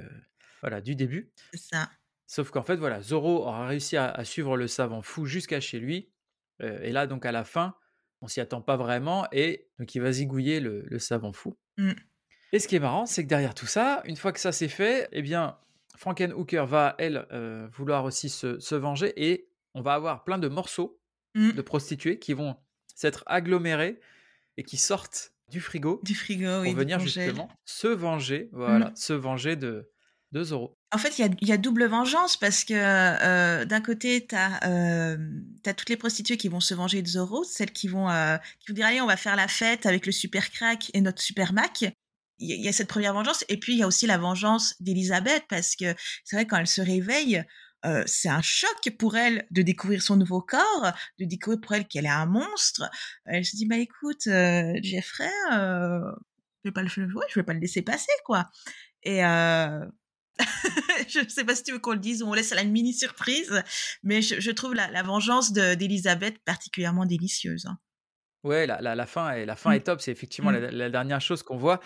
voilà, 0.61 0.81
du 0.81 0.95
début. 0.95 1.31
C'est 1.53 1.75
ça. 1.75 1.89
Sauf 2.25 2.49
qu'en 2.51 2.63
fait, 2.63 2.75
voilà, 2.75 3.01
Zoro 3.01 3.43
aura 3.43 3.67
réussi 3.67 3.95
à, 3.95 4.23
suivre 4.25 4.57
le 4.57 4.67
savant 4.67 5.01
fou 5.01 5.25
jusqu'à 5.25 5.59
chez 5.59 5.79
lui. 5.79 6.11
et 6.59 6.91
là, 6.91 7.07
donc 7.07 7.25
à 7.25 7.31
la 7.31 7.43
fin, 7.43 7.75
on 8.21 8.27
s'y 8.27 8.41
attend 8.41 8.61
pas 8.61 8.77
vraiment. 8.77 9.27
Et 9.31 9.67
donc 9.79 9.93
il 9.95 10.01
va 10.01 10.11
zigouiller 10.11 10.59
le, 10.59 10.99
savant 10.99 11.33
fou. 11.33 11.57
Mmh. 11.77 11.91
Et 12.53 12.59
ce 12.59 12.67
qui 12.67 12.75
est 12.75 12.79
marrant, 12.79 13.05
c'est 13.05 13.23
que 13.23 13.29
derrière 13.29 13.53
tout 13.53 13.65
ça, 13.65 14.01
une 14.05 14.15
fois 14.15 14.31
que 14.31 14.39
ça 14.39 14.51
c'est 14.51 14.69
fait, 14.69 15.09
eh 15.11 15.21
bien, 15.21 15.57
Frankenhooker 15.95 16.65
va, 16.65 16.95
elle, 16.97 17.27
euh, 17.31 17.67
vouloir 17.71 18.05
aussi 18.05 18.29
se, 18.29 18.75
venger 18.75 19.13
et 19.17 19.49
on 19.73 19.81
va 19.81 19.93
avoir 19.93 20.23
plein 20.23 20.37
de 20.37 20.47
morceaux 20.47 20.99
mmh. 21.35 21.51
de 21.51 21.61
prostituées 21.61 22.19
qui 22.19 22.33
vont 22.33 22.57
s'être 22.97 23.23
agglomérés 23.27 23.99
et 24.57 24.63
qui 24.63 24.77
sortent 24.77 25.31
du 25.49 25.62
frigo, 25.62 26.01
du 26.03 26.15
frigo 26.15 26.63
pour 26.63 26.73
venir 26.73 26.99
justement 26.99 27.49
se 27.63 27.88
venger, 27.88 28.49
voilà, 28.51 28.88
mmh. 28.88 28.95
se 28.95 29.13
venger 29.13 29.55
de, 29.55 29.89
de 30.33 30.43
Zoro. 30.43 30.73
En 30.91 30.97
fait, 30.97 31.19
il 31.19 31.47
y, 31.47 31.51
a, 31.51 31.57
double 31.57 31.86
vengeance 31.86 32.38
parce 32.38 32.63
que 32.63 32.73
euh, 32.73 33.65
d'un 33.65 33.81
côté, 33.81 34.25
tu 34.25 34.36
as, 34.36 34.65
euh, 34.67 35.17
toutes 35.63 35.89
les 35.89 35.97
prostituées 35.97 36.38
qui 36.38 36.47
vont 36.47 36.60
se 36.60 36.73
venger 36.73 37.01
de 37.01 37.07
Zoro, 37.07 37.43
celles 37.43 37.71
qui 37.71 37.88
vont, 37.88 38.07
qui 38.60 38.71
vont 38.71 38.73
dire 38.73 38.86
Allez, 38.86 39.01
on 39.01 39.07
va 39.07 39.17
faire 39.17 39.36
la 39.36 39.47
fête 39.47 39.86
avec 39.86 40.05
le 40.05 40.12
super 40.12 40.49
crack 40.49 40.89
et 40.93 41.01
notre 41.01 41.21
super 41.21 41.53
Mac 41.53 41.86
il 42.39 42.62
y, 42.62 42.67
a 42.67 42.73
cette 42.73 42.88
première 42.88 43.13
vengeance 43.13 43.43
et 43.49 43.57
puis 43.57 43.73
il 43.73 43.79
y 43.79 43.83
a 43.83 43.88
aussi 43.88 44.05
la 44.05 44.17
vengeance 44.17 44.75
d'Elisabeth 44.79 45.43
parce 45.49 45.75
que 45.75 45.95
c'est 46.23 46.36
vrai 46.36 46.45
quand 46.45 46.57
elle 46.57 46.67
se 46.67 46.81
réveille 46.81 47.43
euh, 47.88 48.04
c'est 48.06 48.30
un 48.30 48.41
choc 48.41 48.89
pour 49.00 49.15
elle 49.15 49.47
de 49.52 49.62
découvrir 49.62 50.02
son 50.02 50.15
nouveau 50.17 50.41
corps, 50.41 50.91
de 51.19 51.26
découvrir 51.26 51.62
pour 51.62 51.73
elle 51.73 51.88
qu'elle 51.88 52.06
est 52.06 52.10
un 52.10 52.26
monstre. 52.26 52.89
Elle 53.26 53.45
se 53.45 53.56
dit 53.56 53.65
bah 53.65 53.78
écoute 53.78 54.28
euh, 54.28 54.73
Jeffrey, 54.84 55.30
euh, 55.54 56.00
je 56.63 56.69
vais 56.69 56.73
pas 56.73 56.82
le 56.84 56.89
je 56.89 57.02
vais 57.39 57.43
pas 57.43 57.54
le 57.54 57.60
laisser 57.60 57.82
passer 57.82 58.12
quoi. 58.26 58.50
Et 59.04 59.19
je 61.08 61.19
ne 61.23 61.30
sais 61.30 61.45
pas 61.45 61.56
si 61.56 61.63
tu 61.63 61.71
veux 61.71 61.80
qu'on 61.80 61.93
le 61.93 62.00
dise 62.00 62.21
ou 62.21 62.28
on 62.28 62.34
laisse 62.34 62.52
à 62.52 62.56
la 62.56 62.63
mini 62.63 62.93
surprise, 62.93 63.63
mais 64.04 64.21
je, 64.21 64.52
trouve 64.52 64.73
la, 64.76 64.89
la 64.91 65.02
vengeance 65.02 65.52
d'Elisabeth 65.54 66.38
particulièrement 66.45 67.06
délicieuse. 67.06 67.65
Hein. 67.65 67.78
Ouais, 68.43 68.67
la, 68.67 68.80
la, 68.82 68.95
la 68.95 69.06
fin, 69.06 69.32
est, 69.32 69.45
la 69.45 69.56
fin 69.56 69.71
Mmh. 69.71 69.76
est 69.76 69.80
top. 69.82 70.02
C'est 70.02 70.12
effectivement 70.12 70.52
Mmh. 70.52 70.58
la, 70.71 70.89
dernière 70.89 71.21
chose 71.21 71.41
qu'on 71.41 71.58
voit. 71.58 71.80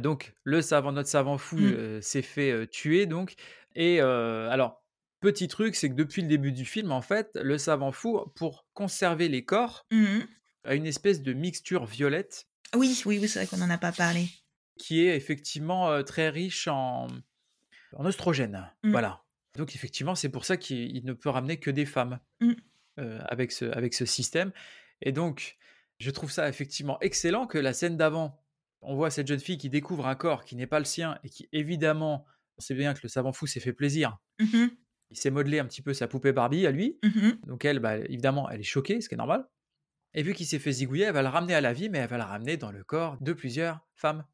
donc, 0.00 0.34
le 0.44 0.60
savant, 0.62 0.92
notre 0.92 1.08
savant 1.08 1.38
fou 1.38 1.56
Mmh. 1.56 2.02
s'est 2.02 2.22
fait 2.22 2.66
tuer. 2.68 3.06
Donc, 3.06 3.34
et 3.74 4.00
alors, 4.00 4.82
petit 5.20 5.48
truc, 5.48 5.74
c'est 5.74 5.88
que 5.90 5.94
depuis 5.94 6.22
le 6.22 6.28
début 6.28 6.52
du 6.52 6.64
film, 6.64 6.92
en 6.92 7.02
fait, 7.02 7.30
le 7.34 7.58
savant 7.58 7.92
fou, 7.92 8.20
pour 8.36 8.66
conserver 8.74 9.28
les 9.28 9.44
corps, 9.44 9.86
Mmh 9.90 10.20
a 10.64 10.74
une 10.74 10.86
espèce 10.86 11.22
de 11.22 11.32
mixture 11.32 11.86
violette 11.86 12.46
Oui, 12.74 13.00
oui, 13.06 13.18
oui, 13.20 13.28
c'est 13.28 13.38
vrai 13.38 13.46
qu'on 13.46 13.56
n'en 13.64 13.70
a 13.70 13.78
pas 13.78 13.92
parlé. 13.92 14.28
qui 14.76 15.00
est 15.06 15.16
effectivement 15.16 16.02
très 16.02 16.28
riche 16.28 16.68
en, 16.68 17.06
en 17.94 18.04
oestrogène. 18.04 18.68
Mmh. 18.82 18.90
Voilà. 18.90 19.22
Donc, 19.56 19.74
effectivement, 19.74 20.14
c'est 20.14 20.28
pour 20.28 20.44
ça 20.44 20.56
qu'il 20.58 21.04
ne 21.04 21.12
peut 21.14 21.30
ramener 21.30 21.58
que 21.58 21.70
des 21.70 21.86
femmes 21.86 22.18
Mmh. 22.40 22.52
avec, 23.28 23.52
ce, 23.52 23.64
avec 23.66 23.94
ce 23.94 24.04
système. 24.04 24.52
Et 25.00 25.12
donc, 25.12 25.56
je 26.00 26.10
trouve 26.10 26.30
ça 26.30 26.48
effectivement 26.48 26.98
excellent 27.00 27.46
que 27.46 27.56
la 27.58 27.72
scène 27.72 27.96
d'avant, 27.96 28.44
on 28.82 28.94
voit 28.96 29.10
cette 29.10 29.26
jeune 29.28 29.40
fille 29.40 29.56
qui 29.58 29.70
découvre 29.70 30.06
un 30.06 30.16
corps 30.16 30.44
qui 30.44 30.54
n'est 30.56 30.66
pas 30.66 30.80
le 30.80 30.84
sien 30.84 31.18
et 31.24 31.30
qui 31.30 31.48
évidemment, 31.52 32.26
on 32.58 32.60
sait 32.60 32.74
bien 32.74 32.92
que 32.94 33.00
le 33.04 33.08
savant 33.08 33.32
fou 33.32 33.46
s'est 33.46 33.60
fait 33.60 33.72
plaisir. 33.72 34.18
Il 35.10 35.16
s'est 35.16 35.30
modelé 35.30 35.58
un 35.58 35.64
petit 35.64 35.82
peu 35.82 35.94
sa 35.94 36.06
poupée 36.06 36.32
Barbie 36.32 36.66
à 36.66 36.70
lui. 36.70 36.98
mmh 37.02 37.30
Donc 37.46 37.64
elle, 37.64 37.78
bah, 37.78 37.96
évidemment, 37.96 38.48
elle 38.50 38.60
est 38.60 38.64
choquée, 38.64 39.00
ce 39.00 39.08
qui 39.08 39.14
est 39.14 39.18
normal. 39.18 39.48
Et 40.14 40.22
vu 40.22 40.34
qu'il 40.34 40.46
s'est 40.46 40.58
fait 40.58 40.72
zigouiller, 40.72 41.04
elle 41.04 41.14
va 41.14 41.22
le 41.22 41.28
ramener 41.28 41.54
à 41.54 41.60
la 41.60 41.72
vie, 41.72 41.88
mais 41.88 41.98
elle 41.98 42.08
va 42.08 42.18
le 42.18 42.24
ramener 42.24 42.56
dans 42.56 42.70
le 42.70 42.82
corps 42.84 43.16
de 43.20 43.32
plusieurs 43.32 43.86
femmes. 43.94 44.24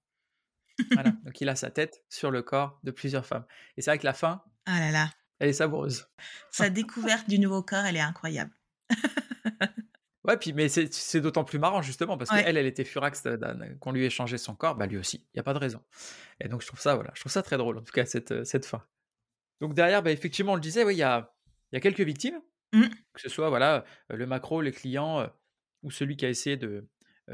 voilà. 0.92 1.10
Donc 1.24 1.40
il 1.40 1.48
a 1.48 1.56
sa 1.56 1.70
tête 1.70 2.04
sur 2.08 2.30
le 2.30 2.42
corps 2.42 2.78
de 2.84 2.90
plusieurs 2.90 3.26
femmes. 3.26 3.44
Et 3.76 3.82
c'est 3.82 3.90
vrai 3.90 3.98
que 3.98 4.06
la 4.06 4.14
fin, 4.14 4.42
ah 4.66 4.80
là 4.80 4.90
là. 4.90 5.10
elle 5.38 5.48
est 5.48 5.54
savoureuse. 5.54 6.08
Sa 6.50 6.70
découverte 6.70 7.28
du 7.28 7.38
nouveau 7.38 7.62
corps, 7.62 7.84
elle 7.84 7.96
est 7.96 8.00
incroyable. 8.00 8.52
Ouais, 10.26 10.38
puis 10.38 10.54
mais 10.54 10.68
c'est 10.70 11.20
d'autant 11.20 11.44
plus 11.44 11.58
marrant 11.58 11.82
justement 11.82 12.16
parce 12.16 12.30
qu'elle, 12.30 12.56
elle 12.56 12.66
était 12.66 12.84
furax 12.84 13.24
qu'on 13.80 13.92
lui 13.92 14.06
ait 14.06 14.10
changé 14.10 14.38
son 14.38 14.54
corps, 14.54 14.74
bah 14.74 14.86
lui 14.86 14.96
aussi, 14.96 15.26
il 15.34 15.36
y 15.36 15.40
a 15.40 15.42
pas 15.42 15.52
de 15.52 15.58
raison. 15.58 15.82
Et 16.40 16.48
donc 16.48 16.62
je 16.62 16.66
trouve 16.66 16.80
ça 16.80 16.94
voilà, 16.94 17.10
je 17.14 17.20
trouve 17.20 17.30
ça 17.30 17.42
très 17.42 17.58
drôle 17.58 17.76
en 17.76 17.82
tout 17.82 17.92
cas 17.92 18.06
cette, 18.06 18.42
cette 18.44 18.64
fin. 18.64 18.82
Donc 19.60 19.74
derrière, 19.74 20.02
bah, 20.02 20.10
effectivement, 20.10 20.52
on 20.52 20.56
le 20.56 20.60
disait, 20.60 20.82
il 20.90 20.98
y 20.98 21.02
a, 21.02 21.32
y 21.72 21.76
a 21.76 21.80
quelques 21.80 22.00
victimes, 22.00 22.40
mmh. 22.72 22.82
que 23.12 23.20
ce 23.20 23.28
soit 23.28 23.48
voilà 23.48 23.84
euh, 24.12 24.16
le 24.16 24.26
macro, 24.26 24.60
le 24.60 24.70
client 24.70 25.20
euh, 25.20 25.26
ou 25.82 25.90
celui 25.90 26.16
qui 26.16 26.26
a 26.26 26.28
essayé 26.28 26.56
de 26.56 26.88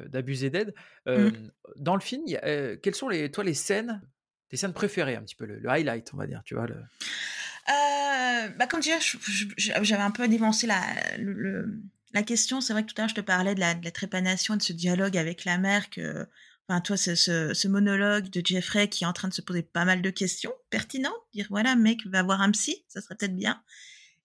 d'abuser 0.06 0.50
d'aide. 0.50 0.72
Mmh. 1.06 1.30
Dans 1.74 1.96
le 1.96 2.00
film, 2.00 2.22
quelles 2.80 2.94
sont 2.94 3.09
les 3.09 3.28
toi 3.33 3.42
les 3.42 3.54
scènes, 3.54 4.00
tes 4.48 4.56
scènes 4.56 4.72
préférées 4.72 5.16
un 5.16 5.22
petit 5.22 5.35
peu 5.35 5.46
le, 5.46 5.68
highlight, 5.68 6.14
on 6.14 6.16
va 6.16 6.28
dire, 6.28 6.42
tu 6.44 6.54
vois 6.54 6.68
le... 6.68 6.76
bah 8.56 8.68
comme 8.68 8.78
tu 8.78 8.90
j'avais 9.56 10.02
un 10.02 10.12
peu 10.12 10.28
dévancé 10.28 10.68
la, 10.68 10.80
le 11.18 11.83
la 12.12 12.22
question, 12.22 12.61
c'est 12.61 12.72
vrai 12.72 12.85
que 12.85 12.92
tout 12.92 12.94
à 12.98 13.02
l'heure, 13.02 13.09
je 13.09 13.14
te 13.14 13.20
parlais 13.20 13.54
de 13.54 13.61
la, 13.61 13.74
de 13.74 13.85
la 13.85 13.90
trépanation, 13.90 14.56
de 14.56 14.62
ce 14.62 14.72
dialogue 14.72 15.16
avec 15.16 15.44
la 15.44 15.59
mère, 15.59 15.90
que, 15.90 16.26
enfin, 16.70 16.80
toi, 16.80 16.96
ce, 16.96 17.68
monologue 17.68 18.30
de 18.30 18.40
Jeffrey 18.44 18.88
qui 18.88 19.02
est 19.02 19.06
en 19.06 19.12
train 19.12 19.28
de 19.28 19.35
se 19.35 19.42
poser 19.42 19.62
pas 19.62 19.85
mal 19.85 20.02
de 20.02 20.11
questions 20.11 20.52
pertinentes, 20.70 21.12
dire, 21.35 21.46
voilà, 21.50 21.74
mec, 21.74 22.06
va 22.06 22.22
voir 22.22 22.40
un 22.40 22.50
psy, 22.52 22.85
ça 22.88 23.00
serait 23.00 23.16
peut-être 23.16 23.35
bien, 23.35 23.61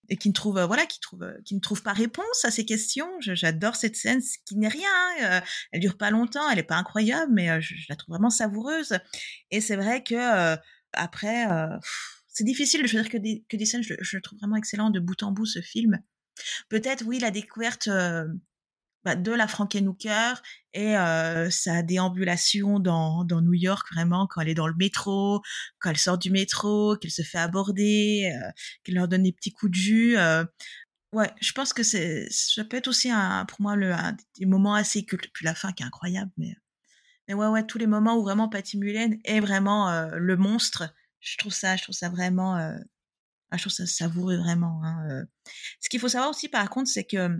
et 0.09 0.17
qui 0.17 0.29
ne 0.29 0.33
trouve, 0.33 0.61
voilà, 0.61 0.85
qui 0.85 0.99
trouve, 0.99 1.25
qui 1.43 1.55
ne 1.55 1.59
trouve 1.59 1.81
pas 1.81 1.93
réponse 1.93 2.45
à 2.45 2.51
ces 2.51 2.63
questions. 2.63 3.09
J'adore 3.21 3.75
cette 3.75 3.95
scène, 3.95 4.21
ce 4.21 4.37
qui 4.45 4.55
n'est 4.57 4.67
rien, 4.67 4.87
hein, 4.87 5.15
euh, 5.23 5.41
elle 5.71 5.79
dure 5.79 5.97
pas 5.97 6.11
longtemps, 6.11 6.47
elle 6.51 6.59
est 6.59 6.63
pas 6.63 6.77
incroyable, 6.77 7.31
mais 7.33 7.49
euh, 7.49 7.59
je, 7.61 7.73
la 7.89 7.95
trouve 7.95 8.13
vraiment 8.13 8.29
savoureuse. 8.29 8.99
Et 9.49 9.59
c'est 9.59 9.75
vrai 9.75 10.03
que, 10.03 10.13
euh, 10.13 10.55
après, 10.93 11.47
c'est 12.27 12.45
difficile 12.45 12.81
de 12.81 12.87
choisir 12.87 13.09
que 13.09 13.17
des, 13.17 13.43
que 13.49 13.57
des 13.57 13.65
scènes, 13.65 13.83
je, 13.83 13.95
je 13.99 14.17
le 14.17 14.21
trouve 14.21 14.39
vraiment 14.39 14.55
excellent 14.55 14.91
de 14.91 14.99
bout 14.99 15.23
en 15.23 15.31
bout, 15.31 15.45
ce 15.45 15.61
film. 15.61 15.99
Peut-être, 16.69 17.03
oui, 17.05 17.19
la 17.19 17.31
découverte 17.31 17.89
bah, 19.05 19.15
de 19.15 19.31
la 19.31 19.47
Frankenhooker 19.47 20.33
et 20.73 20.95
sa 21.51 21.83
déambulation 21.83 22.79
dans, 22.79 23.23
dans, 23.23 23.41
New 23.41 23.53
York, 23.53 23.87
vraiment, 23.93 24.27
quand 24.27 24.41
elle 24.41 24.49
est 24.49 24.55
dans 24.55 24.67
le 24.67 24.75
métro, 24.75 25.41
quand 25.79 25.91
elle 25.91 25.97
sort 25.97 26.17
du 26.17 26.31
métro, 26.31 26.97
qu'elle 26.97 27.11
se 27.11 27.21
fait 27.21 27.37
aborder, 27.37 28.29
qu'elle 28.83 28.95
leur 28.95 29.07
donne 29.07 29.23
des 29.23 29.31
petits 29.31 29.53
coups 29.53 29.71
de 29.71 29.75
jus. 29.75 30.17
ouais, 31.13 31.31
je 31.39 31.51
pense 31.53 31.71
que 31.71 31.83
c'est, 31.83 32.27
ça 32.29 32.65
peut 32.65 32.77
être 32.77 32.89
aussi 32.89 33.09
un, 33.09 33.45
pour 33.45 33.61
moi 33.61 33.77
le, 33.77 33.93
un 33.93 34.17
des 34.37 34.45
moments 34.45 34.75
assez 34.75 35.05
cultes. 35.05 35.29
Puis 35.33 35.45
la 35.45 35.55
fin 35.55 35.71
qui 35.71 35.83
est 35.83 35.85
incroyable, 35.85 36.31
mais, 36.37 36.55
mais 37.29 37.35
ouais, 37.35 37.47
ouais, 37.47 37.65
tous 37.65 37.77
les 37.77 37.87
moments 37.87 38.17
où 38.17 38.23
vraiment 38.23 38.49
Patty 38.49 38.77
Mullen 38.77 39.19
est 39.23 39.39
vraiment 39.39 40.09
le 40.11 40.35
monstre, 40.35 40.93
je 41.21 41.37
trouve 41.37 41.53
ça, 41.53 41.77
je 41.77 41.83
trouve 41.83 41.95
ça 41.95 42.09
vraiment 42.09 42.75
ah, 43.51 43.57
je 43.57 43.63
trouve 43.63 43.73
ça 43.73 43.85
savoureux 43.85 44.37
vraiment. 44.37 44.81
Hein, 44.83 45.07
euh. 45.09 45.25
Ce 45.79 45.89
qu'il 45.89 45.99
faut 45.99 46.09
savoir 46.09 46.29
aussi, 46.29 46.49
par 46.49 46.69
contre, 46.69 46.89
c'est 46.89 47.05
que 47.05 47.39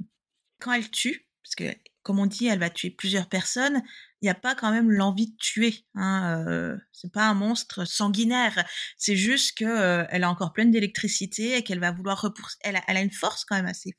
quand 0.60 0.74
elle 0.74 0.90
tue, 0.90 1.25
parce 1.46 1.54
que 1.54 1.78
comme 2.02 2.20
on 2.20 2.26
dit, 2.26 2.48
elle 2.48 2.60
va 2.60 2.70
tuer 2.70 2.90
plusieurs 2.90 3.28
personnes, 3.28 3.82
il 4.22 4.26
n'y 4.26 4.30
a 4.30 4.36
pas 4.36 4.56
quand 4.56 4.72
même 4.72 4.92
l'envie 4.92 5.32
de 5.32 5.38
tuer. 5.38 5.86
Hein, 5.94 6.44
euh, 6.48 6.78
c'est 6.92 7.12
pas 7.12 7.28
un 7.28 7.34
monstre 7.36 7.86
sanguinaire. 7.86 8.66
C'est 8.98 9.16
juste 9.16 9.58
que 9.58 9.66
euh, 9.66 10.06
elle 10.10 10.24
a 10.24 10.30
encore 10.30 10.54
pleine 10.54 10.72
d'électricité 10.72 11.58
et 11.58 11.64
qu'elle 11.64 11.80
va 11.80 11.92
vouloir 11.92 12.22
repousser. 12.22 12.58
Elle 12.62 12.76
a, 12.76 13.02
une 13.02 13.12
force 13.12 13.46
quand 13.46 13.56
même 13.56 13.66
assez, 13.66 13.96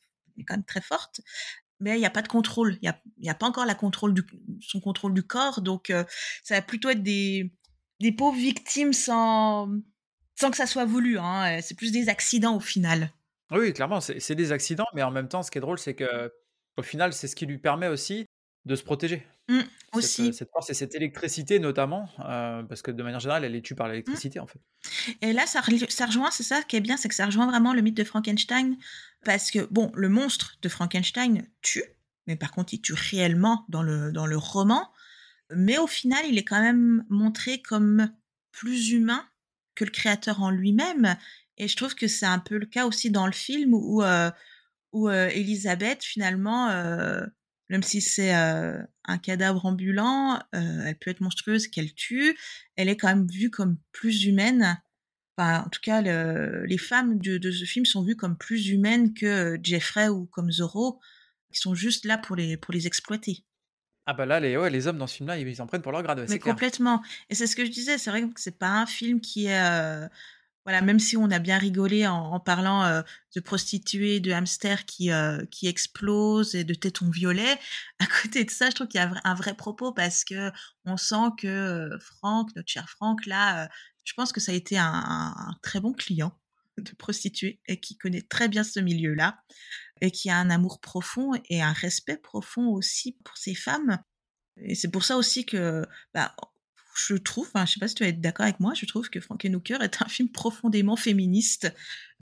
quand 0.47 0.55
même 0.55 0.64
très 0.64 0.80
forte. 0.80 1.20
Mais 1.78 1.97
il 1.97 2.01
n'y 2.01 2.07
a 2.07 2.11
pas 2.11 2.22
de 2.22 2.28
contrôle. 2.28 2.78
Il 2.82 2.92
n'y 3.18 3.28
a, 3.28 3.34
pas 3.34 3.47
encore 3.47 3.66
la 3.66 3.74
contrôle 3.74 4.14
du, 4.14 4.24
son 4.61 4.80
contrôle 4.80 5.14
du 5.14 5.22
corps. 5.22 5.61
Donc, 5.61 5.92
ça 6.42 6.55
va 6.55 6.62
plutôt 6.62 6.88
être 6.90 7.03
des, 7.03 7.53
des 8.01 8.12
pauvres 8.12 8.38
victimes 8.38 8.92
sans, 8.92 9.68
sans 10.34 10.51
que 10.51 10.57
ça 10.57 10.66
soit 10.66 10.86
voulu. 10.86 11.18
Hein, 11.18 11.61
c'est 11.61 11.76
plus 11.76 11.92
des 11.92 12.09
accidents 12.09 12.57
au 12.57 12.61
final. 12.61 13.12
Oui, 13.51 13.72
clairement, 13.72 14.01
c'est 14.01 14.34
des 14.34 14.53
accidents, 14.53 14.86
mais 14.94 15.03
en 15.03 15.11
même 15.11 15.28
temps, 15.28 15.42
ce 15.42 15.51
qui 15.51 15.59
est 15.59 15.61
drôle, 15.61 15.78
c'est 15.78 15.94
que 15.94 16.32
au 16.77 16.83
final, 16.83 17.12
c'est 17.12 17.29
ce 17.29 17.37
qui 17.37 17.47
lui 17.47 17.59
permet 17.59 17.89
aussi 17.89 18.27
de 18.66 18.77
se 18.77 18.85
protéger. 18.85 19.27
Mmh, 19.49 19.62
Cette, 19.95 20.16
aussi. 20.16 20.33
cette 20.33 20.51
force 20.53 20.70
et 20.70 20.74
cette 20.74 20.95
électricité 20.95 21.59
notamment, 21.61 22.11
heu, 22.20 22.66
parce 22.68 22.83
que 22.83 22.91
de 22.93 23.03
manière 23.03 23.20
générale, 23.20 23.45
elle 23.45 23.53
les 23.53 23.62
tue 23.62 23.74
par 23.77 23.89
Mmh. 24.07 24.18
l'électricité, 24.18 24.41
en 24.41 24.47
fait. 24.47 24.61
Et 25.22 25.33
là, 25.33 25.47
ça 25.47 25.61
rejoint 25.61 26.31
c'est 26.31 26.43
ça 26.43 26.62
qui 26.62 26.77
est 26.77 26.81
bien, 26.81 26.97
c'est 26.97 27.09
que 27.09 27.14
ça 27.14 27.27
rejoint 27.27 27.47
vraiment 27.47 27.74
le 27.74 27.83
mythe 27.83 27.97
de 27.97 28.05
Frankenstein 28.05 28.77
parce 29.24 29.51
que, 29.51 29.66
bon, 29.70 29.91
le 29.95 30.09
monstre 30.09 30.57
de 30.62 30.68
Frankenstein 30.68 31.47
tue, 31.62 31.85
mais 32.27 32.37
par 32.37 32.53
contre, 32.53 32.74
il 32.74 32.81
tue 32.81 32.95
réellement 32.95 33.64
dans 33.68 33.83
le 33.83 34.12
dans 34.12 34.27
le 34.27 34.37
roman, 34.37 34.93
mais 35.55 35.79
au 35.79 35.87
final, 35.87 36.24
il 36.29 36.39
est 36.39 36.45
quand 36.45 36.61
même 36.62 37.05
montré 37.11 37.62
comme 37.62 38.11
plus 38.53 38.91
humain 38.93 39.27
que 39.74 39.85
le 39.85 39.91
créateur 39.91 40.43
en 40.43 40.51
lui-même 40.51 41.16
et 41.59 41.68
je 41.68 41.77
trouve 41.77 41.95
que 41.95 42.09
c'est 42.09 42.27
un 42.27 42.39
peu 42.41 42.59
le 42.59 42.66
cas 42.66 42.87
aussi 42.87 43.11
dans 43.11 43.27
le 43.27 43.33
film 43.33 43.74
où, 43.74 44.03
heu 44.03 44.31
où, 44.97 45.09
heu, 45.11 45.28
Élisabeth 45.32 46.05
finalement, 46.05 46.70
heu, 46.72 47.26
même 47.70 47.82
si 47.82 48.01
c'est, 48.01 48.34
heu, 48.34 48.80
un 49.05 49.18
cadavre 49.18 49.66
ambulant, 49.66 50.40
elle 50.53 50.99
peut 50.99 51.11
être 51.11 51.20
monstrueuse, 51.20 51.68
qu'elle 51.68 51.94
tue, 51.94 52.36
elle 52.76 52.88
est 52.88 52.97
quand 52.97 53.09
même 53.09 53.26
vue 53.28 53.51
comme 53.51 53.78
plus 53.92 54.24
humaine. 54.24 54.80
Enfin, 55.38 55.64
en 55.66 55.70
tout 55.70 55.80
cas, 55.82 56.03
le 56.03 56.64
les 56.66 56.78
femmes 56.78 57.18
de 57.20 57.38
de 57.38 57.51
ce 57.53 57.64
film 57.66 57.86
sont 57.86 58.03
vues 58.05 58.16
comme 58.16 58.38
plus 58.38 58.68
humaines 58.70 59.14
que, 59.14 59.59
Jeffrey 59.62 60.09
ou 60.09 60.26
comme 60.26 60.51
Zorro, 60.53 61.01
qui 61.53 61.61
sont 61.61 61.74
juste 61.74 62.05
là 62.07 62.18
pour 62.18 62.36
les 62.36 62.57
pour 62.59 62.74
les 62.74 62.86
exploiter. 62.88 63.44
Ah 64.09 64.14
bah 64.14 64.24
là, 64.26 64.38
les 64.40 64.57
ouais, 64.57 64.70
les 64.70 64.86
hommes 64.86 64.99
dans 64.99 65.07
ce 65.09 65.16
film-là, 65.16 65.36
ils 65.38 65.62
en 65.62 65.66
prennent 65.66 65.82
pour 65.82 65.90
leur 65.92 66.03
grade, 66.03 66.18
ouais, 66.20 66.28
Mais 66.28 66.38
clair. 66.38 66.57
complètement 66.57 67.03
et 67.30 67.34
c'est 67.36 67.47
ce 67.47 67.55
que 67.55 67.64
je 67.64 67.70
disais, 67.70 67.99
c'est 67.99 68.11
vrai 68.11 68.22
que 68.28 68.40
c'est 68.40 68.59
pas 68.59 68.70
un 68.80 68.86
film 68.86 69.20
qui 69.20 69.47
est, 69.47 70.09
voilà, 70.67 70.83
même 70.83 70.99
si 70.99 71.17
on 71.17 71.31
a 71.31 71.39
bien 71.39 71.59
rigolé 71.59 72.07
en 72.09 72.41
parlant, 72.41 72.85
heu, 72.87 73.05
de 73.37 73.41
prostituées, 73.41 74.19
de 74.21 74.33
hamsters 74.33 74.85
qui, 74.85 75.12
heu, 75.12 75.47
qui 75.51 75.69
explosent 75.69 76.57
et 76.57 76.64
de 76.64 76.75
tétons 76.75 77.09
violets. 77.11 77.59
À 78.01 78.07
côté 78.07 78.45
de 78.45 78.51
ça, 78.51 78.69
je 78.71 78.75
trouve 78.75 78.89
qu'il 78.89 79.01
y 79.01 79.05
a 79.05 79.11
un 79.25 79.35
vrai 79.35 79.55
propos 79.55 79.93
parce 79.93 80.25
qu'on 80.25 80.97
sent 80.97 81.31
que, 81.39 81.47
heu, 81.95 81.99
Franck, 82.01 82.51
notre 82.57 82.69
cher 82.69 82.89
Franck 82.91 83.27
là, 83.27 83.69
je 84.05 84.12
pense 84.14 84.33
que 84.33 84.41
ça 84.41 84.53
a 84.53 84.55
été 84.57 84.77
un 84.79 85.35
très 85.62 85.81
bon 85.81 85.93
client 85.93 86.37
de 86.79 86.91
prostituées 86.93 87.61
et 87.69 87.81
qui 87.81 87.97
connaît 87.97 88.23
très 88.23 88.49
bien 88.49 88.64
ce 88.64 88.81
milieu-là 88.81 89.39
et 90.01 90.11
qui 90.11 90.31
a 90.31 90.37
un 90.37 90.51
amour 90.51 90.81
profond 90.81 91.33
et 91.49 91.62
un 91.62 91.73
respect 91.73 92.19
profond 92.19 92.69
aussi 92.69 93.17
pour 93.25 93.37
ces 93.37 93.55
femmes 93.55 93.99
et 94.59 94.75
c'est 94.75 94.91
pour 94.91 95.05
ça 95.05 95.17
aussi 95.17 95.45
que, 95.45 95.87
bah, 96.14 96.35
je 96.97 97.14
trouve, 97.16 97.47
enfin, 97.49 97.66
je 97.66 97.72
sais 97.74 97.80
pas 97.80 97.88
si 97.88 97.94
tu 97.94 98.03
vas 98.05 98.09
être 98.11 98.20
d'accord 98.20 98.44
avec 98.44 98.61
moi, 98.61 98.72
je 98.74 98.86
trouve 98.86 99.09
que 99.11 99.20
Frankenhooker 99.20 99.78
est 99.82 100.03
un 100.03 100.09
film 100.09 100.28
profondément 100.30 100.97
féministe 100.97 101.72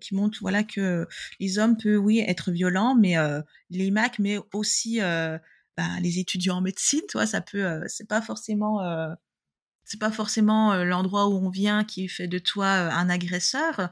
qui 0.00 0.14
montre, 0.14 0.38
voilà, 0.40 0.64
que 0.64 1.06
les 1.40 1.58
hommes 1.58 1.76
peuvent, 1.76 1.98
oui, 1.98 2.20
être 2.26 2.50
violents, 2.52 2.94
mais 2.96 3.16
heu, 3.18 3.42
les 3.70 3.90
Mac, 3.90 4.18
mais 4.18 4.38
aussi, 4.52 5.00
heu, 5.00 5.38
bah, 5.76 5.88
les 6.02 6.18
étudiants 6.18 6.56
en 6.58 6.60
médecine, 6.62 7.00
tu 7.08 7.18
vois? 7.18 7.26
Ça 7.26 7.40
peut, 7.40 7.64
heu, 7.64 7.82
c'est 7.88 8.08
pas 8.08 8.22
forcément, 8.22 8.80
c'est 9.84 10.00
pas 10.00 10.10
forcément, 10.10 10.74
l'endroit 10.84 11.28
où 11.28 11.34
on 11.34 11.50
vient 11.50 11.84
qui 11.84 12.08
fait 12.08 12.28
de 12.28 12.38
toi, 12.38 12.68
un 12.68 13.10
agresseur. 13.10 13.90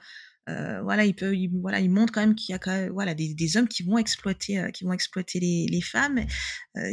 Voilà, 0.49 1.05
il 1.05 1.15
peut 1.15 1.35
il 1.37 1.51
voilà, 1.61 1.81
il 1.81 1.91
montre 1.91 2.13
quand 2.13 2.21
même 2.21 2.35
qu'il 2.35 2.55
y 2.55 2.59
a 2.59 2.91
voilà, 2.91 3.15
des 3.15 3.57
hommes 3.57 3.69
qui 3.69 3.83
vont 3.85 3.99
exploiter, 3.99 4.71
qui 4.75 4.85
vont 4.85 4.93
exploiter 4.93 5.41
les 5.41 5.81
femmes, 5.83 6.21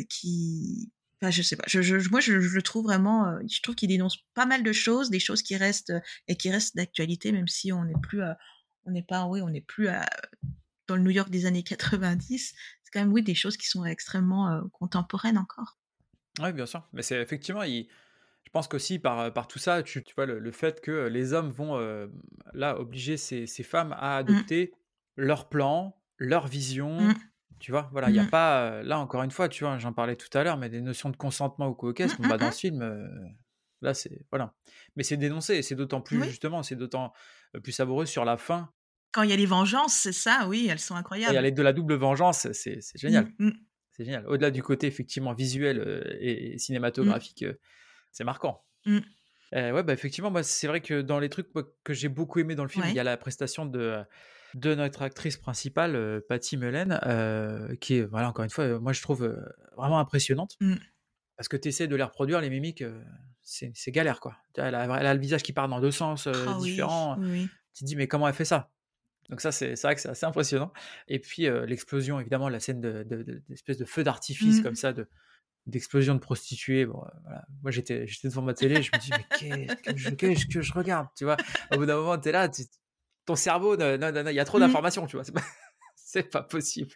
qui 0.09 0.91
enfin, 1.21 1.31
je 1.31 1.41
sais 1.41 1.55
pas, 1.57 1.63
je 1.67 1.81
je 1.81 2.09
moi, 2.09 2.19
je 2.21 2.39
je 2.41 2.55
le 2.55 2.61
trouve 2.61 2.85
vraiment, 2.85 3.27
heu, 3.31 3.39
je 3.49 3.61
trouve 3.61 3.75
qu'il 3.75 3.89
dénonce 3.89 4.17
pas 4.35 4.45
mal 4.45 4.63
de 4.63 4.71
choses, 4.73 5.09
des 5.09 5.19
choses 5.19 5.41
qui 5.43 5.57
restent, 5.57 5.91
heu 5.91 6.01
et 6.27 6.35
qui 6.37 6.49
restent 6.51 6.75
d'actualité, 6.75 7.31
même 7.31 7.47
si 7.47 7.71
on 7.73 7.85
n'est 7.85 7.99
plus, 8.01 8.21
heu, 8.23 8.33
on 8.85 8.91
n'est 8.91 9.03
pas 9.03 9.25
oui, 9.27 9.41
on 9.41 9.49
n'est 9.49 9.61
plus, 9.61 9.87
dans 10.87 10.95
le 10.97 11.01
New 11.03 11.11
York 11.11 11.29
des 11.29 11.45
années 11.45 11.63
90. 11.63 12.53
C'est 12.83 12.91
quand 12.93 12.99
même, 13.01 13.13
oui, 13.13 13.23
des 13.23 13.35
choses 13.35 13.57
qui 13.57 13.67
sont 13.67 13.85
extrêmement, 13.85 14.61
contemporaines 14.73 15.37
encore. 15.37 15.77
Ouais, 16.39 16.53
bien 16.53 16.65
sûr, 16.65 16.87
mais 16.93 17.01
c'est 17.01 17.21
effectivement, 17.21 17.63
il 17.63 17.89
je 18.45 18.51
pense 18.51 18.67
qu'aussi 18.67 18.99
par, 18.99 19.33
par 19.33 19.47
tout 19.47 19.59
ça, 19.59 19.83
tu 19.83 20.03
tu 20.03 20.15
vois 20.15 20.25
le 20.25 20.39
le 20.39 20.51
fait 20.51 20.81
que, 20.81 21.07
les 21.07 21.33
hommes 21.33 21.49
vont, 21.51 21.77
là, 22.53 22.79
obliger 22.79 23.17
ces 23.17 23.47
ces 23.47 23.63
femmes 23.63 23.93
à 23.93 24.17
Mmh. 24.27 24.43
adopter 24.43 24.73
leur 25.17 25.49
plan, 25.49 26.01
leur 26.17 26.47
Mmh. 26.97 27.29
Tu 27.59 27.71
vois? 27.71 27.89
Voilà, 27.91 28.11
il 28.11 28.15
y 28.15 28.19
a 28.19 28.23
Mmh. 28.23 28.29
pas, 28.29 28.83
là, 28.83 28.99
encore 28.99 29.23
une 29.23 29.31
fois, 29.31 29.49
tu 29.49 29.63
vois, 29.63 29.77
j'en 29.79 29.93
parlais 29.93 30.15
tout 30.15 30.29
à 30.37 30.43
l'heure, 30.43 30.57
mais 30.57 30.69
des 30.69 30.81
notions 30.81 31.09
de 31.09 31.17
consentement 31.17 31.67
ou 31.69 31.77
ou 31.87 31.93
Mmh, 32.03 32.09
mmh 32.23 32.27
bah, 32.27 32.37
dans 32.37 32.51
ce 32.51 32.59
film, 32.61 32.81
là, 33.81 33.93
c'est 33.93 34.25
voilà. 34.31 34.55
Mais 34.95 35.03
c'est 35.03 35.17
dénoncé 35.17 35.55
et 35.55 35.61
c'est 35.63 35.75
d'autant 35.75 36.01
plus 36.01 36.21
Oui. 36.21 36.27
justement, 36.27 36.63
c'est 36.63 36.75
d'autant, 36.75 37.13
plus 37.63 37.71
savoureux 37.71 38.05
sur 38.05 38.25
la 38.25 38.37
fin. 38.37 38.71
Quand 39.11 39.21
il 39.21 39.29
y 39.29 39.33
a 39.33 39.35
les 39.35 39.45
vengeances, 39.45 39.93
c'est 39.93 40.11
ça, 40.11 40.47
oui, 40.47 40.67
elles 40.67 40.79
sont 40.79 40.95
Quand 41.23 41.31
il 41.31 41.35
y 41.35 41.37
a 41.37 41.41
incroyables. 41.41 41.41
les 41.41 41.51
de 41.51 41.61
la 41.61 41.73
double 41.73 41.95
vengeance, 41.95 42.51
c'est 42.53 42.79
génial. 42.95 43.31
C'est 43.91 44.05
génial. 44.05 44.27
Au-delà 44.27 44.51
du 44.51 44.63
côté 44.63 44.87
effectivement 44.87 45.33
visuel, 45.33 46.17
et 46.21 46.53
et 46.55 46.59
cinématographique, 46.59 47.45
c'est 48.11 48.25
marquant. 48.25 48.65
Heu, 49.55 49.73
ouais, 49.73 49.83
bah, 49.83 49.93
effectivement, 49.93 50.31
moi, 50.31 50.43
c'est 50.43 50.67
vrai 50.67 50.81
que 50.81 51.01
dans 51.01 51.19
les 51.19 51.29
trucs, 51.29 51.53
moi, 51.55 51.63
que 51.83 51.93
j'ai 51.93 52.09
beaucoup 52.09 52.39
aimé 52.39 52.55
dans 52.55 52.63
le 52.63 52.69
film, 52.69 52.89
il 52.89 52.95
y 52.95 52.99
a 52.99 53.03
la 53.03 53.17
prestation 53.17 53.65
de, 53.65 54.03
de 54.53 54.75
notre 54.75 55.01
actrice 55.03 55.37
principale, 55.37 55.95
heu, 55.95 56.25
Patty 56.27 56.57
Mullen, 56.57 56.99
heu, 57.05 57.75
qui 57.81 57.95
est, 57.95 58.03
voilà, 58.05 58.29
encore 58.29 58.43
une 58.45 58.49
fois, 58.51 58.65
heu, 58.65 58.79
moi, 58.79 58.93
je 58.93 59.01
trouve, 59.01 59.37
vraiment 59.77 59.99
impressionnante. 59.99 60.59
Mmh. 60.61 60.79
Parce 61.37 61.47
que 61.47 61.57
tu 61.57 61.69
essaies 61.69 61.87
de 61.87 61.95
les 61.95 62.03
reproduire, 62.03 62.41
les 62.41 62.49
mimiques, 62.49 62.83
c'est 63.41 63.71
c'est 63.75 63.91
galère, 63.91 64.19
quoi. 64.19 64.37
Elle 64.57 64.75
a 64.75 64.83
elle 64.99 65.05
a 65.07 65.13
le 65.13 65.19
visage 65.21 65.43
qui 65.43 65.53
part 65.53 65.69
dans 65.69 65.79
2 65.81 65.91
sens, 65.91 66.27
Ah 66.31 66.57
différents. 66.57 67.19
oui, 67.19 67.23
oui. 67.27 67.55
Tu 67.75 67.83
te 67.83 67.85
dis: 67.87 67.95
«Mais 67.95 68.07
comment 68.07 68.27
elle 68.27 68.33
fait 68.35 68.45
ça?» 68.45 68.71
donc 69.29 69.41
ça, 69.41 69.51
c'est 69.53 69.75
c'est 69.77 69.87
vrai 69.87 69.95
que 69.95 70.01
c'est 70.01 70.09
assez 70.09 70.25
impressionnant 70.25 70.73
et 71.09 71.19
puis, 71.19 71.43
l'explosion, 71.67 72.19
évidemment, 72.19 72.49
la 72.49 72.59
scène 72.61 72.81
de 72.81 73.03
de 73.03 73.23
de 73.23 73.43
d'espèce 73.49 73.77
de 73.77 73.85
feu 73.85 74.03
d'artifice 74.03 74.61
comme 74.61 74.73
Mmh. 74.73 74.77
ça, 74.77 74.93
de 74.93 75.09
d'explosion 75.67 76.15
de 76.15 76.19
prostituées, 76.19 76.85
bon, 76.87 77.03
voilà. 77.23 77.45
Moi, 77.63 77.71
j'étais 77.71 78.07
j'étais 78.07 78.29
devant 78.29 78.41
ma 78.43 78.53
télé, 78.55 78.81
je 78.83 78.91
me 78.95 78.99
dis: 78.99 79.13
«Mais 79.13 79.25
qu'est-ce 79.33 79.75
que 79.83 79.95
je 79.97 80.15
qu'est-ce 80.15 80.45
que 80.47 80.61
je 80.61 80.73
regarde?» 80.73 81.07
tu 81.17 81.25
vois? 81.25 81.39
Au 81.71 81.77
bout 81.77 81.85
d'un 81.87 81.97
moment, 81.97 82.17
tu 82.19 82.29
es 82.29 82.31
là, 82.33 82.49
tu 82.49 82.63
ton 83.29 83.35
cerveau 83.35 83.77
ne 83.77 83.97
non, 83.97 84.11
non, 84.11 84.23
non, 84.23 84.29
il 84.31 84.35
y 84.35 84.39
a 84.39 84.45
trop 84.45 84.59
Mmh. 84.59 84.61
d'informations, 84.61 85.07
tu 85.07 85.15
vois? 85.17 85.25
C'est 85.95 86.29
pas 86.31 86.43
possible. 86.55 86.91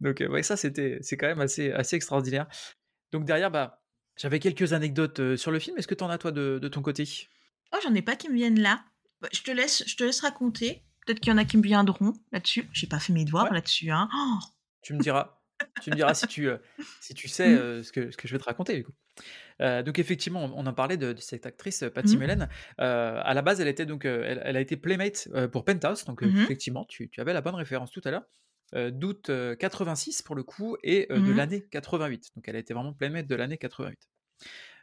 Donc, 0.00 0.20
heu, 0.22 0.28
ouais, 0.30 0.42
ça, 0.44 0.56
c'était 0.56 0.98
c'est 1.02 1.16
quand 1.18 1.28
même 1.28 1.40
assez 1.40 1.72
assez 1.72 1.96
extraordinaire. 1.96 2.48
Donc 3.12 3.24
derrière, 3.26 3.50
bah, 3.50 3.82
j'avais 4.16 4.40
quelques 4.40 4.72
anecdotes, 4.74 5.20
heu, 5.20 5.36
sur 5.38 5.52
le 5.52 5.58
film. 5.60 5.78
Est-ce 5.78 5.88
que 5.88 5.94
tu 5.96 6.04
en 6.04 6.10
as 6.10 6.18
toi 6.18 6.32
de 6.32 6.58
de 6.62 6.68
ton 6.68 6.82
côté? 6.82 7.04
Oh, 7.72 7.78
j'en 7.82 7.94
ai 7.94 8.02
pas 8.02 8.16
qui 8.16 8.28
me 8.28 8.34
viennent 8.34 8.60
là. 8.60 8.84
Bah, 9.20 9.28
je 9.32 9.42
te 9.42 9.50
laisse 9.50 9.84
je 9.86 9.96
te 9.96 10.04
laisse 10.04 10.20
raconter. 10.20 10.82
Peut-être 11.06 11.20
qu'il 11.20 11.30
y 11.30 11.34
en 11.34 11.38
a 11.38 11.44
qui 11.44 11.56
me 11.56 11.62
viendront 11.62 12.12
là-dessus. 12.30 12.68
J'ai 12.72 12.86
pas 12.86 13.00
fait 13.00 13.12
mes 13.12 13.24
devoirs 13.24 13.44
Ouais, 13.44 13.50
là-dessus, 13.52 13.90
hein. 13.90 14.08
tu 14.82 14.94
me 14.94 15.00
diras. 15.00 15.38
Tu 15.80 15.90
me 15.90 15.96
diras 15.96 16.14
si 16.14 16.26
tu, 16.28 16.46
heu, 16.48 16.60
si 17.00 17.14
tu 17.14 17.28
sais, 17.28 17.54
Mmh. 17.54 17.56
heu, 17.56 17.82
ce 17.82 17.92
que 17.92 18.10
ce 18.10 18.16
que 18.16 18.28
je 18.28 18.32
vais 18.34 18.38
te 18.38 18.44
raconter, 18.44 18.76
du 18.76 18.84
coup. 18.84 18.92
Donc 19.60 19.98
effectivement, 19.98 20.44
on 20.44 20.52
on 20.62 20.66
en 20.66 20.72
parlait 20.74 20.96
de 20.96 21.12
de 21.12 21.20
cette 21.20 21.46
actrice, 21.46 21.84
Patty 21.94 22.16
Mmh. 22.16 22.48
À 22.78 23.34
la 23.34 23.42
base, 23.42 23.60
elle 23.60 23.68
était 23.68 23.86
donc, 23.86 24.04
elle 24.04 24.40
elle 24.44 24.56
a 24.56 24.60
été 24.60 24.76
playmate, 24.76 25.28
pour 25.52 25.64
Penthouse, 25.64 26.04
donc, 26.04 26.22
Mmh 26.22 26.28
mh. 26.42 26.52
effectivement, 26.52 26.84
tu 26.86 27.08
tu 27.10 27.20
avais 27.20 27.32
la 27.32 27.40
bonne 27.42 27.54
référence 27.54 27.90
tout 27.90 28.00
à 28.04 28.10
l'heure, 28.10 28.24
heu, 28.74 28.90
d'août, 28.92 29.30
heu, 29.30 29.54
86 29.56 30.22
pour 30.22 30.34
le 30.36 30.42
coup 30.44 30.76
et 30.82 31.06
de 31.10 31.14
Mmh 31.14 31.28
mh. 31.36 31.36
l'année 31.36 31.66
88. 31.70 32.30
Donc 32.36 32.48
elle 32.48 32.56
a 32.56 32.58
été 32.60 32.74
vraiment 32.74 32.92
playmate 32.94 33.26
de 33.26 33.34
l'année 33.36 33.58
88. 33.58 34.08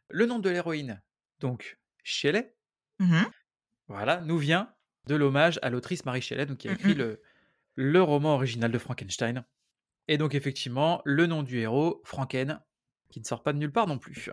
Le 0.09 0.25
nom 0.27 0.39
de 0.39 0.49
l'héroïne, 0.49 1.03
donc 1.39 1.79
Shelley, 2.03 2.55
Mmh 2.99 3.11
mh. 3.13 3.31
voilà, 3.87 4.21
nous 4.21 4.37
vient 4.37 4.73
de 5.07 5.15
l'hommage 5.15 5.59
à 5.63 5.69
l'autrice 5.69 6.05
Mary 6.05 6.21
Shelley, 6.21 6.45
donc 6.45 6.59
qui 6.59 6.67
a 6.69 6.71
écrit 6.71 6.93
le 6.95 7.21
le 7.75 8.01
roman 8.03 8.35
original 8.35 8.71
de 8.71 8.77
Frankenstein 8.79 9.45
et 10.09 10.17
donc 10.19 10.35
effectivement, 10.35 11.01
le 11.05 11.27
nom 11.27 11.43
du 11.43 11.59
héros, 11.59 12.01
Franken, 12.05 12.61
qui 13.09 13.19
ne 13.19 13.25
sort 13.25 13.43
pas 13.43 13.53
de 13.53 13.57
nulle 13.59 13.71
part 13.71 13.87
non 13.87 13.99
plus. 13.99 14.29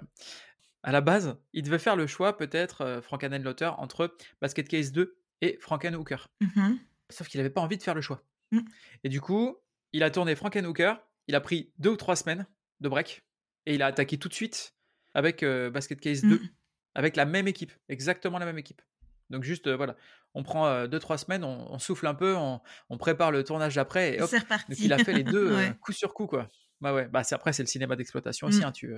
À 0.83 0.93
la 0.93 1.01
base, 1.03 1.39
il 1.53 1.63
devait 1.65 1.79
faire 1.79 1.97
le 1.97 2.07
choix 2.07 2.37
peut-être, 2.37 2.83
heu, 2.85 3.01
Frank 3.01 3.25
Adenauer, 3.25 3.55
entre 3.79 4.17
Basket 4.41 4.69
Case 4.69 4.93
2 4.93 5.19
et 5.43 5.59
Frankenhooker. 5.61 6.29
Mmh 6.41 6.53
mh. 6.57 6.87
Sauf 7.11 7.29
qu'il 7.29 7.41
avait 7.41 7.51
pas 7.51 7.61
envie 7.61 7.79
de 7.79 7.83
faire 7.83 7.95
le 7.95 8.01
choix 8.01 8.25
Mmh. 8.53 8.71
et 9.05 9.09
du 9.09 9.21
coup, 9.21 9.59
il 9.93 10.03
a 10.03 10.11
tourné 10.11 10.37
Frankenhooker, 10.37 10.95
il 11.29 11.35
a 11.37 11.41
pris 11.41 11.73
2 11.79 11.91
ou 11.91 11.97
3 11.97 12.17
semaines 12.17 12.47
de 12.81 12.89
break 12.89 13.25
et 13.67 13.75
il 13.75 13.83
a 13.83 13.87
attaqué 13.87 14.19
tout 14.19 14.29
de 14.29 14.35
suite 14.35 14.77
avec, 15.15 15.43
heu, 15.43 15.71
Basket 15.71 16.01
Case 16.01 16.25
Mmh. 16.25 16.27
2, 16.27 16.51
avec 16.95 17.17
la 17.17 17.27
même 17.27 17.49
équipe, 17.49 17.73
exactement 17.89 18.39
la 18.39 18.47
même 18.47 18.59
équipe. 18.59 18.83
Donc 19.31 19.45
juste, 19.45 19.67
heu, 19.69 19.75
voilà, 19.75 19.97
on 20.35 20.43
prend, 20.45 20.69
heu, 20.69 20.89
2-3 20.89 21.19
semaines, 21.19 21.45
on 21.45 21.73
on 21.73 21.79
souffle 21.79 22.07
un 22.07 22.15
peu, 22.15 22.37
on 22.37 22.61
on 22.91 22.99
prépare 22.99 23.33
le 23.33 23.45
tournage 23.45 23.77
d'après 23.77 24.15
et 24.17 24.23
hop, 24.23 24.37
donc 24.69 24.85
il 24.85 24.93
a 24.93 24.99
fait 25.01 25.15
les 25.15 25.25
2, 25.25 25.51
heu, 25.71 25.75
Ouais. 25.75 25.79
coup 25.81 25.93
sur 25.93 26.15
coup, 26.15 26.27
quoi. 26.27 26.49
Bah, 26.81 26.95
ouais, 26.95 27.09
bah, 27.09 27.25
c'est 27.25 27.35
après 27.35 27.53
c'est 27.53 27.63
le 27.63 27.69
cinéma 27.69 27.97
d'exploitation 27.97 28.47
aussi, 28.49 28.61
Mmh. 28.61 28.65
hein, 28.65 28.73
tu, 28.73 28.95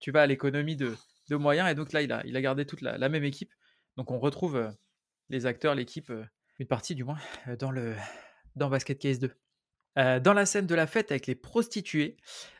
tu 0.00 0.10
vas 0.12 0.22
à 0.22 0.26
l'économie 0.26 0.76
de 0.76 0.96
de 1.30 1.36
moyens 1.36 1.70
et 1.70 1.74
donc 1.74 1.92
là, 1.92 2.02
il 2.02 2.12
a 2.12 2.22
il 2.26 2.36
a 2.36 2.40
gardé 2.42 2.66
toute 2.66 2.82
la 2.82 2.98
la 2.98 3.08
même 3.08 3.24
équipe. 3.24 3.52
Donc 3.96 4.10
on 4.10 4.18
retrouve, 4.18 4.72
les 5.30 5.46
acteurs, 5.46 5.74
l'équipe, 5.74 6.12
une 6.58 6.66
partie 6.66 6.94
du 6.94 7.04
moins, 7.04 7.18
dans 7.58 7.70
le 7.70 7.94
dans 8.56 8.68
Basket 8.70 8.98
Case 8.98 9.18
2. 9.20 9.32
Heu, 9.98 10.20
dans 10.20 10.34
la 10.34 10.46
scène 10.46 10.66
de 10.66 10.74
la 10.74 10.86
fête 10.86 11.10
avec 11.12 11.26
les 11.28 11.34
prostituées, 11.36 12.16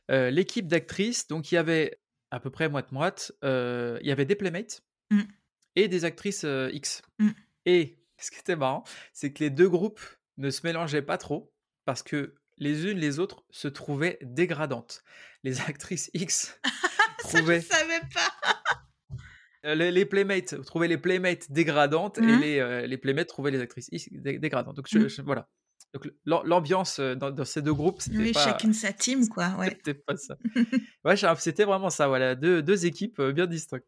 l'équipe 0.08 0.68
d'actrices, 0.68 1.26
donc 1.28 1.52
il 1.52 1.56
y 1.56 1.58
avait 1.58 2.00
à 2.30 2.40
peu 2.40 2.50
près 2.50 2.68
moite-moite, 2.68 3.32
heu, 3.44 3.98
il 4.02 4.06
y 4.08 4.12
avait 4.12 4.24
des 4.26 4.36
playmates 4.36 4.82
Mmh. 5.10 5.22
et 5.76 5.88
des 5.88 6.04
actrices, 6.04 6.46
X 6.72 7.02
Mmh. 7.18 7.30
et 7.66 7.98
ce 8.18 8.30
qui 8.30 8.38
était 8.40 8.56
marrant, 8.56 8.84
c'est 9.12 9.32
que 9.32 9.44
les 9.44 9.50
2 9.50 9.68
groupes 9.68 10.00
ne 10.38 10.50
se 10.50 10.66
mélangeaient 10.66 11.02
pas 11.02 11.18
trop 11.18 11.52
parce 11.84 12.02
que 12.02 12.34
les 12.58 12.86
unes 12.90 12.98
les 12.98 13.18
autres 13.18 13.44
se 13.50 13.68
trouvaient 13.68 14.18
dégradantes. 14.22 15.02
Les 15.42 15.60
actrices 15.60 16.10
X 16.14 16.58
Ça, 16.64 16.70
je 17.30 17.36
trouvaient 17.38 17.60
savais 17.60 18.00
pas. 18.12 19.16
euh, 19.66 19.74
les, 19.74 19.90
les 19.90 20.04
playmates 20.04 20.60
trouvaient 20.64 20.88
les 20.88 20.98
playmates 20.98 21.50
dégradantes 21.50 22.18
et 22.18 22.22
Mhm. 22.22 22.40
les, 22.40 22.58
euh, 22.58 22.86
les 22.86 22.98
playmates 22.98 23.28
trouvaient 23.28 23.50
les 23.50 23.60
actrices 23.60 23.88
X 23.92 24.08
dé- 24.12 24.38
dégradantes. 24.38 24.76
Donc 24.76 24.86
je- 24.90 25.08
je- 25.08 25.22
voilà. 25.22 25.48
Donc 25.94 26.10
l'am- 26.26 26.42
l'ambiance 26.44 26.98
euh, 26.98 27.14
dans, 27.14 27.30
dans 27.30 27.44
ces 27.44 27.62
deux 27.62 27.72
groupes, 27.72 28.00
c'était 28.02 28.18
Oui, 28.18 28.32
pas, 28.32 28.44
chacune 28.44 28.72
sa 28.74 28.92
team, 28.92 29.28
quoi. 29.28 29.48
Ouais. 29.58 29.70
c'était 29.70 29.94
pas 29.94 30.16
ça. 30.16 30.36
Ouais, 31.04 31.16
c'était 31.38 31.64
vraiment 31.64 31.90
ça. 31.90 32.08
Voilà, 32.08 32.34
deux, 32.34 32.62
deux 32.62 32.84
équipes 32.86 33.18
euh, 33.20 33.32
bien 33.32 33.46
distinctes. 33.46 33.86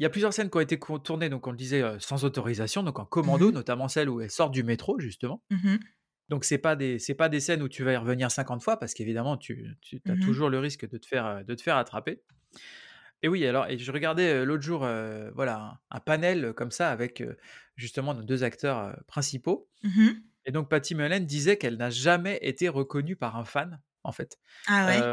Il 0.00 0.04
y 0.04 0.06
a 0.06 0.10
plusieurs 0.10 0.32
scènes 0.32 0.48
qui 0.48 0.56
ont 0.56 0.60
été 0.60 0.78
tournées, 1.02 1.28
donc 1.28 1.46
on 1.46 1.50
le 1.50 1.56
disait, 1.56 1.82
euh, 1.82 1.98
sans 1.98 2.24
autorisation, 2.24 2.82
donc 2.84 2.98
en 3.00 3.04
commando, 3.04 3.48
Mhm. 3.48 3.54
notamment 3.54 3.88
celle 3.88 4.08
où 4.08 4.20
elle 4.20 4.30
sort 4.30 4.48
du 4.50 4.62
métro, 4.62 4.98
justement. 5.00 5.42
Donc 6.28 6.44
c'est 6.44 6.58
pas 6.58 6.76
des 6.76 6.98
c'est 6.98 7.14
pas 7.14 7.28
des 7.28 7.40
scènes 7.40 7.62
où 7.62 7.68
tu 7.68 7.84
vas 7.84 7.92
y 7.92 7.96
revenir 7.96 8.30
50 8.30 8.62
fois 8.62 8.78
parce 8.78 8.94
qu'évidemment 8.94 9.36
tu, 9.36 9.76
tu 9.82 10.02
as 10.08 10.16
Mhm. 10.16 10.16
toujours 10.16 10.50
le 10.50 10.58
risque 10.58 10.88
de 10.88 10.98
te 10.98 11.06
faire 11.06 11.26
euh, 11.26 11.42
de 11.42 11.54
te 11.54 11.62
faire 11.62 11.76
attraper. 11.76 12.22
Et 13.22 13.28
oui, 13.28 13.44
alors 13.46 13.66
et 13.66 13.78
je 13.78 13.90
regardais 13.92 14.44
l'autre 14.44 14.62
jour 14.62 14.84
euh, 14.84 15.30
voilà 15.34 15.58
un, 15.90 15.96
un 15.96 16.00
panel 16.00 16.52
comme 16.54 16.70
ça 16.70 16.90
avec 16.90 17.20
euh, 17.20 17.36
justement 17.76 18.14
nos 18.14 18.22
deux 18.22 18.44
acteurs 18.44 18.78
euh, 18.78 18.92
principaux 19.06 19.68
Mhm. 19.82 20.28
et 20.46 20.52
donc 20.52 20.70
Patty 20.70 20.94
Mullen 20.96 21.26
disait 21.26 21.58
qu'elle 21.58 21.76
n'a 21.78 21.90
jamais 21.90 22.38
été 22.42 22.68
reconnue 22.68 23.16
par 23.16 23.36
un 23.36 23.44
fan 23.44 23.80
en 24.04 24.12
fait 24.12 24.38
Ah 24.66 24.86
ouais. 24.86 25.12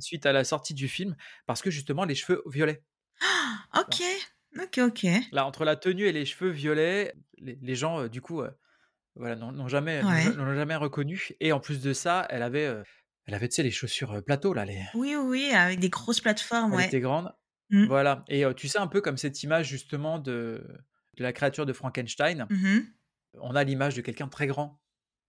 suite 0.00 0.26
à 0.26 0.32
la 0.32 0.44
sortie 0.44 0.74
du 0.74 0.88
film 0.88 1.16
parce 1.46 1.62
que 1.62 1.70
justement 1.70 2.04
les 2.04 2.14
cheveux 2.14 2.42
violets. 2.46 2.82
Ah, 3.20 3.68
ok. 3.80 3.96
Ok, 4.62 4.78
ok. 4.78 5.02
Là 5.30 5.46
entre 5.46 5.64
la 5.64 5.76
tenue 5.76 6.04
et 6.04 6.12
les 6.12 6.24
cheveux 6.24 6.50
violets, 6.50 7.14
les, 7.38 7.58
les 7.60 7.74
gens 7.74 8.08
du 8.08 8.20
coup 8.20 8.42
voilà 9.16 9.36
n'ont 9.36 9.68
jamais 9.68 10.02
Ouais. 10.04 10.34
n'ont 10.34 10.54
jamais 10.54 10.76
reconnu 10.76 11.30
et 11.40 11.52
en 11.52 11.60
plus 11.60 11.80
de 11.80 11.92
ça, 11.92 12.26
elle 12.30 12.42
avait 12.42 12.66
euh, 12.66 12.82
elle 13.26 13.34
avait 13.34 13.48
tu 13.48 13.56
sais 13.56 13.62
les 13.62 13.70
chaussures 13.70 14.22
plateau 14.24 14.54
là 14.54 14.64
les 14.64 14.82
Oui, 14.94 15.16
oui, 15.16 15.50
avec 15.50 15.80
des 15.80 15.90
grosses 15.90 16.20
plateformes, 16.20 16.72
Elle 16.72 16.78
ouais. 16.78 16.86
était 16.86 17.00
grande. 17.00 17.32
Mm. 17.70 17.86
Voilà. 17.86 18.24
Et 18.28 18.44
euh, 18.44 18.54
tu 18.54 18.68
sais, 18.68 18.78
un 18.78 18.86
peu 18.86 19.00
comme 19.02 19.18
cette 19.18 19.42
image 19.42 19.68
justement 19.68 20.18
de, 20.18 20.64
de 21.18 21.22
la 21.22 21.32
créature 21.34 21.66
de 21.66 21.72
Frankenstein, 21.74 22.46
Mhm. 22.50 22.86
on 23.34 23.54
a 23.54 23.64
l'image 23.64 23.94
de 23.96 24.00
quelqu'un 24.00 24.28
très 24.28 24.46
grand. 24.46 24.80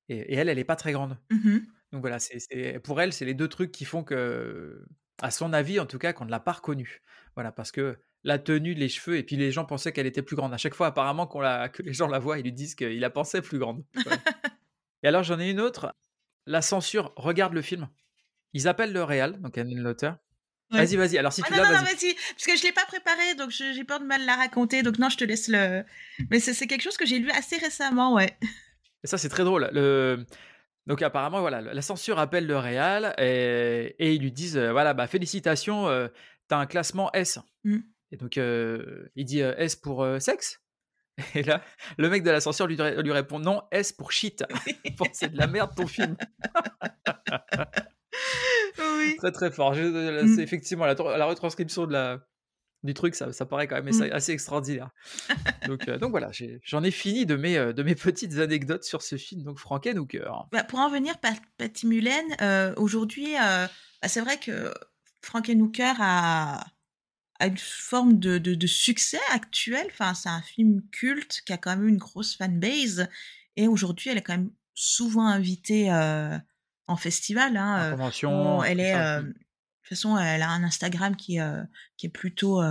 Et, 0.10 0.18
et 0.20 0.36
elle, 0.36 0.50
elle 0.50 0.58
n'est 0.58 0.64
pas 0.66 0.76
très 0.78 0.92
grande. 0.94 1.18
Mhm. 1.32 1.66
Donc 1.92 2.02
voilà, 2.02 2.20
c'est- 2.20 2.80
pour 2.84 3.02
elle, 3.02 3.14
c'est 3.14 3.26
les 3.26 3.34
deux 3.34 3.48
trucs 3.50 3.72
qui 3.72 3.86
font 3.86 4.04
que, 4.04 4.86
à 5.22 5.32
son 5.32 5.54
avis 5.54 5.80
en 5.80 5.86
tout 5.86 6.00
cas, 6.00 6.14
qu'on 6.14 6.26
ne 6.26 6.32
l'a 6.32 6.40
pas 6.40 6.54
reconnue. 6.54 7.02
Voilà, 7.36 7.52
parce 7.52 7.72
que 7.72 8.00
la 8.24 8.38
tenue, 8.40 8.74
les 8.74 8.90
cheveux, 8.90 9.18
et 9.18 9.24
puis 9.24 9.36
les 9.38 9.52
gens 9.52 9.66
pensaient 9.66 9.92
qu'elle 9.92 10.06
était 10.08 10.22
plus 10.22 10.36
grande. 10.36 10.54
À 10.54 10.58
chaque 10.58 10.74
fois, 10.76 10.88
apparemment, 10.88 11.26
qu'on 11.28 11.40
la, 11.42 11.70
que 11.70 11.82
les 11.84 11.94
gens 11.94 12.08
la 12.08 12.20
voient, 12.20 12.38
ils 12.40 12.44
lui 12.44 12.52
disent 12.52 12.76
qu'il 12.76 13.00
la 13.00 13.10
pensait 13.10 13.42
plus 13.42 13.60
grande. 13.60 13.84
Et 15.04 15.08
alors, 15.08 15.24
j'en 15.24 15.40
ai 15.40 15.50
une 15.50 15.62
autre. 15.62 15.94
La 16.46 16.62
censure, 16.62 17.14
regarde 17.16 17.54
le 17.54 17.62
film. 17.62 17.88
Ils 18.54 18.68
appellent 18.68 18.92
le 18.94 19.04
réal, 19.04 19.40
donc 19.42 19.58
Anne 19.58 19.74
l'auteur. 19.76 20.18
Ouais. 20.72 20.86
Vas-y, 20.86 20.98
vas-y. 20.98 21.18
Alors, 21.18 21.32
si 21.34 21.42
Ah 21.44 21.48
tu 21.48 21.54
non, 21.54 21.60
l'as, 21.64 21.70
non, 21.72 21.78
non, 21.78 21.84
vas-y. 21.84 21.96
vas-y. 21.96 22.16
Parce 22.34 22.46
que 22.46 22.56
je 22.58 22.62
ne 22.62 22.68
l'ai 22.68 22.74
pas 22.74 22.86
préparé, 22.86 23.36
donc 23.36 23.52
je- 23.52 23.74
j'ai 23.74 23.84
peur 23.84 24.00
de 24.00 24.06
mal 24.06 24.26
la 24.26 24.36
raconter. 24.36 24.84
Donc 24.84 25.00
non, 25.00 25.10
je 25.10 25.18
te 25.18 25.24
laisse 25.24 25.48
le. 25.48 25.84
Mais 26.30 26.40
c'est 26.40 26.54
c'est 26.54 26.68
quelque 26.68 26.82
chose 26.82 26.98
que 26.98 27.06
j'ai 27.06 27.20
lu 27.20 27.30
assez 27.32 27.58
récemment, 27.58 28.14
ouais. 28.14 28.38
Et 29.04 29.08
ça, 29.08 29.18
c'est 29.18 29.30
très 29.30 29.44
drôle. 29.44 29.70
Le... 29.72 30.26
Donc, 30.88 31.02
apparemment, 31.02 31.40
voilà, 31.42 31.62
la 31.62 31.82
censure 31.82 32.20
appelle 32.20 32.46
le 32.48 32.58
Real 32.58 33.14
et, 33.18 33.96
et 34.00 34.14
ils 34.14 34.22
lui 34.22 34.32
disent 34.32 34.58
euh, 34.58 34.72
voilà, 34.72 34.94
bah, 34.94 35.08
félicitations, 35.08 35.88
euh, 35.88 36.08
t'as 36.48 36.58
un 36.58 36.66
classement 36.66 37.12
S. 37.14 37.40
Mm. 37.64 37.78
Et 38.12 38.18
donc, 38.18 38.38
il 38.38 39.26
dit 39.26 39.40
S 39.42 39.76
pour 39.76 40.06
sexe? 40.20 40.62
Et 41.36 41.44
là, 41.44 41.62
le 41.98 42.10
mec 42.10 42.24
de 42.24 42.32
la 42.32 42.40
censure 42.40 42.66
lui, 42.68 42.78
lui 42.78 43.12
répond 43.12 43.40
non, 43.40 43.62
S 43.72 43.92
pour 43.92 44.12
shit? 44.12 44.44
C'est 45.14 45.34
de 45.34 45.38
la 45.38 45.48
merde 45.48 45.72
ton 45.76 45.86
film. 45.88 46.16
oui. 48.80 49.16
Très, 49.18 49.32
très 49.32 49.52
fort. 49.52 49.76
Mm. 49.76 50.36
c'est 50.36 50.42
effectivement 50.44 50.86
la, 50.86 50.94
la 50.96 51.26
retranscription 51.26 51.86
de 51.88 51.94
la, 51.94 52.20
du 52.84 52.94
truc, 52.94 53.16
ça, 53.16 53.34
ça 53.34 53.46
paraît 53.46 53.68
quand 53.68 53.76
même 53.76 53.88
assez, 53.88 54.10
Mm. 54.10 54.14
assez 54.14 54.32
extraordinaire. 54.32 54.90
donc, 55.68 55.88
euh, 55.88 55.98
donc 55.98 56.12
voilà, 56.12 56.30
j'en 56.64 56.84
ai, 56.84 56.92
fini 56.92 57.26
de 57.26 57.36
mes, 57.36 57.74
de 57.74 57.84
mes 57.84 57.96
petites 57.96 58.38
anecdotes 58.40 58.84
sur 58.84 59.02
ce 59.02 59.18
film, 59.18 59.44
donc 59.44 59.60
Frankenhooker. 59.60 60.32
Bah, 60.52 60.64
pour 60.64 60.80
en 60.80 60.90
venir, 60.90 61.18
Pat- 61.20 61.42
Patty 61.58 61.88
Mullen, 61.88 62.26
euh, 62.42 62.74
aujourd'hui, 62.78 63.36
euh, 63.36 63.68
bah, 64.02 64.08
c'est 64.08 64.22
vrai 64.22 64.38
que 64.38 64.74
Frankenhooker 65.22 65.94
a, 66.00 66.66
a 67.40 67.48
une 67.48 67.58
forme 67.58 68.20
de, 68.20 68.38
de, 68.38 68.54
de 68.54 68.68
succès 68.68 69.20
actuel. 69.32 69.88
Enfin, 69.92 70.14
c'est 70.14 70.30
un 70.30 70.42
film 70.42 70.82
culte 70.92 71.42
qui 71.46 71.54
a 71.54 71.58
quand 71.58 71.76
même 71.76 71.88
une 71.88 71.98
grosse 71.98 72.36
fanbase. 72.36 73.08
Et 73.56 73.68
aujourd'hui, 73.68 74.10
elle 74.10 74.18
est 74.18 74.22
quand 74.22 74.38
même 74.38 74.52
souvent 74.74 75.28
invitée 75.28 75.92
euh, 75.92 76.38
en 76.90 76.98
festival. 76.98 77.56
Hein, 77.56 77.84
euh, 77.84 77.92
convention. 77.92 78.64
Elle 78.64 78.80
est, 78.80 78.96
euh, 78.96 79.22
de 79.22 79.28
toute 79.28 79.90
façon, 79.90 80.18
elle 80.18 80.42
a 80.42 80.50
un 80.50 80.64
Instagram 80.64 81.16
qui, 81.16 81.40
euh, 81.40 81.64
qui 81.98 82.08
est 82.08 82.10
plutôt, 82.10 82.62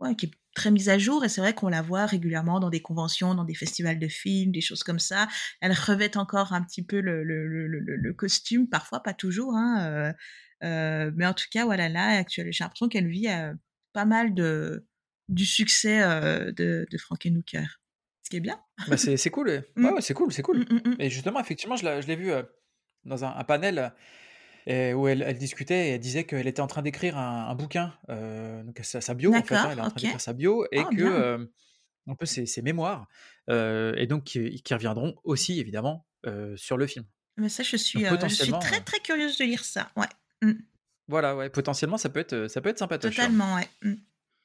ouais, 0.00 0.16
qui 0.16 0.26
est 0.26 0.32
très 0.54 0.70
mise 0.70 0.90
à 0.90 0.98
jour. 0.98 1.24
Et 1.24 1.28
c'est 1.28 1.40
vrai 1.40 1.54
qu'on 1.54 1.68
la 1.68 1.82
voit 1.82 2.04
régulièrement 2.04 2.60
dans 2.60 2.68
des 2.68 2.82
conventions, 2.82 3.34
dans 3.34 3.44
des 3.44 3.54
festivals 3.54 3.98
de 3.98 4.08
films, 4.08 4.52
des 4.52 4.60
choses 4.60 4.82
comme 4.82 4.98
ça. 4.98 5.28
Elle 5.60 5.72
revêt 5.72 6.16
encore 6.16 6.52
un 6.52 6.62
petit 6.62 6.84
peu 6.84 7.00
le, 7.00 7.24
le, 7.24 7.66
le, 7.66 8.12
costume, 8.12 8.68
parfois 8.68 9.02
pas 9.02 9.14
toujours. 9.14 9.54
Hein, 9.56 10.14
mais 10.62 11.26
en 11.26 11.34
tout 11.34 11.46
cas, 11.50 11.64
voilà, 11.64 11.88
là, 11.88 12.18
actuellement, 12.18 12.52
j'ai 12.52 12.64
l'impression 12.64 12.88
qu'elle 12.88 13.08
vit 13.08 13.28
euh, 13.28 13.52
pas 13.92 14.04
mal 14.04 14.34
de 14.34 14.86
du 15.28 15.46
succès 15.46 16.02
euh, 16.02 16.52
de, 16.52 16.86
de 16.90 16.98
Frankenhooker. 16.98 17.64
Ce 18.22 18.30
qui 18.30 18.36
est 18.36 18.40
bien. 18.40 18.60
Bah, 18.88 18.96
c'est 18.96 19.30
cool. 19.30 19.62
Mm. 19.76 19.84
Ouais, 19.84 19.92
ouais, 19.92 20.00
c'est 20.00 20.14
cool, 20.14 20.32
c'est 20.32 20.42
cool. 20.42 20.60
Mm, 20.60 20.90
mm. 20.90 20.96
Et 20.98 21.10
justement, 21.10 21.40
effectivement, 21.40 21.76
je 21.76 22.06
l'ai 22.06 22.16
vu 22.16 22.30
euh, 22.30 22.42
dans 23.04 23.24
un, 23.24 23.34
un 23.36 23.44
panel 23.44 23.78
euh, 23.78 24.90
et 24.90 24.94
où 24.94 25.08
elle, 25.08 25.22
elle 25.22 25.38
discutait 25.38 25.88
et 25.88 25.90
elle 25.92 26.00
disait 26.00 26.24
qu'elle 26.24 26.46
était 26.46 26.60
en 26.60 26.66
train 26.66 26.82
d'écrire 26.82 27.16
un, 27.16 27.48
un 27.48 27.54
bouquin, 27.54 27.94
euh, 28.10 28.62
donc 28.62 28.78
sa, 28.82 29.00
sa 29.00 29.14
bio 29.14 29.34
en 29.34 29.42
fait, 29.42 29.54
hein, 29.54 29.68
elle 29.72 29.78
est 29.78 29.80
en 29.80 29.90
train 29.90 30.00
d'écrire 30.00 30.20
sa 30.20 30.32
bio 30.32 30.64
et 30.70 30.78
Ah, 30.78 30.88
que 30.94 31.02
euh, 31.02 31.46
un 32.06 32.14
peu 32.14 32.26
ses, 32.26 32.46
ses 32.46 32.62
mémoires 32.62 33.08
euh, 33.50 33.94
et 33.96 34.06
donc 34.06 34.24
qui, 34.24 34.62
qui 34.62 34.74
reviendront 34.74 35.16
aussi 35.24 35.58
évidemment 35.58 36.06
euh, 36.26 36.56
sur 36.56 36.76
le 36.76 36.86
film. 36.86 37.04
Mais 37.38 37.48
ça, 37.48 37.62
je 37.62 37.76
suis, 37.76 38.04
euh, 38.06 38.16
je 38.22 38.28
suis 38.28 38.52
très, 38.60 38.76
euh, 38.78 38.84
très 38.84 39.00
curieuse 39.00 39.38
de 39.38 39.44
lire 39.44 39.64
ça. 39.64 39.90
Ouais. 39.96 40.06
Mm. 40.42 40.52
Voilà, 41.08 41.34
ouais, 41.36 41.48
potentiellement 41.50 41.96
ça 41.98 42.08
peut 42.10 42.20
être 42.20 42.48
ça 42.48 42.60
peut 42.60 42.68
être 42.68 42.78
sympatoche. 42.78 43.18
hein. 43.18 43.22
Totalement, 43.22 43.54
ouais. 43.56 43.68
Mm. 43.82 43.94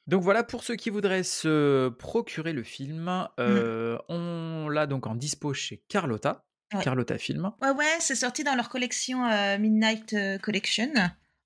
Donc 0.06 0.22
voilà 0.22 0.42
pour 0.42 0.64
ceux 0.64 0.74
qui 0.76 0.88
voudraient 0.90 1.22
se 1.22 1.88
procurer 1.90 2.52
le 2.54 2.62
film, 2.62 3.28
euh, 3.38 3.98
on 4.08 4.68
l'a 4.70 4.86
donc 4.86 5.06
en 5.06 5.14
dispo 5.14 5.52
chez 5.52 5.82
Carlotta, 5.88 6.44
Ouais. 6.74 6.82
Carlotta 6.82 7.16
Film. 7.18 7.50
Ouais, 7.62 7.70
ouais, 7.70 7.96
c'est 8.00 8.14
sorti 8.14 8.44
dans 8.44 8.54
leur 8.54 8.68
collection 8.68 9.24
euh, 9.26 9.58
Midnight 9.58 10.12
euh, 10.14 10.38
Collection, 10.38 10.90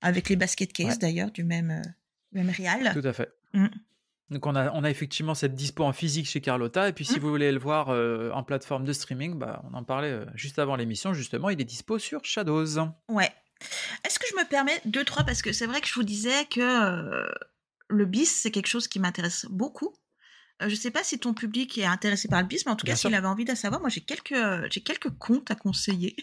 avec 0.01 0.27
les 0.29 0.35
basket 0.35 0.71
case 0.73 0.87
Ouais. 0.93 0.97
d'ailleurs, 0.97 1.31
du 1.31 1.43
même, 1.45 1.71
euh, 1.71 1.89
même 2.33 2.49
Real. 2.49 2.91
Tout 2.93 3.07
à 3.07 3.13
fait. 3.13 3.31
Mm. 3.53 3.67
Donc 4.29 4.45
on 4.47 4.55
a, 4.55 4.71
on 4.73 4.83
a 4.83 4.89
effectivement 4.89 5.35
cette 5.35 5.55
dispo 5.55 5.83
en 5.83 5.93
physique 5.93 6.25
chez 6.27 6.41
Carlotta. 6.41 6.89
Et 6.89 6.93
puis 6.93 7.05
si 7.05 7.17
Mm. 7.17 7.21
vous 7.21 7.29
voulez 7.29 7.51
le 7.51 7.59
voir 7.59 7.89
euh, 7.89 8.31
en 8.31 8.43
plateforme 8.43 8.83
de 8.85 8.91
streaming, 8.93 9.37
bah, 9.37 9.61
on 9.69 9.73
en 9.75 9.83
parlait 9.83 10.11
euh, 10.11 10.25
juste 10.35 10.57
avant 10.59 10.75
l'émission, 10.75 11.13
justement, 11.13 11.49
il 11.49 11.59
est 11.61 11.65
dispo 11.65 11.99
sur 11.99 12.23
Shadows. 12.25 12.79
Ouais. 13.09 13.31
Est-ce 14.05 14.19
que 14.19 14.25
je 14.31 14.35
me 14.35 14.47
permets 14.47 14.81
deux, 14.85 15.03
trois, 15.03 15.23
parce 15.23 15.41
que 15.41 15.51
c'est 15.53 15.65
vrai 15.65 15.81
que 15.81 15.87
je 15.87 15.93
vous 15.93 16.03
disais 16.03 16.45
que 16.45 16.61
euh, 16.61 17.27
le 17.89 18.05
bis, 18.05 18.29
c'est 18.31 18.51
quelque 18.51 18.67
chose 18.67 18.87
qui 18.87 18.99
m'intéresse 18.99 19.45
beaucoup. 19.49 19.93
Euh, 20.61 20.69
je 20.69 20.75
sais 20.75 20.91
pas 20.91 21.03
si 21.03 21.19
ton 21.19 21.33
public 21.33 21.77
est 21.77 21.85
intéressé 21.85 22.27
par 22.27 22.41
le 22.41 22.47
bis, 22.47 22.65
mais 22.65 22.71
en 22.71 22.75
tout 22.75 22.85
Bien 22.85 22.93
cas, 22.93 22.99
s'il 22.99 23.15
avait 23.15 23.27
envie 23.27 23.45
de 23.45 23.55
savoir, 23.55 23.81
moi 23.81 23.89
j'ai 23.89 24.01
quelques, 24.01 24.35
j'ai 24.71 24.81
quelques 24.81 25.09
comptes 25.17 25.51
à 25.51 25.55
conseiller. 25.55 26.15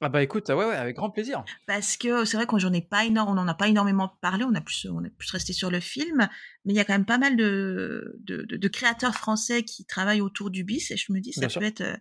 Ah 0.00 0.08
bah 0.08 0.22
écoute, 0.22 0.48
ouais, 0.48 0.54
ouais, 0.54 0.76
avec 0.76 0.96
grand 0.96 1.10
plaisir. 1.10 1.44
Parce 1.66 1.96
que 1.96 2.24
c'est 2.24 2.36
vrai 2.36 2.46
qu'on 2.46 2.58
j'en 2.58 2.72
ai 2.72 2.82
pas 2.82 3.04
énorme, 3.04 3.30
on 3.30 3.34
n'en 3.34 3.48
a 3.48 3.54
pas 3.54 3.68
énormément 3.68 4.08
parlé, 4.20 4.44
on 4.44 4.54
a 4.54 4.60
plus, 4.60 4.86
on 4.90 5.02
est 5.04 5.10
plus 5.10 5.30
resté 5.30 5.52
sur 5.52 5.70
le 5.70 5.80
film, 5.80 6.28
mais 6.64 6.72
il 6.72 6.76
y 6.76 6.80
a 6.80 6.84
quand 6.84 6.92
même 6.92 7.04
pas 7.06 7.18
mal 7.18 7.36
de, 7.36 8.16
de, 8.20 8.42
de- 8.42 8.56
de 8.56 8.68
créateurs 8.68 9.14
français 9.14 9.62
qui 9.62 9.84
travaillent 9.84 10.20
autour 10.20 10.50
du 10.50 10.64
bis, 10.64 10.90
et 10.90 10.96
je 10.96 11.12
me 11.12 11.20
dis, 11.20 11.32
ça 11.32 11.40
Bien 11.40 11.48
peut 11.48 11.62
sûr. 11.62 11.62
être, 11.62 11.80
euh, 11.82 11.96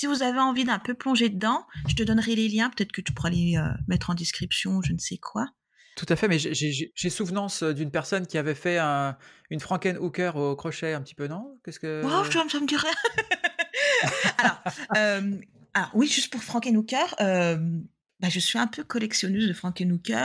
si 0.00 0.06
vous 0.06 0.22
avez 0.22 0.38
envie 0.38 0.64
d'un 0.64 0.78
peu 0.78 0.94
plonger 0.94 1.28
dedans, 1.28 1.66
je 1.86 1.94
te 1.94 2.02
donnerai 2.02 2.34
les 2.34 2.48
liens, 2.48 2.70
peut-être 2.70 2.90
que 2.90 3.02
tu 3.02 3.12
pourras 3.12 3.28
les 3.28 3.58
euh, 3.58 3.68
mettre 3.86 4.08
en 4.08 4.14
description, 4.14 4.80
je 4.80 4.94
ne 4.94 4.98
sais 4.98 5.18
quoi. 5.18 5.46
Tout 5.94 6.06
à 6.08 6.16
fait, 6.16 6.26
mais 6.26 6.38
j'ai- 6.38 7.10
souvenance 7.10 7.62
euh, 7.62 7.74
d'une 7.74 7.90
personne 7.90 8.26
qui 8.26 8.38
avait 8.38 8.54
fait 8.54 8.78
un- 8.78 9.18
une 9.50 9.60
Frankenhooker 9.60 10.32
au 10.36 10.56
crochet 10.56 10.94
un 10.94 11.02
petit 11.02 11.14
peu, 11.14 11.28
non? 11.28 11.60
Qu'est-ce 11.62 11.78
que... 11.78 12.02
Wow, 12.02 12.24
ça, 12.32 12.42
ça 12.48 12.60
me 12.60 12.66
dirait. 12.66 12.88
alors, 14.38 14.62
euh, 14.96 15.38
alors, 15.74 15.90
oui, 15.92 16.08
juste 16.08 16.32
pour 16.32 16.42
Frankenhooker, 16.42 17.14
euh, 17.20 17.58
bah, 18.20 18.30
je 18.30 18.40
suis 18.40 18.58
un 18.58 18.68
peu 18.68 18.82
collectionneuse 18.84 19.48
de 19.48 19.52
Frankenhooker, 19.52 20.24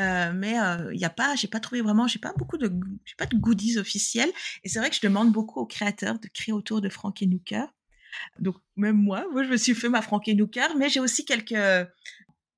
euh, 0.00 0.32
mais 0.34 0.56
il 0.92 0.98
y 1.00 1.04
a 1.04 1.10
pas, 1.10 1.36
j'ai 1.36 1.46
pas 1.46 1.60
trouvé 1.60 1.80
vraiment, 1.80 2.08
j'ai 2.08 2.18
pas 2.18 2.32
beaucoup 2.36 2.58
de, 2.58 2.72
j'ai 3.04 3.14
pas 3.16 3.26
de 3.26 3.36
goodies 3.36 3.78
officiels, 3.78 4.32
et 4.64 4.68
c'est 4.68 4.80
vrai 4.80 4.90
que 4.90 4.96
je 4.96 5.00
demande 5.00 5.30
beaucoup 5.30 5.60
aux 5.60 5.66
créateurs 5.66 6.18
de 6.18 6.26
créer 6.26 6.52
autour 6.52 6.80
de 6.80 6.88
Frankenhooker. 6.88 7.66
Donc 8.38 8.56
même 8.76 8.96
moi, 8.96 9.24
moi 9.32 9.44
je 9.44 9.48
me 9.48 9.56
suis 9.56 9.74
fait 9.74 9.88
ma 9.88 10.02
Frankenhooker, 10.02 10.76
mais 10.76 10.88
j'ai 10.88 11.00
aussi 11.00 11.24
quelques, 11.24 11.52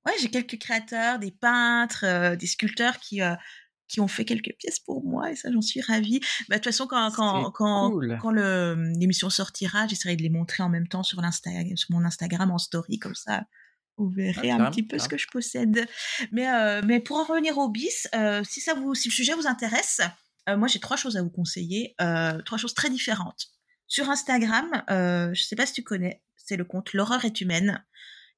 ouais, 0.05 0.13
j'ai 0.21 0.29
quelques 0.29 0.59
créateurs, 0.59 1.19
des 1.19 1.31
peintres, 1.31 2.05
euh, 2.05 2.35
des 2.35 2.47
sculpteurs 2.47 2.99
qui 2.99 3.21
euh, 3.21 3.35
qui 3.87 4.01
ont 4.01 4.07
fait 4.07 4.25
quelques 4.25 4.55
pièces 4.57 4.79
pour 4.79 5.03
moi 5.03 5.31
et 5.31 5.35
ça 5.35 5.51
j'en 5.51 5.61
suis 5.61 5.79
ravie. 5.81 6.19
Bah, 6.49 6.55
de 6.55 6.61
toute 6.61 6.65
façon 6.65 6.87
quand 6.87 7.11
quand 7.11 7.51
quand, 7.51 7.91
cool. 7.91 8.17
quand 8.21 8.31
le 8.31 8.93
l'émission 8.99 9.29
sortira, 9.29 9.87
j'essaierai 9.87 10.15
de 10.15 10.23
les 10.23 10.29
montrer 10.29 10.63
en 10.63 10.69
même 10.69 10.87
temps 10.87 11.03
sur 11.03 11.21
l'insta 11.21 11.51
sur 11.75 11.91
mon 11.91 12.03
Instagram 12.03 12.51
en 12.51 12.57
story 12.57 12.97
comme 12.99 13.15
ça. 13.15 13.43
Vous 13.97 14.09
verrez 14.09 14.51
un 14.51 14.69
petit 14.71 14.83
peu 14.83 14.99
ce 14.99 15.07
que 15.07 15.17
je 15.17 15.27
possède. 15.31 15.87
Mais, 16.33 16.81
mais 16.81 16.99
pour 16.99 17.15
en 17.15 17.23
revenir 17.23 17.57
au 17.57 17.69
bis, 17.69 18.09
si, 18.43 18.59
ça 18.59 18.73
vous, 18.73 18.93
si 18.93 19.07
le 19.07 19.13
sujet 19.13 19.33
vous 19.35 19.47
intéresse, 19.47 20.01
moi 20.49 20.67
j'ai 20.67 20.79
trois 20.79 20.97
choses 20.97 21.15
à 21.15 21.21
vous 21.21 21.29
conseiller, 21.29 21.95
trois 22.43 22.57
choses 22.57 22.73
très 22.73 22.89
différentes. 22.89 23.54
Sur 23.87 24.09
Instagram, 24.09 24.83
je 24.89 25.29
ne 25.29 25.35
sais 25.35 25.55
pas 25.55 25.65
si 25.65 25.73
tu 25.73 25.83
connais, 25.83 26.21
c'est 26.35 26.57
le 26.57 26.65
compte 26.65 26.93
L'horreur 26.93 27.25
est 27.25 27.41
humaine 27.41 27.83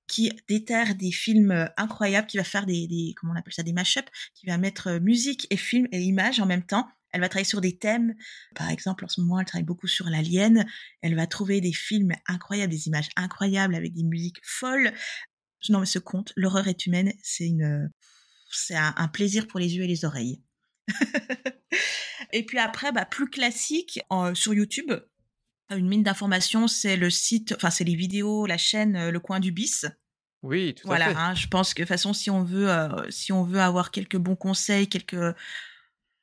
qui 0.07 0.31
déterre 0.47 0.95
des 0.95 1.11
films 1.11 1.69
incroyables, 1.75 2.27
qui 2.27 2.37
va 2.37 2.43
faire 2.43 2.65
des, 2.65 2.87
des 2.87 3.13
comment 3.17 3.33
on 3.33 3.35
appelle 3.35 3.53
ça, 3.53 3.63
des 3.63 3.73
mash 3.73 3.99
qui 4.33 4.47
va 4.47 4.57
mettre 4.57 4.99
musique 4.99 5.47
et 5.49 5.57
film 5.57 5.87
et 5.91 6.01
images 6.01 6.39
en 6.39 6.45
même 6.45 6.63
temps. 6.63 6.87
Elle 7.11 7.21
va 7.21 7.29
travailler 7.29 7.49
sur 7.49 7.61
des 7.61 7.77
thèmes. 7.77 8.15
Par 8.55 8.69
exemple, 8.69 9.05
en 9.05 9.07
ce 9.07 9.21
moment, 9.21 9.39
elle 9.39 9.45
travaille 9.45 9.65
beaucoup 9.65 9.87
sur 9.87 10.09
l'alien. 10.09 10.65
Elle 11.01 11.15
va 11.15 11.27
trouver 11.27 11.61
des 11.61 11.73
films 11.73 12.13
incroyables, 12.27 12.71
des 12.71 12.87
images 12.87 13.09
incroyables 13.15 13.75
avec 13.75 13.93
des 13.93 14.03
musiques 14.03 14.39
folles. 14.43 14.93
Non, 15.69 15.79
mais 15.79 15.85
ce 15.85 15.99
conte, 15.99 16.33
L'horreur 16.35 16.67
est 16.67 16.85
humaine, 16.85 17.13
c'est 17.23 17.47
une, 17.47 17.89
c'est 18.51 18.75
un, 18.75 19.07
plaisir 19.07 19.47
pour 19.47 19.59
les 19.59 19.75
yeux 19.75 19.83
et 19.83 19.87
les 19.87 20.05
oreilles. 20.05 20.41
et 22.33 22.45
puis 22.45 22.59
après, 22.59 22.91
bah, 22.91 23.05
plus 23.05 23.29
classique, 23.29 23.99
sur 24.33 24.53
YouTube, 24.53 24.91
une 25.69 25.87
mine 25.87 26.03
d'informations, 26.03 26.67
c'est 26.67 26.95
le 26.95 27.09
site, 27.09 27.53
enfin, 27.55 27.69
c'est 27.69 27.83
les 27.83 27.95
vidéos, 27.95 28.45
la 28.45 28.57
chaîne 28.57 28.95
euh, 28.95 29.11
Le 29.11 29.19
Coin 29.19 29.39
du 29.39 29.51
Bis. 29.51 29.85
Oui, 30.43 30.75
tout 30.75 30.87
à 30.89 30.97
fait. 30.97 31.03
Voilà, 31.03 31.19
hein, 31.19 31.35
je 31.35 31.47
pense 31.47 31.73
que 31.73 31.81
de 31.81 31.85
toute 31.85 31.89
façon, 31.89 32.13
si 32.13 32.29
on 32.29 32.43
veut, 32.43 32.69
euh, 32.69 33.09
si 33.09 33.31
on 33.31 33.43
veut 33.43 33.59
avoir 33.59 33.91
quelques 33.91 34.17
bons 34.17 34.35
conseils, 34.35 34.87
quelques, 34.87 35.35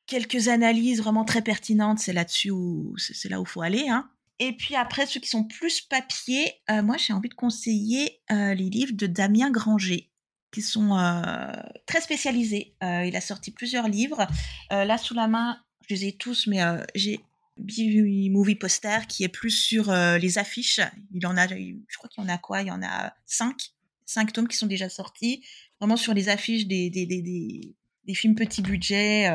quelques 0.06 0.48
analyses 0.48 1.02
vraiment 1.02 1.24
très 1.24 1.42
pertinentes, 1.42 1.98
c'est 1.98 2.12
là-dessus 2.12 2.50
où, 2.50 2.94
c'est 2.96 3.28
là 3.28 3.40
où 3.40 3.44
il 3.44 3.48
faut 3.48 3.62
aller, 3.62 3.88
hein. 3.88 4.08
Et 4.40 4.52
puis 4.52 4.74
après, 4.74 5.06
ceux 5.06 5.20
qui 5.20 5.28
sont 5.28 5.44
plus 5.44 5.80
papier, 5.80 6.54
euh, 6.70 6.82
moi 6.82 6.96
j'ai 6.96 7.12
envie 7.12 7.28
de 7.28 7.34
conseiller 7.34 8.20
euh, 8.32 8.54
les 8.54 8.68
livres 8.68 8.94
de 8.94 9.06
Damien 9.06 9.50
Granger, 9.50 10.10
qui 10.50 10.62
sont 10.62 10.98
euh, 10.98 11.52
très 11.86 12.00
spécialisés. 12.00 12.74
il 12.82 13.14
a 13.14 13.20
sorti 13.20 13.50
plusieurs 13.50 13.88
livres. 13.88 14.26
là 14.70 14.98
sous 14.98 15.14
la 15.14 15.28
main, 15.28 15.58
je 15.88 15.94
les 15.94 16.06
ai 16.06 16.12
tous, 16.12 16.46
mais 16.46 16.60
j'ai 16.94 17.20
Movie 17.56 18.56
Poster 18.56 19.06
qui 19.08 19.24
est 19.24 19.28
plus 19.28 19.50
sur 19.50 19.92
les 19.92 20.38
affiches. 20.38 20.80
Il 21.12 21.26
en 21.26 21.36
a, 21.36 21.46
je 21.46 21.96
crois 21.96 22.08
qu'il 22.08 22.22
y 22.22 22.26
en 22.26 22.28
a 22.28 22.38
quoi? 22.38 22.62
Il 22.62 22.68
y 22.68 22.70
en 22.70 22.82
a 22.82 23.14
cinq, 23.26 23.72
cinq 24.06 24.32
tomes 24.32 24.48
qui 24.48 24.56
sont 24.56 24.66
déjà 24.66 24.88
sortis, 24.88 25.44
vraiment 25.80 25.96
sur 25.96 26.14
les 26.14 26.28
affiches 26.28 26.66
des, 26.66 26.90
des, 26.90 27.06
des, 27.06 27.22
des, 27.22 27.74
des 28.04 28.14
films 28.14 28.34
petit 28.34 28.62
budget. 28.62 29.30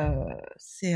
c'est 0.56 0.94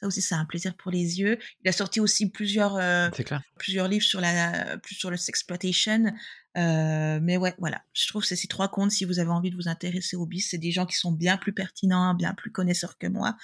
ça 0.00 0.06
aussi, 0.06 0.22
c'est 0.22 0.36
un 0.36 0.44
plaisir 0.44 0.76
pour 0.76 0.92
les 0.92 1.18
yeux. 1.18 1.38
Il 1.64 1.68
a 1.68 1.72
sorti 1.72 1.98
aussi 1.98 2.30
plusieurs, 2.30 2.76
euh, 2.76 3.10
plusieurs 3.58 3.88
livres 3.88 4.04
sur 4.04 4.20
la, 4.20 4.78
plus 4.78 4.94
sur 4.94 5.10
le 5.10 5.16
sexploitation. 5.16 6.12
Euh, 6.56 7.18
mais 7.20 7.36
ouais, 7.36 7.54
voilà. 7.58 7.82
Je 7.94 8.06
trouve 8.06 8.22
que 8.22 8.28
c'est 8.28 8.36
ces 8.36 8.46
trois 8.46 8.68
comptes, 8.68 8.92
si 8.92 9.04
vous 9.04 9.18
avez 9.18 9.30
envie 9.30 9.50
de 9.50 9.56
vous 9.56 9.66
intéresser 9.66 10.14
au 10.14 10.24
bis, 10.24 10.50
c'est 10.50 10.58
des 10.58 10.70
gens 10.70 10.86
qui 10.86 10.96
sont 10.96 11.10
bien 11.10 11.36
plus 11.36 11.52
pertinents, 11.52 12.14
bien 12.14 12.32
plus 12.32 12.52
connaisseurs 12.52 12.96
que 12.96 13.08
moi. 13.08 13.36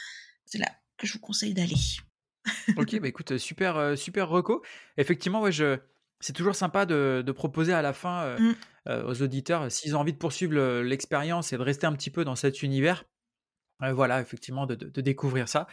C'est 0.45 0.59
là 0.59 0.71
que 0.97 1.09
je 1.09 1.15
vous 1.15 1.19
conseille 1.19 1.55
d'aller. 1.55 1.75
Ok, 2.77 3.01
bah 3.01 3.09
écoute, 3.09 3.39
super, 3.39 3.77
euh, 3.77 3.97
super 3.97 4.29
reco. 4.29 4.63
Effectivement, 4.97 5.41
ouais, 5.41 5.53
je, 5.53 5.79
c'est 6.21 6.33
toujours 6.33 6.55
sympa 6.55 6.87
de, 6.87 7.23
de, 7.25 7.33
proposer 7.33 7.73
à 7.73 7.83
la 7.83 7.93
fin 7.93 8.37
mmh. 8.39 8.55
aux 9.07 9.23
auditeurs, 9.23 9.71
s'ils 9.71 9.97
ont 9.97 10.01
envie 10.01 10.13
de 10.13 10.19
poursuivre 10.19 10.81
l'expérience 10.81 11.53
et 11.53 11.57
de 11.57 11.63
rester 11.63 11.87
un 11.87 11.93
petit 11.93 12.11
peu 12.11 12.25
dans 12.25 12.37
cet 12.37 12.63
univers, 12.63 13.05
voilà, 13.81 14.21
effectivement, 14.21 14.67
de, 14.67 14.75
de, 14.75 15.01
découvrir 15.01 15.49
ça. 15.49 15.67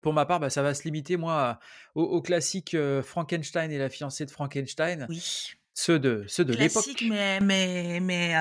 Pour 0.00 0.12
ma 0.12 0.26
part, 0.26 0.40
bah, 0.40 0.50
ça 0.50 0.62
va 0.62 0.74
se 0.74 0.82
limiter, 0.82 1.16
moi, 1.16 1.60
au, 1.94 2.02
au 2.02 2.20
classique 2.22 2.76
Frankenstein 3.04 3.70
et 3.70 3.78
la 3.78 3.88
fiancée 3.88 4.26
de 4.26 4.30
Frankenstein. 4.32 5.06
Oui. 5.08 5.52
Ceux 5.74 5.98
de, 5.98 6.24
ceux 6.26 6.44
de 6.44 6.52
l'époque. 6.52 6.82
Classique, 6.82 7.04
mais, 7.08 7.40
mais, 7.40 8.00
mais 8.00 8.34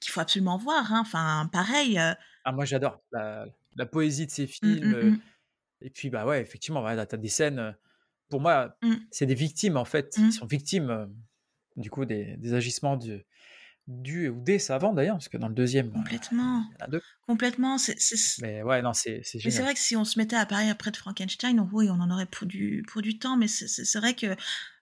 qu'il 0.00 0.12
faut 0.12 0.20
absolument 0.20 0.56
voir. 0.56 0.92
Hein. 0.92 1.00
Enfin, 1.00 1.48
pareil. 1.52 1.98
Ah, 2.44 2.52
moi, 2.52 2.64
j'adore 2.64 3.00
la, 3.12 3.46
la, 3.74 3.86
poésie 3.86 4.26
de 4.26 4.30
ces 4.30 4.44
mmh, 4.44 4.48
films. 4.48 5.10
Mmh. 5.10 5.20
Et 5.80 5.90
puis, 5.90 6.10
bah 6.10 6.26
ouais, 6.26 6.40
effectivement, 6.40 6.82
tu 6.82 6.98
as 7.00 7.06
des 7.06 7.28
scènes. 7.28 7.76
Pour 8.28 8.40
moi, 8.40 8.76
c'est 9.10 9.26
des 9.26 9.34
victimes, 9.34 9.76
en 9.76 9.84
fait. 9.84 10.14
Ils 10.18 10.32
sont 10.32 10.46
victimes, 10.46 11.08
du 11.76 11.90
coup, 11.90 12.04
des, 12.04 12.36
des 12.36 12.54
agissements 12.54 12.96
du, 12.96 13.24
du 13.86 14.28
ou 14.28 14.40
des 14.40 14.58
savants 14.58 14.92
d'ailleurs, 14.92 15.16
parce 15.16 15.28
que 15.28 15.36
dans 15.36 15.48
le 15.48 15.54
deuxième, 15.54 15.92
complètement, 15.92 16.64
il 16.70 16.80
y 16.80 16.82
en 16.82 16.86
a 16.86 16.88
deux. 16.88 17.02
Complètement, 17.26 17.78
c'est. 17.78 17.96
Mais 18.40 18.62
ouais, 18.62 18.82
non, 18.82 18.92
c'est 18.92 19.22
Mais 19.44 19.50
c'est 19.50 19.62
vrai 19.62 19.74
que 19.74 19.80
si 19.80 19.96
on 19.96 20.04
se 20.04 20.18
mettait 20.18 20.36
à 20.36 20.46
parler 20.46 20.68
après 20.68 20.90
de 20.90 20.96
Frankenstein, 20.96 21.68
oui, 21.72 21.88
on 21.90 22.00
en 22.00 22.10
aurait 22.10 22.26
pour 22.26 22.46
du 22.46 22.84
pour 22.88 23.02
du 23.02 23.18
temps, 23.18 23.36
mais 23.36 23.48
c'est 23.48 23.98
vrai 23.98 24.14
que 24.14 24.34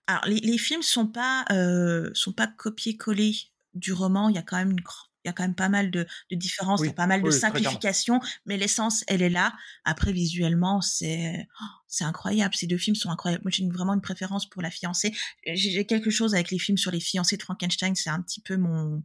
alors 0.07 0.24
les, 0.26 0.40
les 0.40 0.59
films 0.59 0.82
sont 0.82 1.07
pas 1.07 1.45
euh, 1.51 2.11
sont 2.14 2.32
pas 2.32 2.47
copiés-collés 2.47 3.34
du 3.74 3.92
roman. 3.92 4.28
Il 4.28 4.36
y 4.36 4.38
a 4.38 4.42
quand 4.42 4.57
même 4.57 4.70
une 4.70 4.82
il 5.25 5.29
y 5.29 5.31
a 5.31 5.33
quand 5.33 5.43
même 5.43 5.55
pas 5.55 5.68
mal 5.68 5.91
de, 5.91 6.07
de 6.31 6.37
différences, 6.37 6.81
il 6.83 6.87
y 6.87 6.91
a 6.91 6.95
pas 6.95 7.07
mal 7.07 7.22
de 7.22 7.31
simplifications, 7.31 8.20
mais 8.47 8.57
l'essence, 8.57 9.05
elle 9.07 9.22
est 9.22 9.31
là. 9.31 9.55
Après, 9.85 10.12
visuellement, 10.12 10.81
c'est 10.81 11.49
oh, 11.61 11.64
c'est 11.89 12.05
incroyable. 12.05 12.55
Ces 12.55 12.66
deux 12.66 12.79
films 12.79 12.97
sont 12.97 13.11
incroyables. 13.11 13.43
Moi, 13.45 13.51
j'ai 13.51 13.66
vraiment 13.68 13.95
une 13.95 14.01
préférence 14.01 14.49
pour 14.49 14.62
La 14.62 14.70
fiancée. 14.70 15.14
J'ai 15.47 15.87
quelque 15.87 16.11
chose 16.11 16.35
avec 16.35 16.51
les 16.51 16.59
films 16.59 16.79
sur 16.79 16.91
les 16.91 17.01
fiancés 17.01 17.37
de 17.37 17.43
Frankenstein. 17.43 17.95
C'est 17.95 18.11
un 18.11 18.20
petit 18.20 18.41
peu 18.41 18.57
mon, 18.57 19.03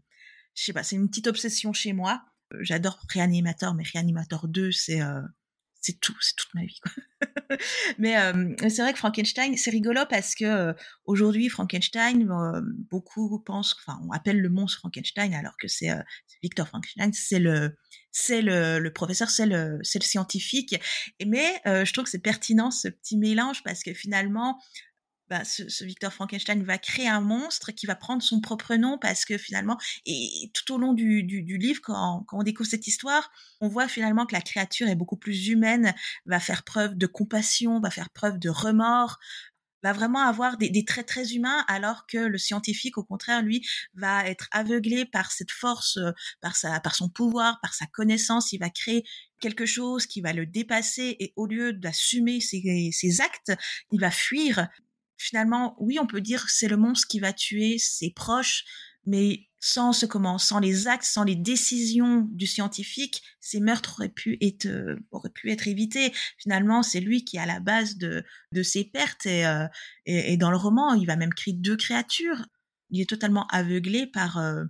je 0.56 0.64
sais 0.64 0.74
pas, 0.74 0.84
c'est 0.84 0.96
une 0.96 1.08
petite 1.10 1.28
obsession 1.28 1.74
chez 1.74 1.94
moi. 1.94 2.22
Euh, 2.54 2.58
j'adore 2.62 3.00
Réanimateur, 3.10 3.74
mais 3.74 3.84
Réanimateur 3.84 4.48
2, 4.48 4.72
c'est 4.72 5.02
euh, 5.02 5.22
c'est 5.82 6.00
tout, 6.00 6.16
c'est 6.20 6.36
toute 6.36 6.54
ma 6.54 6.66
vie. 6.66 6.80
Quoi. 6.82 6.92
Mais 7.98 8.18
euh, 8.18 8.54
c'est 8.70 8.82
vrai 8.82 8.94
que 8.94 9.00
Frankenstein, 9.00 9.56
c'est 9.58 9.72
rigolo 9.72 10.02
parce 10.10 10.36
que 10.36 10.46
euh, 10.46 10.74
aujourd'hui, 11.06 11.50
Frankenstein, 11.50 12.30
euh, 12.30 12.62
beaucoup 12.90 13.40
pensent, 13.40 13.76
enfin, 13.80 14.00
on 14.06 14.12
appelle 14.12 14.42
le 14.42 14.50
monstre 14.50 14.80
Frankenstein 14.80 15.34
alors 15.34 15.56
que 15.58 15.68
c'est 15.68 15.90
Victor 16.44 16.68
Frankenstein, 16.68 17.12
c'est 17.14 17.40
le, 17.40 17.76
c'est 18.12 18.42
le, 18.42 18.90
professeur, 18.90 19.30
c'est 19.30 19.46
le, 19.46 19.80
c'est 19.84 20.00
le 20.00 20.06
scientifique. 20.06 20.76
Mais 21.26 21.62
je 21.66 21.92
trouve 21.94 22.06
que 22.06 22.12
c'est 22.12 22.20
pertinent 22.20 22.72
ce 22.72 22.90
petit 22.90 23.18
mélange 23.18 23.64
parce 23.64 23.84
que 23.84 23.94
finalement, 23.94 24.60
bah, 25.30 25.44
ce, 25.46 25.84
Victor 25.84 26.12
Frankenstein 26.12 26.64
va 26.64 26.78
créer 26.78 27.08
un 27.08 27.22
monstre 27.22 27.72
qui 27.72 27.86
va 27.86 27.96
prendre 27.96 28.24
son 28.24 28.42
propre 28.42 28.76
nom 28.76 28.98
parce 28.98 29.26
que 29.26 29.38
finalement, 29.38 29.78
et 30.06 30.52
tout 30.54 30.74
au 30.74 30.78
long 30.78 30.94
du, 30.94 31.24
du, 31.24 31.58
livre, 31.58 31.82
quand, 31.84 32.24
quand, 32.28 32.40
on 32.40 32.44
découvre 32.44 32.70
cette 32.70 32.88
histoire, 32.88 33.32
on 33.62 33.68
voit 33.68 33.88
finalement 33.88 34.26
que 34.26 34.34
la 34.34 34.42
créature 34.42 34.88
est 34.88 34.96
beaucoup 34.96 35.18
plus 35.18 35.48
humaine, 35.48 35.94
va 36.26 36.40
faire 36.40 36.64
preuve 36.64 36.96
de 36.96 37.06
compassion, 37.08 37.80
va 37.80 37.92
faire 37.92 38.10
preuve 38.10 38.40
de 38.40 38.50
remords, 38.50 39.20
va 39.84 39.94
vraiment 39.94 40.22
avoir 40.22 40.58
des, 40.58 40.70
des, 40.70 40.84
traits 40.84 41.08
très 41.08 41.34
humains, 41.34 41.64
alors 41.68 42.06
que 42.08 42.18
le 42.18 42.38
scientifique, 42.38 42.98
au 42.98 43.04
contraire, 43.04 43.42
lui, 43.42 43.66
va 43.94 44.26
être 44.28 44.48
aveuglé 44.52 45.06
par 45.06 45.32
cette 45.32 45.52
force, 45.52 45.98
euh, 45.98 46.12
par 46.42 46.56
sa, 46.56 46.80
par 46.80 46.96
son 46.96 47.10
pouvoir, 47.10 47.60
par 47.62 47.74
sa 47.74 47.86
connaissance. 47.86 48.52
Il 48.52 48.60
va 48.60 48.70
créer 48.70 49.04
quelque 49.40 49.66
chose 49.66 50.06
qui 50.06 50.22
va 50.22 50.34
le 50.34 50.46
dépasser 50.46 51.16
et 51.20 51.34
au 51.36 51.46
lieu 51.46 51.74
d'assumer 51.74 52.42
ses, 52.42 52.90
ses 52.92 53.22
actes, 53.22 53.54
il 53.92 54.02
va 54.02 54.12
fuir 54.12 54.68
finalement, 55.20 55.76
oui, 55.80 56.00
on 56.00 56.08
peut 56.08 56.22
dire 56.22 56.46
que 56.46 56.52
c'est 56.52 56.68
le 56.68 56.78
monstre 56.78 57.08
qui 57.08 57.20
va 57.20 57.34
tuer 57.34 57.78
ses 57.78 58.10
proches, 58.10 58.64
mais 59.06 59.50
sans 59.60 59.92
ce 59.92 60.06
comment, 60.06 60.38
sans 60.38 60.60
les 60.60 60.88
actes, 60.88 61.04
sans 61.04 61.24
les 61.24 61.36
décisions 61.36 62.28
du 62.32 62.48
scientifique, 62.48 63.22
ces 63.42 63.60
meurtres 63.60 63.96
auraient 63.98 64.10
pu 64.10 64.38
être, 64.42 64.68
euh, 64.68 64.96
auraient 65.12 65.30
pu 65.30 65.52
être 65.52 65.68
évités. 65.68 66.14
Finalement, 66.38 66.82
c'est 66.82 67.02
lui 67.02 67.26
qui 67.26 67.38
est 67.38 67.42
à 67.42 67.46
la 67.46 67.60
base 67.60 67.98
de, 67.98 68.24
de 68.54 68.64
ces 68.64 68.86
pertes 68.86 69.26
et, 69.26 69.46
euh, 69.46 69.68
et, 70.06 70.38
dans 70.38 70.52
le 70.52 70.58
roman, 70.58 70.94
il 70.94 71.06
va 71.06 71.18
même 71.18 71.34
créer 71.34 71.54
deux 71.54 71.76
créatures. 71.76 72.46
Il 72.90 73.02
est 73.02 73.10
totalement 73.10 73.48
aveuglé 73.48 74.08
par, 74.08 74.38
euh, 74.38 74.64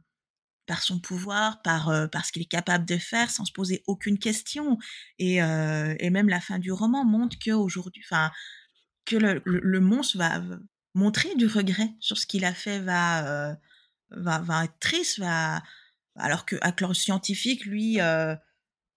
par 0.66 0.82
son 0.82 1.00
pouvoir, 1.00 1.62
par, 1.62 2.10
par 2.10 2.26
ce 2.26 2.32
qu'il 2.32 2.42
est 2.42 2.46
capable 2.46 2.86
de 2.86 2.98
faire 2.98 3.30
sans 3.30 3.46
se 3.46 3.52
poser 3.52 3.84
aucune 3.88 4.18
question. 4.18 4.78
Et, 5.18 5.38
et 5.38 6.10
même 6.12 6.30
la 6.30 6.40
fin 6.40 6.60
du 6.60 6.72
roman 6.72 7.06
montre 7.06 7.38
qu'aujourd'hui, 7.44 8.04
enfin, 8.06 8.30
que 9.10 9.16
le, 9.18 9.80
monstre 9.80 10.18
va 10.18 10.42
montrer 10.94 11.34
du 11.36 11.48
regret 11.48 11.90
sur 12.00 12.18
ce 12.18 12.28
qu'il 12.28 12.46
a 12.46 12.54
fait, 12.54 12.80
va, 12.80 13.50
euh, 13.50 13.56
va, 14.12 14.66
être 14.66 14.80
triste, 14.80 15.20
va, 15.20 15.64
alors 16.16 16.46
que 16.46 16.56
le 16.56 16.94
scientifique, 16.94 17.66
lui, 17.66 18.00
euh, 18.00 18.36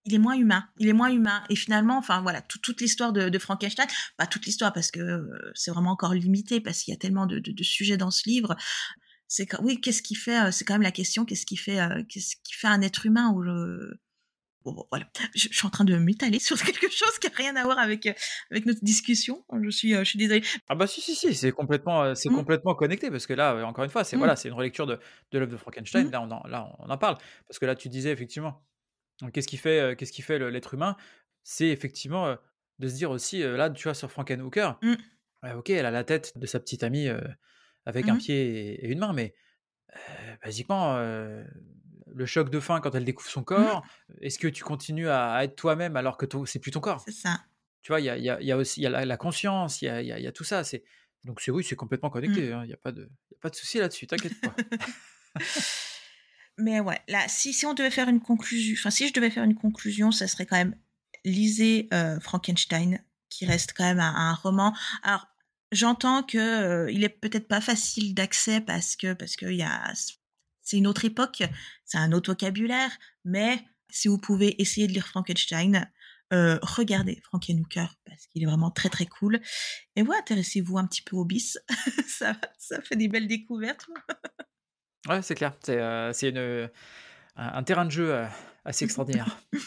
il 0.05 0.15
est 0.15 0.19
moins 0.19 0.35
humain. 0.35 0.69
Il 0.79 0.89
est 0.89 0.93
moins 0.93 1.11
humain. 1.11 1.43
Et 1.49 1.57
finalement, 1.57 1.97
enfin 1.97 2.21
voilà, 2.21 2.43
toute 2.43 2.81
l'histoire 2.81 3.13
de, 3.13 3.39
Frankenstein, 3.39 3.87
pas 4.19 4.27
toute 4.27 4.45
l'histoire 4.45 4.73
parce 4.73 4.91
que 4.91 5.01
euh, 5.01 5.53
c'est 5.55 5.71
vraiment 5.71 5.93
encore 5.93 6.13
limité 6.13 6.61
parce 6.61 6.83
qu'il 6.83 6.93
y 6.93 6.95
a 6.95 6.99
tellement 6.99 7.27
de, 7.27 7.63
sujets 7.63 7.97
dans 7.97 8.11
ce 8.11 8.29
livre. 8.29 8.55
C'est 9.29 9.49
oui, 9.61 9.81
qu'est-ce 9.81 10.03
qui 10.03 10.15
fait 10.15 10.53
C'est 10.53 10.67
quand 10.67 10.75
même 10.75 10.83
la 10.83 10.93
question. 10.93 11.25
Qu'est-ce 11.25 11.47
qui 11.47 11.57
fait 11.57 11.79
Qu'est-ce 12.11 12.37
qui 12.45 12.53
fait 12.53 12.69
un 12.69 12.83
être 12.83 13.07
humain 13.07 13.31
ou 13.31 13.43
Bon, 14.65 14.87
voilà, 14.91 15.07
je, 15.35 15.49
suis 15.49 15.67
en 15.67 15.71
train 15.71 15.85
de 15.85 15.97
m'étaler 15.97 16.39
sur 16.39 16.57
quelque 16.63 16.91
chose 16.91 17.19
qui 17.19 17.27
n'a 17.27 17.35
rien 17.35 17.57
à 17.57 17.65
voir 17.65 17.79
avec, 17.79 18.07
euh, 18.07 18.13
avec 18.51 18.67
notre 18.67 18.85
discussion. 18.85 19.45
Je 19.63 19.71
suis, 19.71 19.95
euh, 19.95 20.05
je 20.05 20.11
suis 20.11 20.19
désolée. 20.19 20.43
Ah 20.69 20.75
bah 20.75 20.87
si, 20.87 21.01
si, 21.01 21.15
si, 21.15 21.35
c'est 21.35 21.53
complètement, 21.53 22.03
euh, 22.05 22.15
c'est 22.15 22.31
mmh. 22.31 22.37
complètement 22.37 22.75
connecté 22.75 23.11
parce 23.11 23.27
que 23.27 23.33
là, 23.33 23.67
encore 23.67 23.85
une 23.85 23.91
fois, 23.91 24.05
c'est 24.05 24.17
mmh. 24.17 24.21
voilà, 24.21 24.37
c'est 24.37 24.49
une 24.49 24.55
relecture 24.55 24.87
de, 24.87 24.99
de 25.33 25.39
l'œuvre 25.39 25.53
de 25.53 25.57
Frankenstein. 25.57 26.07
Mmh. 26.07 26.11
Là, 26.11 26.23
on 26.23 26.31
en, 26.31 26.47
là, 26.47 26.73
on 26.79 26.91
en 26.91 26.99
parle 26.99 27.17
parce 27.49 27.59
que 27.59 27.67
là, 27.67 27.75
tu 27.75 27.89
disais 27.89 28.11
effectivement, 28.11 28.65
qu'est-ce 29.33 29.49
qui 29.49 29.57
fait, 29.57 29.97
qu'est-ce 29.97 30.13
qui 30.13 30.23
fait 30.23 30.39
l'être 30.39 30.75
humain? 30.75 30.97
C'est 31.43 31.69
effectivement 31.69 32.37
de 32.79 32.89
se 32.89 32.95
dire 32.95 33.11
aussi, 33.11 33.41
là, 33.41 33.69
tu 33.69 33.85
vois, 33.85 33.95
sur 33.95 34.11
Frankenhooker, 34.11 34.73
ok, 35.57 35.71
elle 35.71 35.87
a 35.87 35.91
la 35.91 36.05
tête 36.05 36.39
de 36.39 36.47
sa 36.47 36.61
petite 36.61 36.85
amie 36.85 37.09
avec 37.85 38.09
un 38.09 38.17
pied 38.17 38.85
et, 38.85 38.89
une 38.89 39.01
main, 39.01 39.13
mais 39.13 39.35
basiquement, 40.45 40.97
le 42.15 42.27
choc 42.27 42.51
de 42.51 42.61
fin 42.61 42.81
quand 42.81 42.95
elle 42.95 43.05
découvre 43.05 43.31
son 43.31 43.45
Mmh. 43.57 43.77
corps, 43.77 43.87
est-ce 44.21 44.39
que 44.39 44.49
tu 44.49 44.65
continues 44.65 45.09
à 45.09 45.33
à 45.33 45.45
être 45.45 45.57
toi-même 45.57 45.97
alors 45.97 46.17
que 46.19 46.27
c'est 46.47 46.59
plus 46.61 46.71
ton 46.73 46.81
corps? 46.81 47.07
C'est 47.07 47.13
ça. 47.13 47.45
Tu 47.83 47.93
vois? 47.93 48.01
Il 48.01 48.05
y 48.07 48.11
a 48.11 48.17
y 48.19 48.31
a 48.31 48.41
il 48.41 48.47
y 48.47 48.53
a 48.53 48.57
aussi 48.57 48.81
y 48.83 48.87
a 48.87 48.91
la 48.91 49.05
la 49.07 49.17
conscience, 49.17 49.83
il 49.83 49.87
y 49.87 49.89
a 49.89 50.03
il 50.03 50.09
y 50.09 50.13
a 50.13 50.19
il 50.19 50.25
y 50.25 50.27
a 50.29 50.33
tout 50.33 50.45
ça, 50.45 50.65
c'est 50.65 50.85
donc 51.25 51.41
c'est 51.41 51.51
oui, 51.53 51.65
c'est 51.65 51.77
complètement 51.77 52.11
Mmh. 52.25 52.43
connecté, 52.43 52.53
hein, 52.53 52.63
il 52.65 52.71
y 52.71 52.75
a 52.75 52.77
pas 52.79 52.93
de 52.93 53.03
il 53.31 53.35
y 53.35 53.37
a 53.37 53.41
pas 53.41 53.51
de 53.51 53.57
souci 53.57 53.79
là-dessus, 53.79 54.07
t'inquiète 54.09 54.39
pas. 54.43 54.61
Mais 56.59 56.81
ouais, 56.81 57.01
là, 57.09 57.27
si 57.29 57.53
si 57.53 57.67
on 57.67 57.75
devait 57.75 57.91
faire 57.91 58.09
une 58.09 58.21
conclusion 58.21 58.75
enfin, 58.79 58.91
si 58.91 59.09
je 59.09 59.13
devais 59.13 59.31
faire 59.31 59.45
une 59.45 59.55
conclusion, 59.55 60.11
ça 60.13 60.29
serait 60.29 60.47
quand 60.47 60.57
même 60.57 60.77
lisez, 61.25 61.89
heu, 61.93 62.19
Frankenstein, 62.21 63.03
qui 63.31 63.47
reste 63.47 63.73
quand 63.77 63.85
même 63.85 64.01
un 64.01 64.15
un 64.15 64.35
roman. 64.35 64.75
Alors, 65.03 65.27
j'entends 65.73 66.23
que, 66.23 66.87
heu, 66.89 66.93
il 66.93 67.05
est 67.05 67.09
peut-être 67.09 67.49
pas 67.49 67.61
facile 67.61 68.15
d'accès 68.15 68.61
parce 68.61 68.97
que 68.97 69.15
parce 69.15 69.37
qu'il 69.37 69.55
y 69.55 69.63
a 69.63 69.83
c'est 70.63 70.79
une 70.79 70.87
autre 70.87 71.05
époque, 71.05 71.43
c'est 71.85 71.99
un 71.99 72.13
autre 72.13 72.31
vocabulaire, 72.33 72.91
mais 73.25 73.65
si 73.91 74.09
vous 74.09 74.19
pouvez 74.19 74.61
essayer 74.61 74.87
de 74.87 74.93
lire 74.93 75.07
Frankenstein, 75.07 75.91
heu, 76.33 76.59
regardez 76.63 77.21
Frankenhooker 77.25 77.87
parce 78.07 78.27
qu'il 78.29 78.43
est 78.43 78.47
vraiment 78.47 78.71
très, 78.71 78.89
très 78.89 79.07
cool 79.07 79.41
et 79.97 80.03
ouais, 80.03 80.17
intéressez-vous 80.17 80.79
un 80.79 80.87
petit 80.87 81.03
peu 81.03 81.17
au 81.17 81.25
bis, 81.25 81.59
ça 82.09 82.37
ça 82.59 82.81
fait 82.81 82.97
des 82.97 83.09
belles 83.09 83.29
découvertes. 83.29 83.87
Ouais, 85.09 85.21
c'est 85.23 85.35
clair, 85.35 85.53
c'est, 85.63 85.79
heu, 86.37 86.71
un 87.37 87.63
terrain 87.65 87.85
de 87.85 87.91
jeu, 87.91 88.13
heu, 88.15 88.27
assez 88.65 88.85
extraordinaire. 88.85 89.37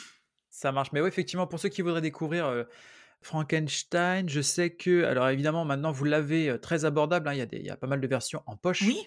Ça 0.50 0.72
marche, 0.72 0.94
mais 0.94 1.02
ouais, 1.02 1.10
effectivement, 1.10 1.48
pour 1.48 1.60
ceux 1.60 1.68
qui 1.68 1.82
voudraient 1.82 2.00
découvrir, 2.00 2.66
Frankenstein, 3.22 4.30
je 4.30 4.40
sais 4.40 4.70
que 4.70 5.04
alors 5.04 5.28
évidemment, 5.28 5.66
maintenant, 5.66 5.92
vous 5.92 6.06
l'avez, 6.06 6.58
très 6.62 6.86
abordable, 6.86 7.28
hein, 7.28 7.34
il 7.34 7.40
y 7.40 7.42
a 7.42 7.46
des 7.46 7.58
il 7.58 7.66
y 7.66 7.70
a 7.70 7.76
pas 7.76 7.88
mal 7.88 8.00
de 8.00 8.08
versions 8.08 8.42
en 8.46 8.56
poche 8.56 8.84
Oui. 8.84 8.98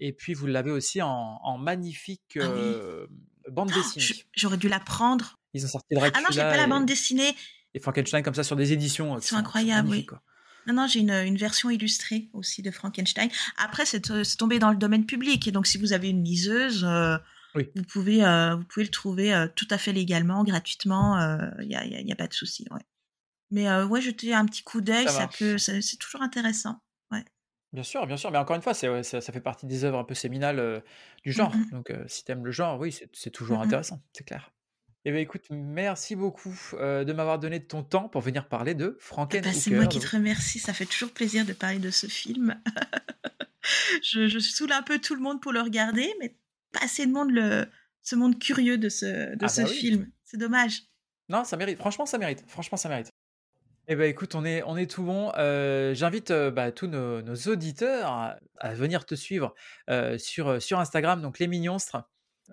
Et 0.00 0.12
puis 0.12 0.34
vous 0.34 0.46
l'avez 0.46 0.70
aussi 0.70 1.00
en 1.02 1.38
en 1.42 1.58
magnifique, 1.58 2.38
Ah 2.40 2.48
oui. 2.50 2.60
hem, 2.60 3.06
bande 3.52 3.70
Oh, 3.74 3.78
dessinée. 3.78 4.24
j'aurais 4.36 4.56
dû 4.56 4.68
la 4.68 4.80
prendre. 4.80 5.36
Ils 5.54 5.64
ont 5.64 5.68
sorti 5.68 5.86
Ah 5.92 6.00
non, 6.00 6.04
j'ai 6.06 6.12
pas 6.12 6.22
Dracula 6.32 6.56
la 6.56 6.66
bande 6.66 6.82
et 6.84 6.86
dessinée. 6.86 7.34
et 7.74 7.80
Frankenstein 7.80 8.22
comme 8.22 8.34
ça 8.34 8.44
sur 8.44 8.56
des 8.56 8.72
éditions, 8.72 9.16
Ils 9.18 9.20
sont 9.22 9.28
sont 9.28 9.28
sont 9.28 9.36
incroyables, 9.36 9.88
magnifiques, 9.88 10.10
oui. 10.12 10.18
quoi. 10.18 10.22
Non, 10.66 10.74
non, 10.74 10.86
j'ai 10.86 11.00
une, 11.00 11.10
une 11.10 11.36
version 11.38 11.70
illustrée 11.70 12.28
aussi 12.34 12.60
de 12.62 12.70
Frankenstein. 12.70 13.30
Après, 13.56 13.86
c'est 13.86 14.00
to 14.02 14.24
c'est 14.24 14.36
tombé 14.36 14.58
dans 14.58 14.70
le 14.70 14.76
domaine 14.76 15.06
public 15.06 15.48
et 15.48 15.52
donc 15.52 15.66
si 15.66 15.78
vous 15.78 15.92
avez 15.94 16.10
une 16.10 16.22
liseuse, 16.22 16.84
Oui. 17.54 17.68
vous 17.74 17.82
pouvez, 17.84 18.18
vous 18.56 18.64
pouvez 18.64 18.84
le 18.84 18.90
trouver, 18.90 19.46
tout 19.56 19.66
à 19.70 19.78
fait 19.78 19.92
légalement, 19.92 20.44
gratuitement, 20.44 21.18
il 21.60 21.68
y 21.70 21.74
a 21.74 21.84
y 21.86 21.94
a 21.96 22.00
il 22.00 22.06
y 22.06 22.12
a 22.12 22.16
pas 22.16 22.26
de 22.28 22.34
souci, 22.34 22.66
ouais. 22.70 22.82
Mais 23.50 23.68
ouais, 23.84 24.00
jeter 24.02 24.32
un 24.34 24.44
petit 24.46 24.62
coup 24.62 24.80
d'œil, 24.80 25.06
Ça 25.06 25.10
ça 25.12 25.18
marche. 25.20 25.38
peut 25.38 25.58
c'est 25.58 25.80
c'est 25.82 25.96
toujours 25.96 26.22
intéressant. 26.22 26.78
Bien 27.72 27.84
sûr, 27.84 28.04
bien 28.06 28.16
sûr, 28.16 28.32
mais 28.32 28.38
encore 28.38 28.56
une 28.56 28.62
fois, 28.62 28.74
c'est 28.74 28.88
ouais, 28.88 29.04
ça 29.04 29.20
ça 29.20 29.32
fait 29.32 29.40
partie 29.40 29.64
des 29.66 29.84
œuvres 29.84 29.98
un 29.98 30.04
peu 30.04 30.14
séminales, 30.14 30.82
du 31.22 31.30
Mmh 31.34 31.42
genre, 31.42 31.56
mh. 31.56 31.70
donc 31.70 31.92
si 32.08 32.24
tu 32.24 32.32
aimes 32.32 32.44
le 32.44 32.50
genre, 32.50 32.80
oui, 32.80 32.90
c'est 32.90 33.08
c'est 33.14 33.30
Mmh 33.48 33.56
toujours 33.56 33.60
mh. 33.66 33.80
intéressant, 33.80 34.02
c'est 34.12 34.24
clair. 34.24 34.50
Eh 35.04 35.12
beh, 35.12 35.20
écoute, 35.22 35.46
merci 35.50 36.16
beaucoup, 36.16 36.54
de 36.74 37.12
m'avoir 37.12 37.38
donné 37.38 37.60
de 37.60 37.64
ton 37.66 37.84
temps 37.84 38.08
pour 38.08 38.22
venir 38.22 38.48
parler 38.48 38.74
de 38.74 38.96
Eh 39.32 39.38
bah, 39.38 39.52
c'est 39.52 39.70
moi 39.70 39.86
Frankenhooker, 39.86 39.88
qui 39.88 39.98
te 40.00 40.06
donc 40.06 40.14
remercie, 40.16 40.58
ça 40.58 40.72
fait 40.74 40.86
toujours 40.86 41.12
plaisir 41.12 41.44
de 41.44 41.52
parler 41.52 41.78
de 41.78 41.90
ce 41.90 42.06
film. 42.06 42.60
Je 44.02 44.28
je 44.28 44.38
saoule 44.38 44.72
un 44.72 44.82
peu 44.82 44.98
tout 45.00 45.14
le 45.14 45.20
monde 45.20 45.40
pour 45.40 45.52
le 45.52 45.60
regarder, 45.60 46.12
mais 46.20 46.36
pas 46.72 46.80
assez 46.84 47.06
de 47.06 47.12
monde 47.12 47.30
le 47.30 47.66
ce 48.02 48.16
monde 48.16 48.38
curieux 48.38 48.78
de 48.78 48.88
ce 48.88 49.36
de 49.36 49.46
Ah 49.46 49.48
ce 49.48 49.64
bah, 49.64 49.68
oui. 49.68 49.80
film. 49.80 50.10
C'est 50.24 50.38
dommage. 50.38 50.82
Non, 51.28 51.44
ça 51.44 51.56
mérite, 51.56 51.78
franchement, 51.78 52.06
ça 52.06 52.18
mérite, 52.18 52.44
franchement, 52.48 52.76
ça 52.76 52.88
mérite. 52.88 53.10
Eh 53.92 53.96
bah, 53.96 54.06
écoute, 54.06 54.36
on 54.36 54.44
est 54.44 54.62
on 54.62 54.76
est 54.76 54.88
tout 54.88 55.02
bon, 55.02 55.32
heu, 55.36 55.92
j'invite, 55.94 56.30
heu, 56.30 56.50
bah, 56.52 56.70
tous 56.70 56.86
nos 56.86 57.22
nos 57.22 57.34
auditeurs 57.48 58.08
à 58.08 58.36
à 58.58 58.72
venir 58.74 59.04
te 59.04 59.16
suivre, 59.16 59.54
heu, 59.90 60.16
sur, 60.16 60.62
sur 60.62 60.78
Instagram, 60.78 61.20
donc 61.20 61.40
Les 61.40 61.48
Mignonstres. 61.48 61.96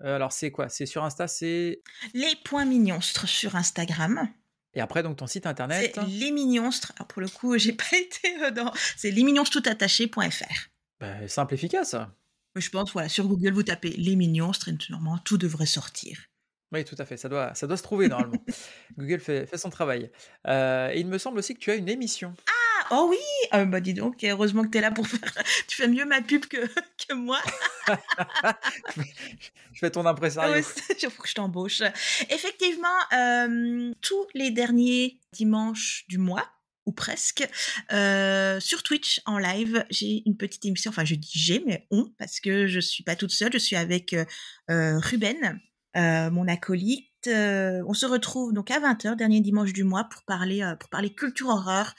Alors 0.02 0.32
c'est 0.32 0.50
quoi? 0.50 0.68
C'est 0.68 0.86
sur 0.86 1.04
Insta, 1.04 1.28
c'est 1.28 1.82
Les 2.14 2.34
points 2.44 2.64
mignonstres 2.64 3.28
sur 3.28 3.54
Instagram. 3.56 4.28
et 4.74 4.80
après 4.80 5.02
donc 5.04 5.16
ton 5.16 5.26
site 5.28 5.44
C'est 5.44 5.48
internet? 5.50 6.00
les 6.08 6.32
mignonstres. 6.32 6.92
Alors 6.96 7.06
pour 7.06 7.22
le 7.22 7.28
coup, 7.28 7.56
j'ai 7.56 7.72
pas 7.72 7.84
été, 7.96 8.50
dans 8.50 8.72
c'est 8.96 9.10
lesmignonstoutattaché.fr. 9.12 10.68
Bah, 11.00 11.28
simple, 11.28 11.54
efficace. 11.54 11.94
Je 12.56 12.70
pense, 12.70 12.92
voilà, 12.92 13.08
sur 13.08 13.28
Google, 13.28 13.52
vous 13.52 13.62
tapez 13.62 13.90
les 13.90 14.16
mignonstres 14.16 14.68
et 14.68 14.76
normalement 14.90 15.18
tout 15.18 15.38
devrait 15.38 15.66
sortir. 15.66 16.18
Oui, 16.72 16.84
tout 16.84 16.96
à 16.98 17.06
fait, 17.06 17.16
ça 17.16 17.28
doit 17.28 17.54
ça 17.54 17.66
doit 17.66 17.76
se 17.76 17.82
trouver 17.82 18.08
normalement. 18.08 18.44
Google 18.98 19.20
fait 19.20 19.46
fait 19.46 19.56
son 19.56 19.70
travail. 19.70 20.10
Heu, 20.46 20.90
et 20.92 21.00
il 21.00 21.06
me 21.06 21.18
semble 21.18 21.38
aussi 21.38 21.54
que 21.54 21.60
tu 21.60 21.70
as 21.70 21.76
une 21.76 21.88
émission. 21.88 22.34
Ah! 22.46 22.52
Oh 22.90 23.06
oui! 23.10 23.18
Ah 23.50 23.64
bah, 23.64 23.80
dis 23.80 23.92
donc, 23.94 24.22
heureusement 24.24 24.64
que 24.64 24.70
tu 24.70 24.78
es 24.78 24.80
là 24.80 24.90
pour 24.90 25.06
faire 25.06 25.32
tu 25.68 25.76
fais 25.76 25.88
mieux 25.88 26.04
ma 26.04 26.22
pub 26.22 26.46
que 26.46 26.56
que 27.08 27.14
moi. 27.14 27.40
Je 29.72 29.78
fais 29.78 29.90
ton 29.90 30.06
impresario. 30.06 30.62
c'est 30.62 31.02
il 31.02 31.10
faut 31.10 31.22
que 31.22 31.28
je 31.28 31.34
t'embauche. 31.34 31.82
Effectivement, 32.30 32.88
hem, 33.12 33.94
tous 34.00 34.26
les 34.34 34.50
derniers 34.50 35.18
dimanches 35.32 36.04
du 36.08 36.18
mois, 36.18 36.46
ou 36.86 36.92
presque, 36.92 37.46
sur 37.90 38.82
Twitch 38.82 39.20
en 39.26 39.38
live, 39.38 39.84
j'ai 39.90 40.22
une 40.24 40.36
petite 40.36 40.64
émission, 40.64 40.90
enfin 40.90 41.04
je 41.04 41.14
dis 41.14 41.30
j'ai, 41.34 41.62
mais 41.66 41.86
on, 41.90 42.10
parce 42.18 42.40
que 42.40 42.66
je 42.66 42.80
suis 42.80 43.04
pas 43.04 43.16
toute 43.16 43.30
seule, 43.30 43.52
je 43.52 43.58
suis 43.58 43.76
avec, 43.76 44.16
Ruben, 44.68 45.60
heu, 45.96 46.30
mon 46.30 46.46
acolyte. 46.48 47.06
Heu, 47.26 47.82
on 47.86 47.94
se 47.94 48.06
retrouve 48.06 48.52
donc 48.52 48.70
à 48.70 48.78
20:00, 48.80 49.16
dernier 49.16 49.40
dimanche 49.40 49.72
du 49.72 49.84
mois 49.84 50.04
pour 50.04 50.22
parler, 50.24 50.62
heu, 50.62 50.76
pour 50.78 50.88
parler 50.90 51.12
culture 51.14 51.48
horreur. 51.48 51.94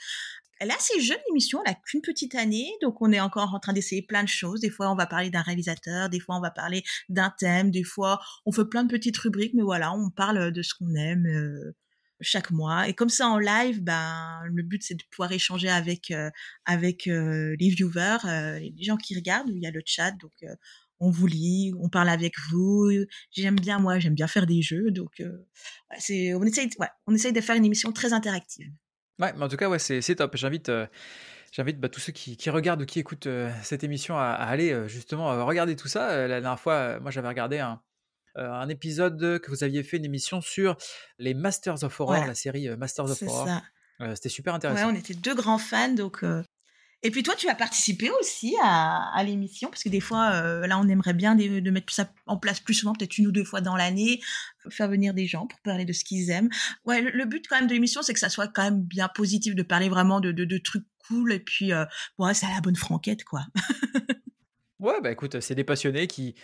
Elle 0.58 0.68
est 0.70 0.74
assez 0.74 1.00
jeune 1.00 1.18
l'émission, 1.28 1.60
elle 1.64 1.72
a 1.72 1.74
qu'une 1.74 2.02
petite 2.02 2.34
année, 2.34 2.70
donc 2.82 3.00
on 3.00 3.12
est 3.12 3.20
encore 3.20 3.54
en 3.54 3.60
train 3.60 3.72
d'essayer 3.72 4.02
plein 4.02 4.22
de 4.22 4.28
choses. 4.28 4.60
Des 4.60 4.68
fois, 4.70 4.90
on 4.92 4.94
va 4.94 5.06
parler 5.06 5.30
d'un 5.30 5.40
réalisateur, 5.42 6.10
des 6.10 6.20
fois 6.20 6.36
on 6.36 6.40
va 6.40 6.50
parler 6.50 6.82
d'un 7.08 7.32
thème, 7.38 7.70
des 7.70 7.82
fois 7.84 8.20
on 8.46 8.52
fait 8.52 8.66
plein 8.66 8.84
de 8.84 8.90
petites 8.90 9.16
rubriques, 9.18 9.54
mais 9.54 9.62
voilà, 9.62 9.92
on 9.94 10.10
parle 10.10 10.52
de 10.52 10.62
ce 10.62 10.74
qu'on 10.74 10.94
aime 10.94 11.26
euh, 11.26 11.74
chaque 12.20 12.50
mois. 12.50 12.88
Et 12.88 12.94
comme 12.94 13.08
ça 13.08 13.26
en 13.28 13.38
live, 13.38 13.82
ben 13.82 14.40
le 14.46 14.62
but 14.62 14.82
c'est 14.82 14.94
de 14.94 15.02
pouvoir 15.10 15.32
échanger 15.32 15.70
avec 15.70 16.10
euh, 16.10 16.30
avec 16.66 17.06
euh, 17.08 17.56
les 17.58 17.70
viewers, 17.70 18.18
euh, 18.26 18.58
les 18.58 18.84
gens 18.84 18.96
qui 18.98 19.14
regardent. 19.16 19.48
Il 19.50 19.62
y 19.62 19.66
a 19.66 19.70
le 19.70 19.80
chat, 19.86 20.10
donc 20.12 20.32
euh, 20.42 20.54
on 21.00 21.10
vous 21.10 21.26
lit, 21.26 21.72
on 21.80 21.88
parle 21.88 22.10
avec 22.10 22.34
vous. 22.50 22.90
J'aime 23.32 23.56
bien 23.56 23.78
moi, 23.78 23.98
j'aime 23.98 24.14
bien 24.14 24.26
faire 24.26 24.46
des 24.46 24.62
jeux, 24.62 24.90
donc 24.90 25.20
euh, 25.20 25.46
c'est 25.98 26.34
on 26.34 26.42
essaye, 26.42 26.68
ouais, 26.78 26.88
on 27.06 27.14
essaye 27.14 27.32
de 27.32 27.40
faire 27.40 27.56
une 27.56 27.64
émission 27.64 27.90
très 27.92 28.12
interactive. 28.12 28.70
Ouais, 29.18 29.32
mais 29.36 29.44
en 29.44 29.48
tout 29.48 29.56
cas, 29.56 29.68
ouais, 29.68 29.78
c'est 29.78 30.14
top. 30.14 30.36
J'invite, 30.36 30.68
heu, 30.68 30.86
j'invite, 31.52 31.80
bah, 31.80 31.88
tous 31.88 32.00
ceux 32.00 32.12
qui 32.12 32.36
qui 32.36 32.50
regardent 32.50 32.82
ou 32.82 32.86
qui 32.86 33.00
écoutent, 33.00 33.26
heu, 33.26 33.50
cette 33.62 33.82
émission 33.82 34.16
à 34.16 34.24
à 34.24 34.46
aller, 34.46 34.88
justement, 34.88 35.44
regarder 35.44 35.74
tout 35.76 35.88
ça. 35.88 36.28
La 36.28 36.40
dernière 36.40 36.60
fois, 36.60 37.00
moi, 37.00 37.10
j'avais 37.10 37.28
regardé 37.28 37.58
un, 37.58 37.80
épisode, 38.68 39.40
que 39.40 39.50
vous 39.50 39.64
aviez 39.64 39.82
fait 39.82 39.96
une 39.96 40.04
émission 40.04 40.40
sur 40.40 40.76
les 41.18 41.34
Masters 41.34 41.82
of 41.82 41.98
Horror, 41.98 42.26
la 42.26 42.34
série, 42.34 42.68
Masters 42.76 43.10
of 43.10 43.22
Horror. 43.22 43.48
c'était 44.14 44.28
super 44.28 44.52
Ouais, 44.52 44.56
intéressant. 44.56 44.90
on 44.90 44.94
était 44.94 45.14
2 45.14 45.34
grands 45.34 45.58
fans, 45.58 45.94
donc 45.94 46.24
et 47.02 47.10
puis 47.10 47.22
toi, 47.22 47.34
tu 47.36 47.48
as 47.48 47.54
participé 47.54 48.10
aussi 48.20 48.54
à 48.62 49.10
à 49.14 49.24
l'émission 49.24 49.70
parce 49.70 49.82
que 49.82 49.88
des 49.88 50.00
fois, 50.00 50.42
heu, 50.42 50.66
là, 50.66 50.78
on 50.78 50.88
aimerait 50.88 51.14
bien 51.14 51.34
des 51.34 51.60
de 51.60 51.70
mettre 51.70 51.92
ça 51.92 52.10
en 52.26 52.36
place 52.38 52.60
plus 52.60 52.74
souvent, 52.74 52.92
peut-être 52.94 53.18
1 53.18 53.26
ou 53.26 53.32
2 53.32 53.44
fois 53.44 53.60
dans 53.60 53.76
l'année, 53.76 54.20
faire 54.70 54.88
venir 54.88 55.14
des 55.14 55.26
gens 55.26 55.46
pour 55.46 55.60
parler 55.60 55.84
de 55.84 55.92
ce 55.92 56.04
qu'ils 56.04 56.30
aiment. 56.30 56.50
Ouais, 56.84 57.00
le 57.00 57.10
le 57.10 57.24
but 57.24 57.46
quand 57.48 57.56
même 57.56 57.66
de 57.68 57.72
l'émission, 57.74 58.02
c'est 58.02 58.12
que 58.14 58.20
ça 58.20 58.28
soit 58.28 58.48
quand 58.48 58.62
même 58.64 58.82
bien 58.82 59.08
positif, 59.08 59.54
de 59.54 59.62
parler 59.62 59.88
vraiment 59.88 60.20
de 60.20 60.32
de 60.32 60.44
de 60.44 60.58
trucs 60.58 60.84
cool 61.08 61.32
et 61.32 61.40
puis, 61.40 61.72
heu, 61.72 61.86
ouais, 62.18 62.34
c'est 62.34 62.46
à 62.46 62.50
la 62.54 62.60
bonne 62.60 62.76
franquette, 62.76 63.24
quoi. 63.24 63.46
Ouais, 64.78 65.00
bah, 65.02 65.12
écoute, 65.12 65.40
c'est 65.40 65.54
des 65.54 65.64
passionnés 65.64 66.06
qui 66.06 66.34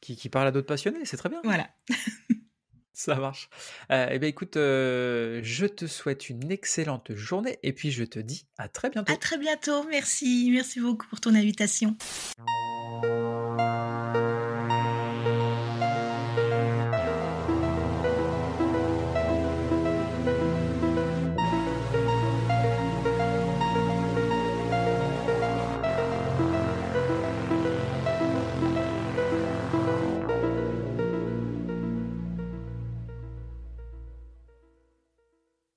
qui 0.00 0.16
qui 0.16 0.28
parlent 0.28 0.48
à 0.48 0.52
d'autres 0.52 0.66
passionnés, 0.68 1.04
c'est 1.04 1.16
très 1.16 1.28
bien. 1.28 1.40
Voilà. 1.44 1.70
Ça 2.92 3.14
marche. 3.14 3.48
Heu, 3.90 4.06
et 4.10 4.18
bah, 4.18 4.26
écoute, 4.26 4.56
heu, 4.56 5.40
je 5.42 5.66
te 5.66 5.86
souhaite 5.86 6.28
une 6.28 6.50
excellente 6.50 7.14
journée 7.14 7.58
et 7.62 7.72
puis 7.72 7.90
je 7.90 8.04
te 8.04 8.18
dis 8.18 8.46
à 8.58 8.68
très 8.68 8.88
À 8.88 8.90
bientôt. 8.90 9.16
très 9.16 9.38
bientôt, 9.38 9.84
merci, 9.84 10.50
merci 10.52 10.80
beaucoup 10.80 11.06
pour 11.08 11.20
ton 11.20 11.34
invitation. 11.34 11.96